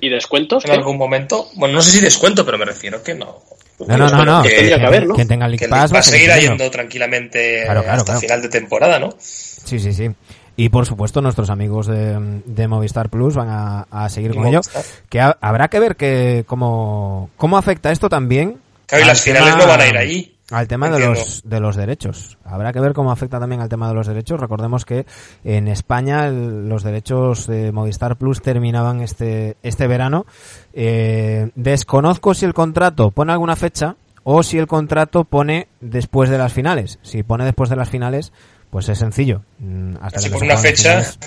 [0.00, 0.64] ¿Y descuentos?
[0.64, 0.76] en ¿Qué?
[0.76, 1.48] algún momento?
[1.56, 3.38] Bueno, no sé si descuento, pero me refiero que no.
[3.86, 4.42] No, no, no, no.
[4.42, 5.14] Que- tendría que haber, ¿no?
[5.14, 8.20] Quien tenga el Que League Pass va a seguir yendo tranquilamente Claro, claro, hasta claro.
[8.20, 9.14] final de temporada, ¿no?
[9.18, 10.08] Sí, sí, sí.
[10.56, 14.58] Y por supuesto nuestros amigos de, de Movistar Plus van a, a seguir con ello.
[14.58, 14.84] Movistar.
[15.08, 18.58] Que ha- habrá que ver que cómo, cómo afecta esto también.
[18.92, 20.38] Claro, y al las finales no van a ir allí.
[20.50, 22.36] Al tema de los, de los derechos.
[22.44, 24.38] Habrá que ver cómo afecta también al tema de los derechos.
[24.38, 25.06] Recordemos que
[25.44, 30.26] en España los derechos de Movistar Plus terminaban este, este verano.
[30.74, 36.36] Eh, desconozco si el contrato pone alguna fecha o si el contrato pone después de
[36.36, 36.98] las finales.
[37.00, 38.30] Si pone después de las finales,
[38.68, 39.42] pues es sencillo.
[39.58, 41.00] Mm, Hasta Si que pone se una fecha.
[41.02, 41.18] finales.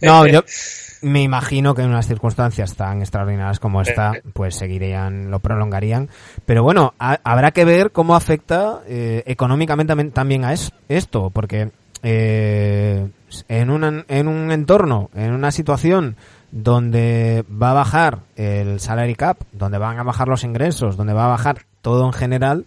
[0.00, 0.42] No, yo
[1.02, 4.22] me imagino que en unas circunstancias tan extraordinarias como esta, Eh.
[4.32, 6.08] pues seguirían, lo prolongarían.
[6.46, 11.70] Pero bueno, ha- habrá que ver cómo afecta eh, económicamente también- a es- esto, porque
[12.02, 13.08] eh,
[13.48, 16.16] en, un, en un entorno, en una situación
[16.52, 21.24] donde va a bajar el salary cap, donde van a bajar los ingresos, donde va
[21.26, 22.64] a bajar todo en general,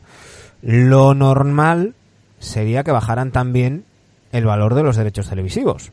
[0.61, 1.95] lo normal
[2.39, 3.85] sería que bajaran también
[4.31, 5.91] el valor de los derechos televisivos.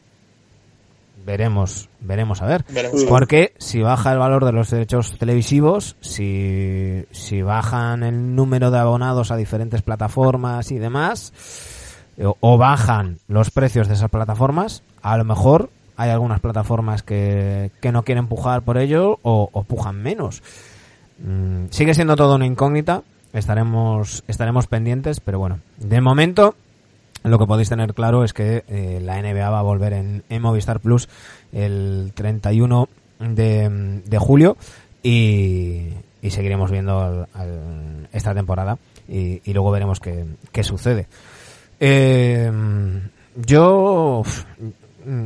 [1.29, 2.65] Veremos, veremos a ver.
[2.71, 3.05] Veremos.
[3.05, 8.79] Porque si baja el valor de los derechos televisivos, si, si bajan el número de
[8.79, 11.35] abonados a diferentes plataformas y demás,
[12.19, 15.69] o, o bajan los precios de esas plataformas, a lo mejor
[15.99, 20.43] hay algunas plataformas que, que no quieren pujar por ello o, o pujan menos.
[21.19, 23.03] Mm, sigue siendo todo una incógnita,
[23.35, 26.55] estaremos, estaremos pendientes, pero bueno, de momento
[27.25, 30.43] lo que podéis tener claro es que eh, la NBA va a volver en, en
[30.43, 31.09] Movistar Plus
[31.53, 32.89] el 31
[33.21, 34.57] de, de julio
[35.03, 35.89] y,
[36.23, 38.79] y seguiremos viendo al- al- esta temporada
[39.09, 41.07] y, y luego veremos qué, qué sucede.
[41.81, 42.51] Eh,
[43.37, 44.23] yo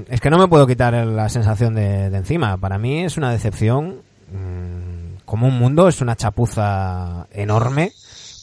[0.08, 2.56] es que no me puedo quitar la sensación de, de encima.
[2.58, 3.96] Para mí es una decepción
[4.32, 7.92] mm, como un mundo, es una chapuza enorme,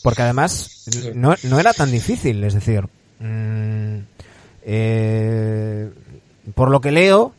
[0.04, 0.86] porque además
[1.16, 2.86] no, no era tan difícil, es decir,
[3.20, 3.98] mm,
[4.64, 5.90] eh,
[6.56, 7.34] por lo que leo,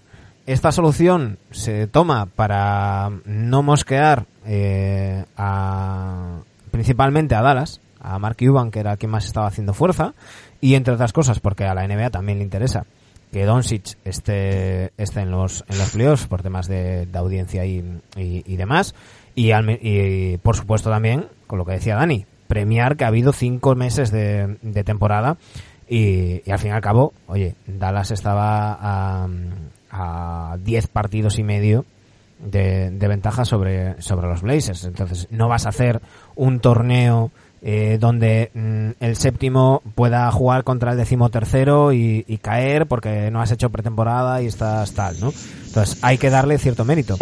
[0.47, 6.41] esta solución se toma para no mosquear eh, a,
[6.71, 10.15] principalmente a Dallas, a Mark Cuban, que era quien más estaba haciendo fuerza,
[10.61, 12.87] y entre otras cosas porque a la NBA también le interesa
[13.33, 18.57] que Doncic esté, esté en los en los playoffs por temas de, audiencia y, y,
[18.57, 18.95] demás.
[19.37, 23.33] Y, al, y, por supuesto también con lo que decía Dani premiar que ha habido
[23.33, 25.37] cinco meses de temporada
[25.91, 29.29] y, y, al fin y al cabo oye Dallas estaba a,
[29.91, 31.85] a diez partidos y medio
[32.39, 36.01] de, de ventaja sobre sobre los Blazers entonces no vas a hacer
[36.37, 37.31] un torneo
[37.63, 43.43] eh, donde mm, el séptimo pueda jugar contra el decimotercero y, y caer porque no
[43.43, 45.31] has hecho pretemporada y estás tal, ¿no?
[45.67, 47.19] Entonces hay que darle cierto mérito.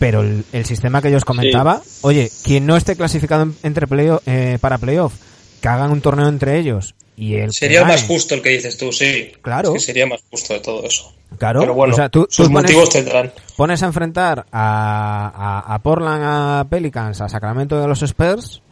[0.00, 2.00] Pero el, el sistema que yo os comentaba, sí.
[2.02, 5.14] oye, quien no esté clasificado en, entre play, eh, para playoff,
[5.60, 8.92] que hagan un torneo entre ellos y el sería más justo el que dices tú,
[8.92, 9.32] sí.
[9.42, 9.70] Claro.
[9.70, 11.12] Es que sería más justo de todo eso.
[11.36, 13.32] Claro, Pero bueno, o sea, tú, sus tú pones, motivos tendrán.
[13.56, 18.62] Pones a enfrentar a, a, a Portland, a Pelicans, a Sacramento de los Spurs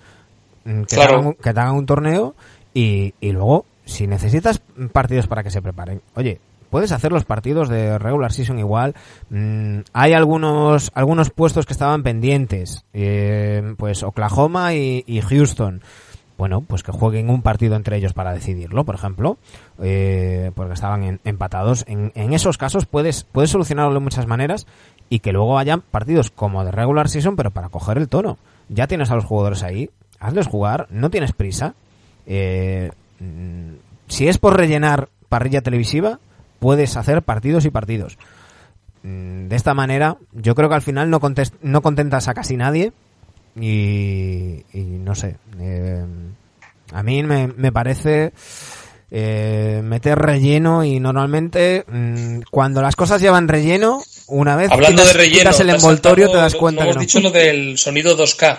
[0.65, 1.09] que, claro.
[1.09, 2.35] te hagan, que te hagan un torneo
[2.73, 4.61] y, y, luego, si necesitas
[4.93, 6.41] partidos para que se preparen, oye,
[6.71, 8.95] puedes hacer los partidos de regular season igual.
[9.31, 15.83] Mm, hay algunos algunos puestos que estaban pendientes, eh, pues Oklahoma y, y, Houston.
[16.39, 19.39] Bueno, pues que jueguen un partido entre ellos para decidirlo, por ejemplo,
[19.83, 21.85] eh, porque estaban en, empatados.
[21.89, 24.67] En, en, esos casos puedes, puedes solucionarlo de muchas maneras
[25.09, 28.37] y que luego hayan partidos como de regular season, pero para coger el tono.
[28.69, 29.91] Ya tienes a los jugadores ahí,
[30.21, 31.75] hazles jugar, no tienes prisa.
[32.27, 32.91] Eh,
[34.09, 36.19] si es por rellenar parrilla televisiva,
[36.59, 38.19] puedes hacer partidos y partidos.
[39.03, 42.93] De esta manera, yo creo que al final no, contest no contentas a casi nadie
[43.61, 45.37] y, y no sé.
[45.61, 46.05] Eh,
[46.93, 48.33] a mí me, me parece
[49.11, 55.15] eh, meter relleno y normalmente mmm, cuando las cosas llevan relleno, una vez Hablando quitas,
[55.15, 57.01] de relleno, quitas el envoltorio te das cuenta hemos que no.
[57.01, 58.59] dicho lo del sonido 2K.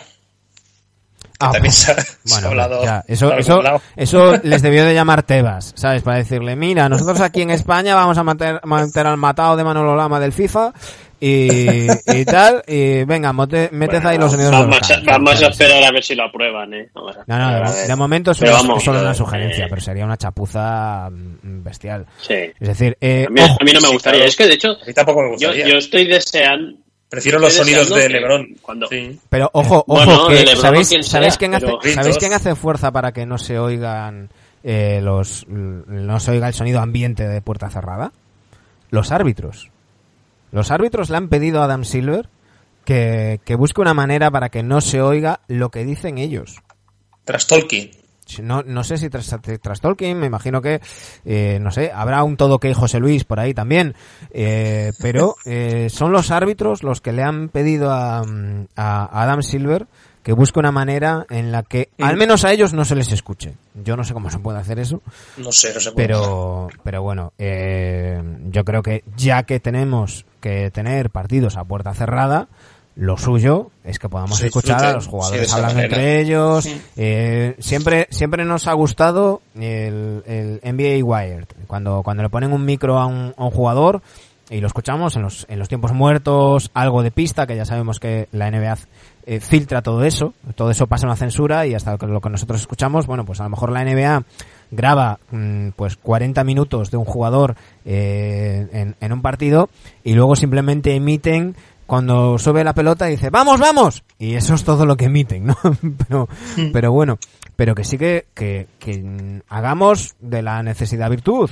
[1.40, 2.84] Ah, también se ha, bueno, se ha hablado.
[2.84, 3.62] Ya, eso, eso,
[3.96, 6.02] eso, les debió de llamar Tebas, ¿sabes?
[6.02, 9.96] Para decirle, mira, nosotros aquí en España vamos a meter, meter al matado de Manolo
[9.96, 10.74] Lama del FIFA
[11.20, 15.84] y, y tal, y venga, mote, bueno, ahí los sonidos vamos, de vamos a esperar
[15.84, 16.90] a ver si lo aprueban, ¿eh?
[16.94, 19.68] no, no, de, de, momento es solo, solo una sugerencia, eh...
[19.70, 22.06] pero sería una chapuza bestial.
[22.22, 22.36] Sí.
[22.60, 24.70] Es decir, eh, a, mí, ojo, a, mí, no me gustaría, es que de hecho,
[24.70, 25.66] a mí tampoco me gustaría.
[25.66, 26.78] Yo, yo estoy deseando,
[27.10, 28.56] Prefiero los sonidos de Lebron.
[28.62, 28.88] Cuando...
[28.88, 29.18] Sí.
[29.30, 31.96] Pero ojo, ojo, bueno, que Lebron ¿sabéis, quien ¿sabéis, sea, quién hace, pero...
[31.96, 34.30] ¿sabéis quién hace fuerza para que no se oigan
[34.64, 38.12] eh, los no se oiga el sonido ambiente de puerta cerrada?
[38.90, 39.72] Los árbitros.
[40.52, 42.30] Los árbitros le han pedido a Adam Silver
[42.86, 46.62] que, que busque una manera para que no se oiga lo que dicen ellos.
[47.26, 47.92] Tras Tolkien.
[48.42, 50.82] No, no sé si tras, tras Tolkien, me imagino que,
[51.26, 53.96] eh, no sé, habrá un todo que José Luis por ahí también,
[54.32, 58.22] eh, pero eh, son los árbitros los que le han pedido a,
[58.76, 59.88] a Adam Silver
[60.28, 63.54] que busque una manera en la que al menos a ellos no se les escuche.
[63.76, 65.02] Yo no sé cómo se puede hacer eso.
[65.38, 66.06] No sé, no se puede.
[66.06, 71.94] Pero, pero bueno, eh, yo creo que ya que tenemos que tener partidos a puerta
[71.94, 72.48] cerrada,
[72.96, 76.64] lo suyo es que podamos escuchar a los jugadores sí, hablando entre ellos.
[76.64, 76.82] Sí.
[76.96, 81.48] Eh, siempre, siempre nos ha gustado el, el, NBA Wired.
[81.68, 84.02] Cuando, cuando le ponen un micro a un, a un jugador
[84.50, 88.00] y lo escuchamos en los, en los tiempos muertos, algo de pista, que ya sabemos
[88.00, 88.78] que la NBA
[89.30, 92.62] eh, filtra todo eso, todo eso pasa en una censura y hasta lo que nosotros
[92.62, 94.24] escuchamos, bueno, pues a lo mejor la NBA
[94.72, 99.70] graba mmm, pues 40 minutos de un jugador eh, en, en un partido
[100.06, 104.04] y luego simplemente emiten cuando sube la pelota y dice, vamos, vamos.
[104.18, 105.58] Y eso es todo lo que emiten, ¿no?
[106.08, 106.72] pero, mm.
[106.72, 107.20] pero bueno,
[107.58, 111.50] pero que sí que, que, que hagamos de la necesidad virtud.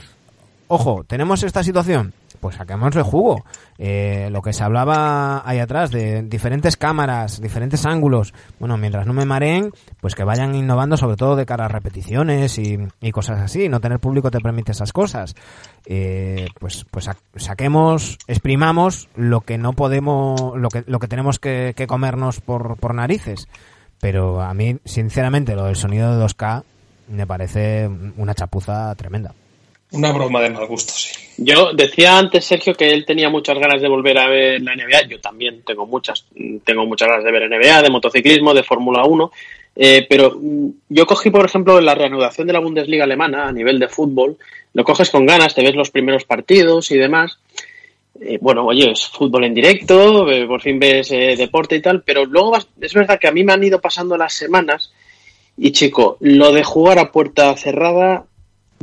[0.69, 3.43] Ojo, tenemos esta situación, pues saquemos el jugo.
[3.77, 8.33] Eh, lo que se hablaba ahí atrás de diferentes cámaras, diferentes ángulos.
[8.59, 9.71] Bueno, mientras no me mareen,
[10.01, 13.69] pues que vayan innovando sobre todo de cara a repeticiones y, y cosas así.
[13.69, 15.35] No tener público te permite esas cosas.
[15.85, 21.73] Eh, pues, pues saquemos, exprimamos lo que no podemos, lo que, lo que tenemos que,
[21.75, 23.47] que comernos por, por narices.
[23.99, 26.63] Pero a mí, sinceramente, lo del sonido de 2K
[27.07, 29.33] me parece una chapuza tremenda.
[29.95, 31.25] Una broma de mal gusto, sí.
[31.37, 35.07] Yo decía antes, Sergio, que él tenía muchas ganas de volver a ver la NBA.
[35.09, 36.25] Yo también tengo muchas.
[36.63, 39.31] Tengo muchas ganas de ver NBA, de motociclismo, de Fórmula 1.
[39.75, 40.39] Eh, pero
[40.87, 44.37] yo cogí, por ejemplo, la reanudación de la Bundesliga alemana a nivel de fútbol.
[44.73, 47.37] Lo coges con ganas, te ves los primeros partidos y demás.
[48.21, 52.01] eh, bueno, oye, es fútbol en directo, eh, por fin ves eh, deporte y tal,
[52.01, 54.93] pero luego es verdad que a mí me han ido pasando las semanas
[55.57, 58.25] y chico, lo de jugar a puerta cerrada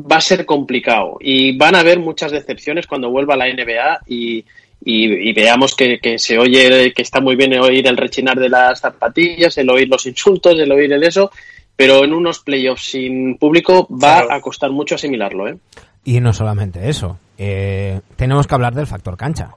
[0.00, 4.00] va a ser complicado y van a haber muchas decepciones cuando vuelva a la NBA
[4.06, 4.38] y,
[4.84, 8.48] y- y veamos que, que se oye, que está muy bien oír el rechinar de
[8.48, 11.30] las zapatillas, el oír los insultos, el oír el eso,
[11.76, 14.32] pero en unos playoffs sin público va Claro.
[14.32, 15.56] a costar mucho asimilarlo, ¿eh?
[16.04, 19.54] Y no solamente eso, eh, tenemos que hablar del factor cancha.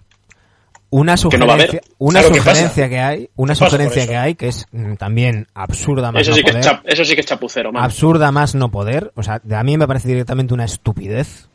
[0.98, 1.68] Una Que no va a haber.
[1.68, 4.48] sugerencia, una Claro, ¿qué sugerencia que hay, una ¿Qué pasa por sugerencia que hay que
[4.48, 6.66] es mm, también absurda más Eso no sí, que es poder.
[6.72, 7.84] chap- eso sí que es chapucero, man.
[7.84, 11.50] absurda más no poder, o sea, de- a mí me parece directamente una estupidez,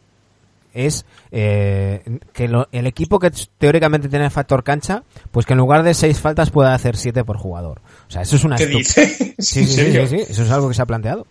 [0.74, 2.02] es eh,
[2.32, 5.94] que lo- el equipo que teóricamente tiene el factor cancha, pues que en lugar de
[5.94, 7.80] seis faltas pueda hacer siete por jugador.
[8.08, 8.94] O sea, eso es una ¿Qué estupidez.
[9.18, 9.34] dice?
[9.38, 11.26] Sí, sí, sí, eso es algo que se ha planteado.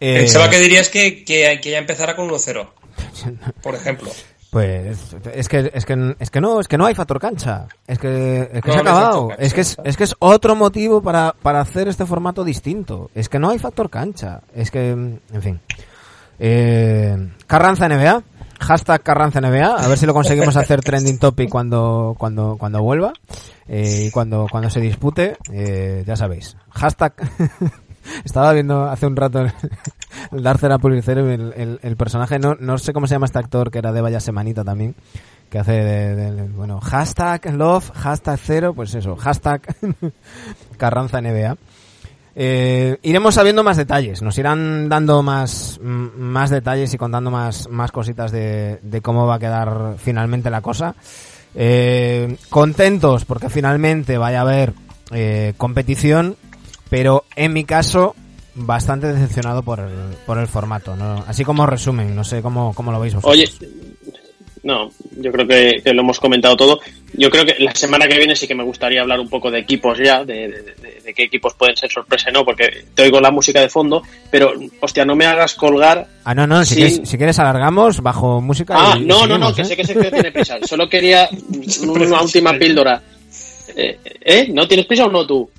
[0.00, 2.68] Eh, Pensaba que dirías que, que, que ya empezara con 1-0,
[3.62, 4.10] por ejemplo.
[4.54, 7.66] Pues es que es que es que no, es que no hay factor cancha.
[7.88, 9.28] Es que es que No, se ha no acabado.
[9.36, 13.10] Es que es, es que es otro motivo para, para hacer este formato distinto.
[13.16, 14.42] Es que no hay factor cancha.
[14.54, 15.60] Es que en fin.
[16.38, 18.22] Eh, Carranza NBA,
[18.60, 23.12] hashtag Carranza NBA, a ver si lo conseguimos hacer trending topic cuando cuando cuando vuelva
[23.66, 26.56] eh, y cuando cuando se dispute, eh, ya sabéis.
[26.70, 27.14] Hashtag
[28.24, 29.52] estaba viendo hace un rato el,
[30.32, 33.78] el Darcera Pulicero el, el, personaje, no, no sé cómo se llama este actor que
[33.78, 34.94] era de Vaya Semanita también,
[35.50, 39.62] que hace de, bueno, hashtag love, hashtag cero, pues eso, hashtag
[40.76, 41.56] Carranza NBA.
[42.36, 47.92] Eh, iremos sabiendo más detalles, nos irán dando más, más detalles y contando más, más
[47.92, 50.96] cositas de, de cómo va a quedar finalmente la cosa.
[51.54, 54.74] Eh, contentos porque finalmente vaya a haber
[55.12, 56.36] eh, competición,
[56.96, 58.14] pero en mi caso
[58.54, 59.90] bastante decepcionado por el,
[60.26, 61.24] por el formato, ¿no?
[61.26, 63.34] así como resumen, no sé cómo, cómo lo veis vosotros.
[63.34, 63.50] Oye,
[64.62, 66.80] no, yo creo que, que lo hemos comentado todo.
[67.12, 69.58] Yo creo que la semana que viene sí que me gustaría hablar un poco de
[69.58, 73.02] equipos ya, de, de- de- de qué equipos pueden ser sorpresa y no, porque te
[73.02, 76.06] oigo la música de fondo, pero hostia, no me hagas colgar.
[76.24, 78.74] Ah, no, no, si, quieres, si quieres alargamos bajo música.
[78.78, 79.64] Ah, y- y no, no, no, seguimos, que ¿eh?
[79.66, 80.58] sé que Sergio tiene prisa.
[80.64, 81.28] Solo quería
[81.86, 83.02] una última píldora.
[83.76, 84.48] Eh, ¿Eh?
[84.50, 85.50] ¿No tienes prisa o no tú?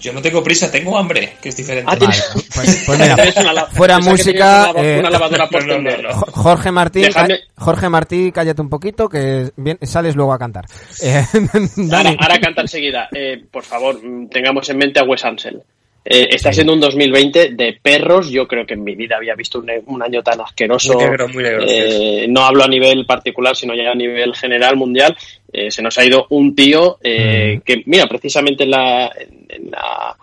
[0.00, 1.90] Yo no tengo prisa, tengo hambre, que es diferente.
[1.92, 4.70] Ah, Pues, pues mira, fuera música.
[4.74, 7.26] una eh, una lavadora por no, no, no, Jorge Martín, ca-
[7.56, 10.66] Jorge Martí, cállate un poquito que bien, sales luego a cantar.
[11.02, 11.24] Eh,
[12.18, 13.08] ahora canta enseguida.
[13.14, 15.62] Eh, por favor, mm, tengamos en mente a Wes Ansel.
[16.10, 18.30] Eh, está siendo un 2020 de perros.
[18.30, 20.94] Yo creo que en mi vida había visto un, un año tan asqueroso.
[20.94, 24.76] Muy negro, muy negro, Eh, no hablo a nivel particular, sino ya a nivel general,
[24.76, 25.14] mundial.
[25.52, 27.60] Eh, se nos ha ido un tío eh, Mm.
[27.62, 29.06] que, mira, precisamente en la,
[29.48, 30.16] en, la,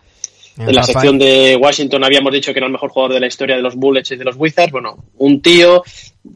[0.57, 0.85] En en la Rafael.
[0.85, 3.76] sección de Washington habíamos dicho que era el mejor jugador de la historia de los
[3.76, 4.72] Bullets y de los Wizards.
[4.72, 5.84] Bueno, un tío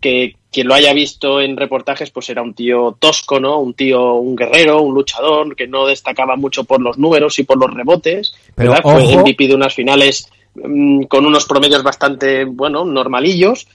[0.02, 3.60] que quien lo haya visto en reportajes, pues era un tío tosco, ¿no?
[3.60, 7.60] Un tío, un guerrero, un luchador, que no destacaba mucho por los números y por
[7.60, 8.34] los rebotes.
[8.56, 8.84] Pero ¿verdad?
[8.84, 13.68] Fue ojo- MVP de unas finales mm, con unos promedios bastante, bueno, normalillos.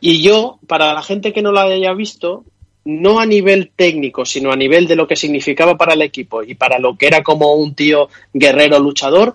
[0.00, 2.44] Y yo, para la gente que no lo haya visto,
[2.90, 6.54] no a nivel técnico, sino a nivel de lo que significaba para el equipo y
[6.54, 9.34] para lo que era como un tío guerrero luchador,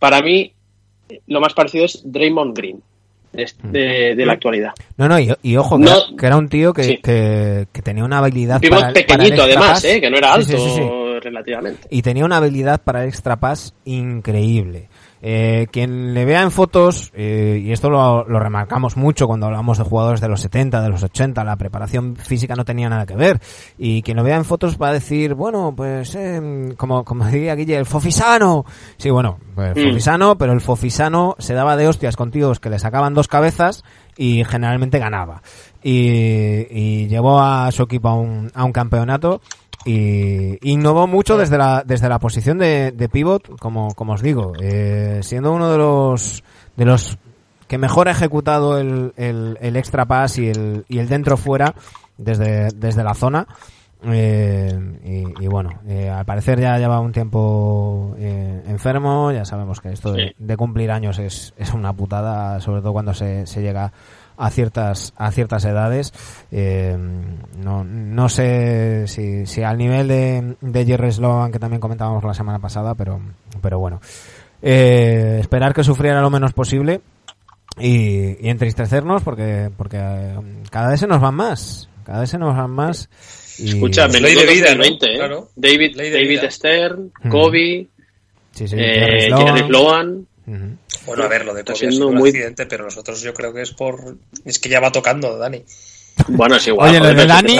[0.00, 0.52] para mí
[1.28, 2.82] lo más parecido es Draymond Green
[3.32, 4.72] de, de- de la actualidad.
[4.96, 6.96] no, no, y, y ojo, que, No- era, que era un tío que, Sí.
[7.02, 9.84] que, que tenía una habilidad pivot para, el- para el pequeñito además.
[9.84, 10.00] ¿eh?
[10.00, 10.80] que no era alto sí.
[11.20, 11.86] relativamente.
[11.88, 14.88] y tenía una habilidad para el extra pass increíble.
[15.24, 19.78] Eh, quien le vea en fotos, eh, y esto lo, lo remarcamos mucho cuando hablamos
[19.78, 23.14] de jugadores de los 70, de los 80, la preparación física no tenía nada que
[23.14, 23.40] ver.
[23.78, 27.54] Y quien lo vea en fotos va a decir, bueno, pues, eh, como, como diría
[27.54, 28.64] Guille, el fofisano.
[28.96, 29.88] Sí, bueno, pues Mm.
[29.90, 33.84] fofisano, pero el fofisano se daba de hostias con tíos que le sacaban dos cabezas
[34.16, 35.42] y generalmente ganaba.
[35.84, 39.40] Y, y llevó a su equipo a un, a un campeonato
[39.84, 44.52] y innovó mucho desde la desde la posición de, de pivot como como os digo
[44.60, 46.44] eh, siendo uno de los
[46.76, 47.18] de los
[47.66, 51.74] que mejor ha ejecutado el, el, el extra pass y el y el dentro fuera
[52.16, 53.46] desde desde la zona
[54.04, 59.80] eh, y, y bueno eh, al parecer ya lleva un tiempo eh, enfermo ya sabemos
[59.80, 63.92] que esto de, cumplir años es, es una putada sobre todo cuando se, se llega
[64.36, 66.12] a ciertas a ciertas edades
[66.50, 66.96] eh,
[67.58, 72.34] no, no sé si, si al nivel de, de Jerry Sloan que también comentábamos la
[72.34, 73.20] semana pasada pero
[73.60, 74.00] pero bueno
[74.64, 77.00] Eh, esperar que sufriera lo menos posible
[77.80, 80.34] y, y entristecernos porque porque eh,
[80.70, 83.08] cada vez se nos van más cada vez se nos van más
[83.58, 84.78] y, Escucha, Ley de vida, ¿no?
[84.84, 85.16] 2020, ¿eh?
[85.18, 85.48] Claro.
[85.56, 86.50] David, David vida.
[86.50, 87.28] Stern, Mm.
[87.28, 87.86] Kobe,
[88.52, 89.46] sí, sí, eh, Jerry Sloan.
[89.46, 90.26] Jerry Sloan.
[90.46, 90.76] Ujú.
[91.06, 93.32] Bueno, a ver, lo de Kobe ha siendo sido un muy- accidente, pero nosotros yo
[93.34, 94.16] creo que es por...
[94.44, 95.64] Es que ya va tocando, Dani.
[96.28, 96.90] Bueno, es igual.
[96.90, 97.56] Oye, lo de Dani-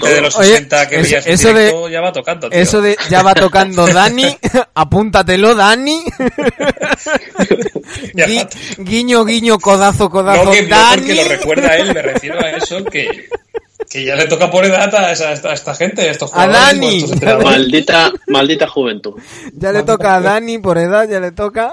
[0.00, 2.56] de los Oye, 60 que eso- en eso de- ya va tocando, tío.
[2.58, 4.38] Eso de ya va tocando Dani,
[4.74, 6.04] apúntatelo Dani.
[8.14, 8.46] Gui-
[8.78, 10.96] guiño, guiño, codazo, codazo, No, que, Dani.
[11.02, 13.28] porque lo recuerda a él, me refiero a eso, que,
[13.90, 16.30] que ya le toca por edad a, esa- a esta, a esta gente, a estos
[16.32, 16.60] A jugadores.
[16.60, 16.86] Dani.
[16.86, 17.50] a estos entrenadores.
[17.50, 19.14] Maldita, maldita juventud.
[19.52, 21.72] Ya le toca a Dani por edad, ya le toca.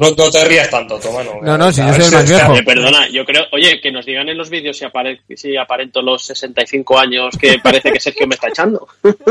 [0.00, 1.40] No, no te rías tanto, toma, no.
[1.42, 2.54] No, no, si yo soy el más viejo.
[2.64, 6.22] Perdona, yo creo, oye, que nos digan en los vídeos si, apare- si aparento los
[6.26, 8.86] 65 años que parece que Sergio me está echando.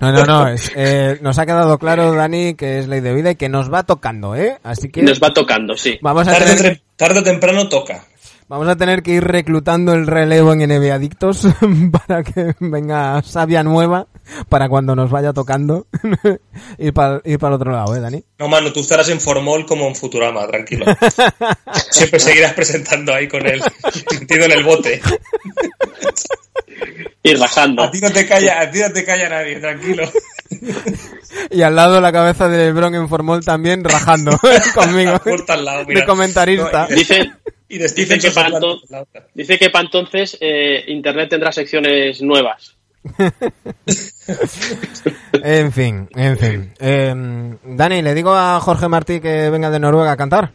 [0.00, 0.48] No, no, no.
[0.48, 3.72] es, eh, nos ha quedado claro, Dani, que es ley de vida y que nos
[3.72, 4.58] va tocando, ¿eh?
[4.64, 5.96] Así que Nos va tocando, sí.
[6.02, 8.04] vamos a Tarde, tener, tarde o temprano toca.
[8.48, 11.46] vamos a tener que ir reclutando el relevo en NBA Adictos
[12.08, 14.08] para que venga sabia nueva
[14.48, 15.86] para cuando nos vaya tocando
[16.78, 18.24] ir para ir para el otro lado, ¿eh, Dani?
[18.38, 20.86] No, mano, tú estarás en Formol como en Futurama, tranquilo.
[21.90, 23.62] Siempre seguirás presentando ahí con él,
[24.20, 25.00] metido en el bote.
[27.22, 27.82] Ir bajando.
[27.82, 30.04] A ti no te calla, a ti no te calla nadie, tranquilo.
[31.50, 34.38] Y al lado la cabeza de Lebron en Formol también rajando
[34.74, 36.00] conmigo Puerta al lado, mira.
[36.00, 36.86] de comentarista.
[36.88, 37.32] No, Dicen,
[37.68, 38.20] Y Dicen
[39.58, 42.76] que para entonces eh, Internet tendrá secciones nuevas.
[45.42, 46.72] En fin, en fin.
[46.78, 50.50] Eh, Dani, ¿le digo a Jorge Martí que venga de Noruega a cantar?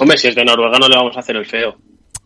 [0.00, 1.76] Hombre, si es de Noruega no le vamos a hacer el feo.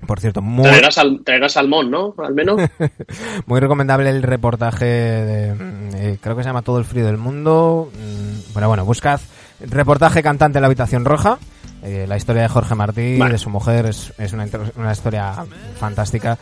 [0.06, 2.14] Por cierto, muy, Traerá, sal- traerá salmón, ¿no?
[2.18, 2.56] Al menos.
[3.46, 7.16] muy recomendable el reportaje de, mm, eh, creo que se llama Todo el frío del
[7.18, 7.90] mundo.
[7.92, 9.20] mm, Pero bueno, buscad
[9.60, 11.38] reportaje cantante en la habitación roja.
[11.82, 13.32] Eh, la historia de Jorge Martí y Vale.
[13.32, 14.46] de su mujer es, es una,
[14.76, 15.34] una historia
[15.78, 16.38] fantástica.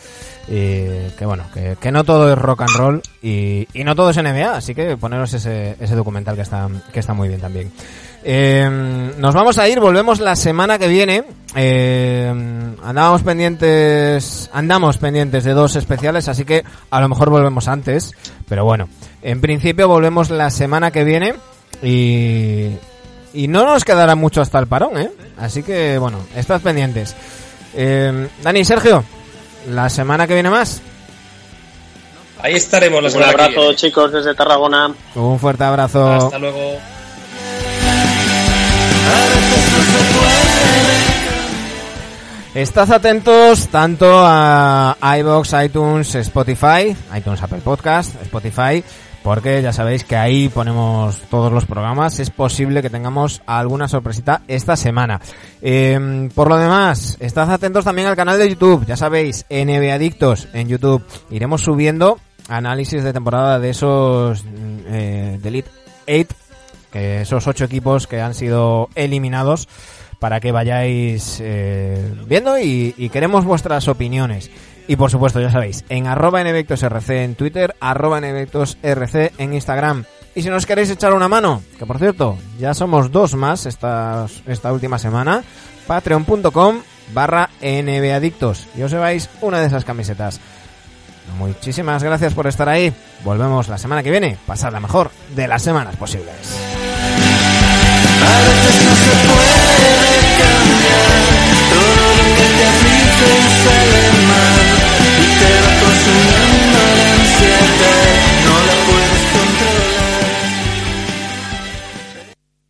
[0.48, 4.10] Y que bueno, que, que no todo es rock and roll y, y no todo
[4.10, 7.72] es NBA, así que poneros ese, ese documental que está, que está muy bien también.
[8.28, 11.22] Eh, nos vamos a ir, volvemos la semana que viene.
[11.54, 12.26] Eh,
[12.82, 18.12] andábamos pendientes, andamos pendientes de dos especiales, así que a lo mejor volvemos antes.
[18.48, 18.88] Pero bueno,
[19.22, 21.34] en principio volvemos la semana que viene
[21.82, 22.72] y,
[23.34, 25.10] y no nos quedará mucho hasta el parón, ¿eh?
[25.38, 27.14] Así que bueno, estad pendientes.
[27.74, 29.04] Eh, Dani, Sergio,
[29.70, 30.80] la semana que viene más.
[32.42, 33.76] Ahí estaremos la Un que abrazo, viene.
[33.76, 34.94] chicos, desde Tarragona.
[35.14, 36.06] Un fuerte abrazo.
[36.12, 36.78] Hasta luego.
[42.54, 48.82] Estad atentos tanto a iBox, iTunes, Spotify, iTunes, Apple Podcast, Spotify,
[49.26, 52.20] porque ya sabéis que ahí ponemos todos los programas.
[52.20, 55.20] Es posible que tengamos alguna sorpresita esta semana.
[55.60, 58.86] Eh, por lo demás, estad atentos también al canal de YouTube.
[58.86, 61.04] Ya sabéis, NBA Adictos en YouTube.
[61.28, 65.70] Iremos subiendo análisis de temporada de esos mm, eh, de Elite
[66.06, 66.26] 8,
[66.92, 69.66] que esos ocho equipos que han sido eliminados
[70.20, 74.52] para que vayáis eh, viendo y queremos vuestras opiniones.
[74.88, 80.04] Y por supuesto, ya sabéis, en arroba nvectosrc en Twitter, arroba nvectosrc en Instagram.
[80.34, 84.26] Y si nos queréis echar una mano, que por cierto, ya somos dos más esta,
[84.46, 85.42] esta última semana,
[85.86, 86.80] patreon.com
[87.12, 90.40] barra nbadictos y os lleváis una de esas camisetas.
[91.38, 92.92] Muchísimas gracias por estar ahí.
[93.24, 94.38] Volvemos la semana que viene.
[94.46, 96.34] Pasad la mejor de las semanas posibles.
[98.22, 101.10] A veces no se puede cambiar,
[101.70, 102.06] todo
[104.60, 104.65] que.
[106.06, 108.35] teniendo la ansiedad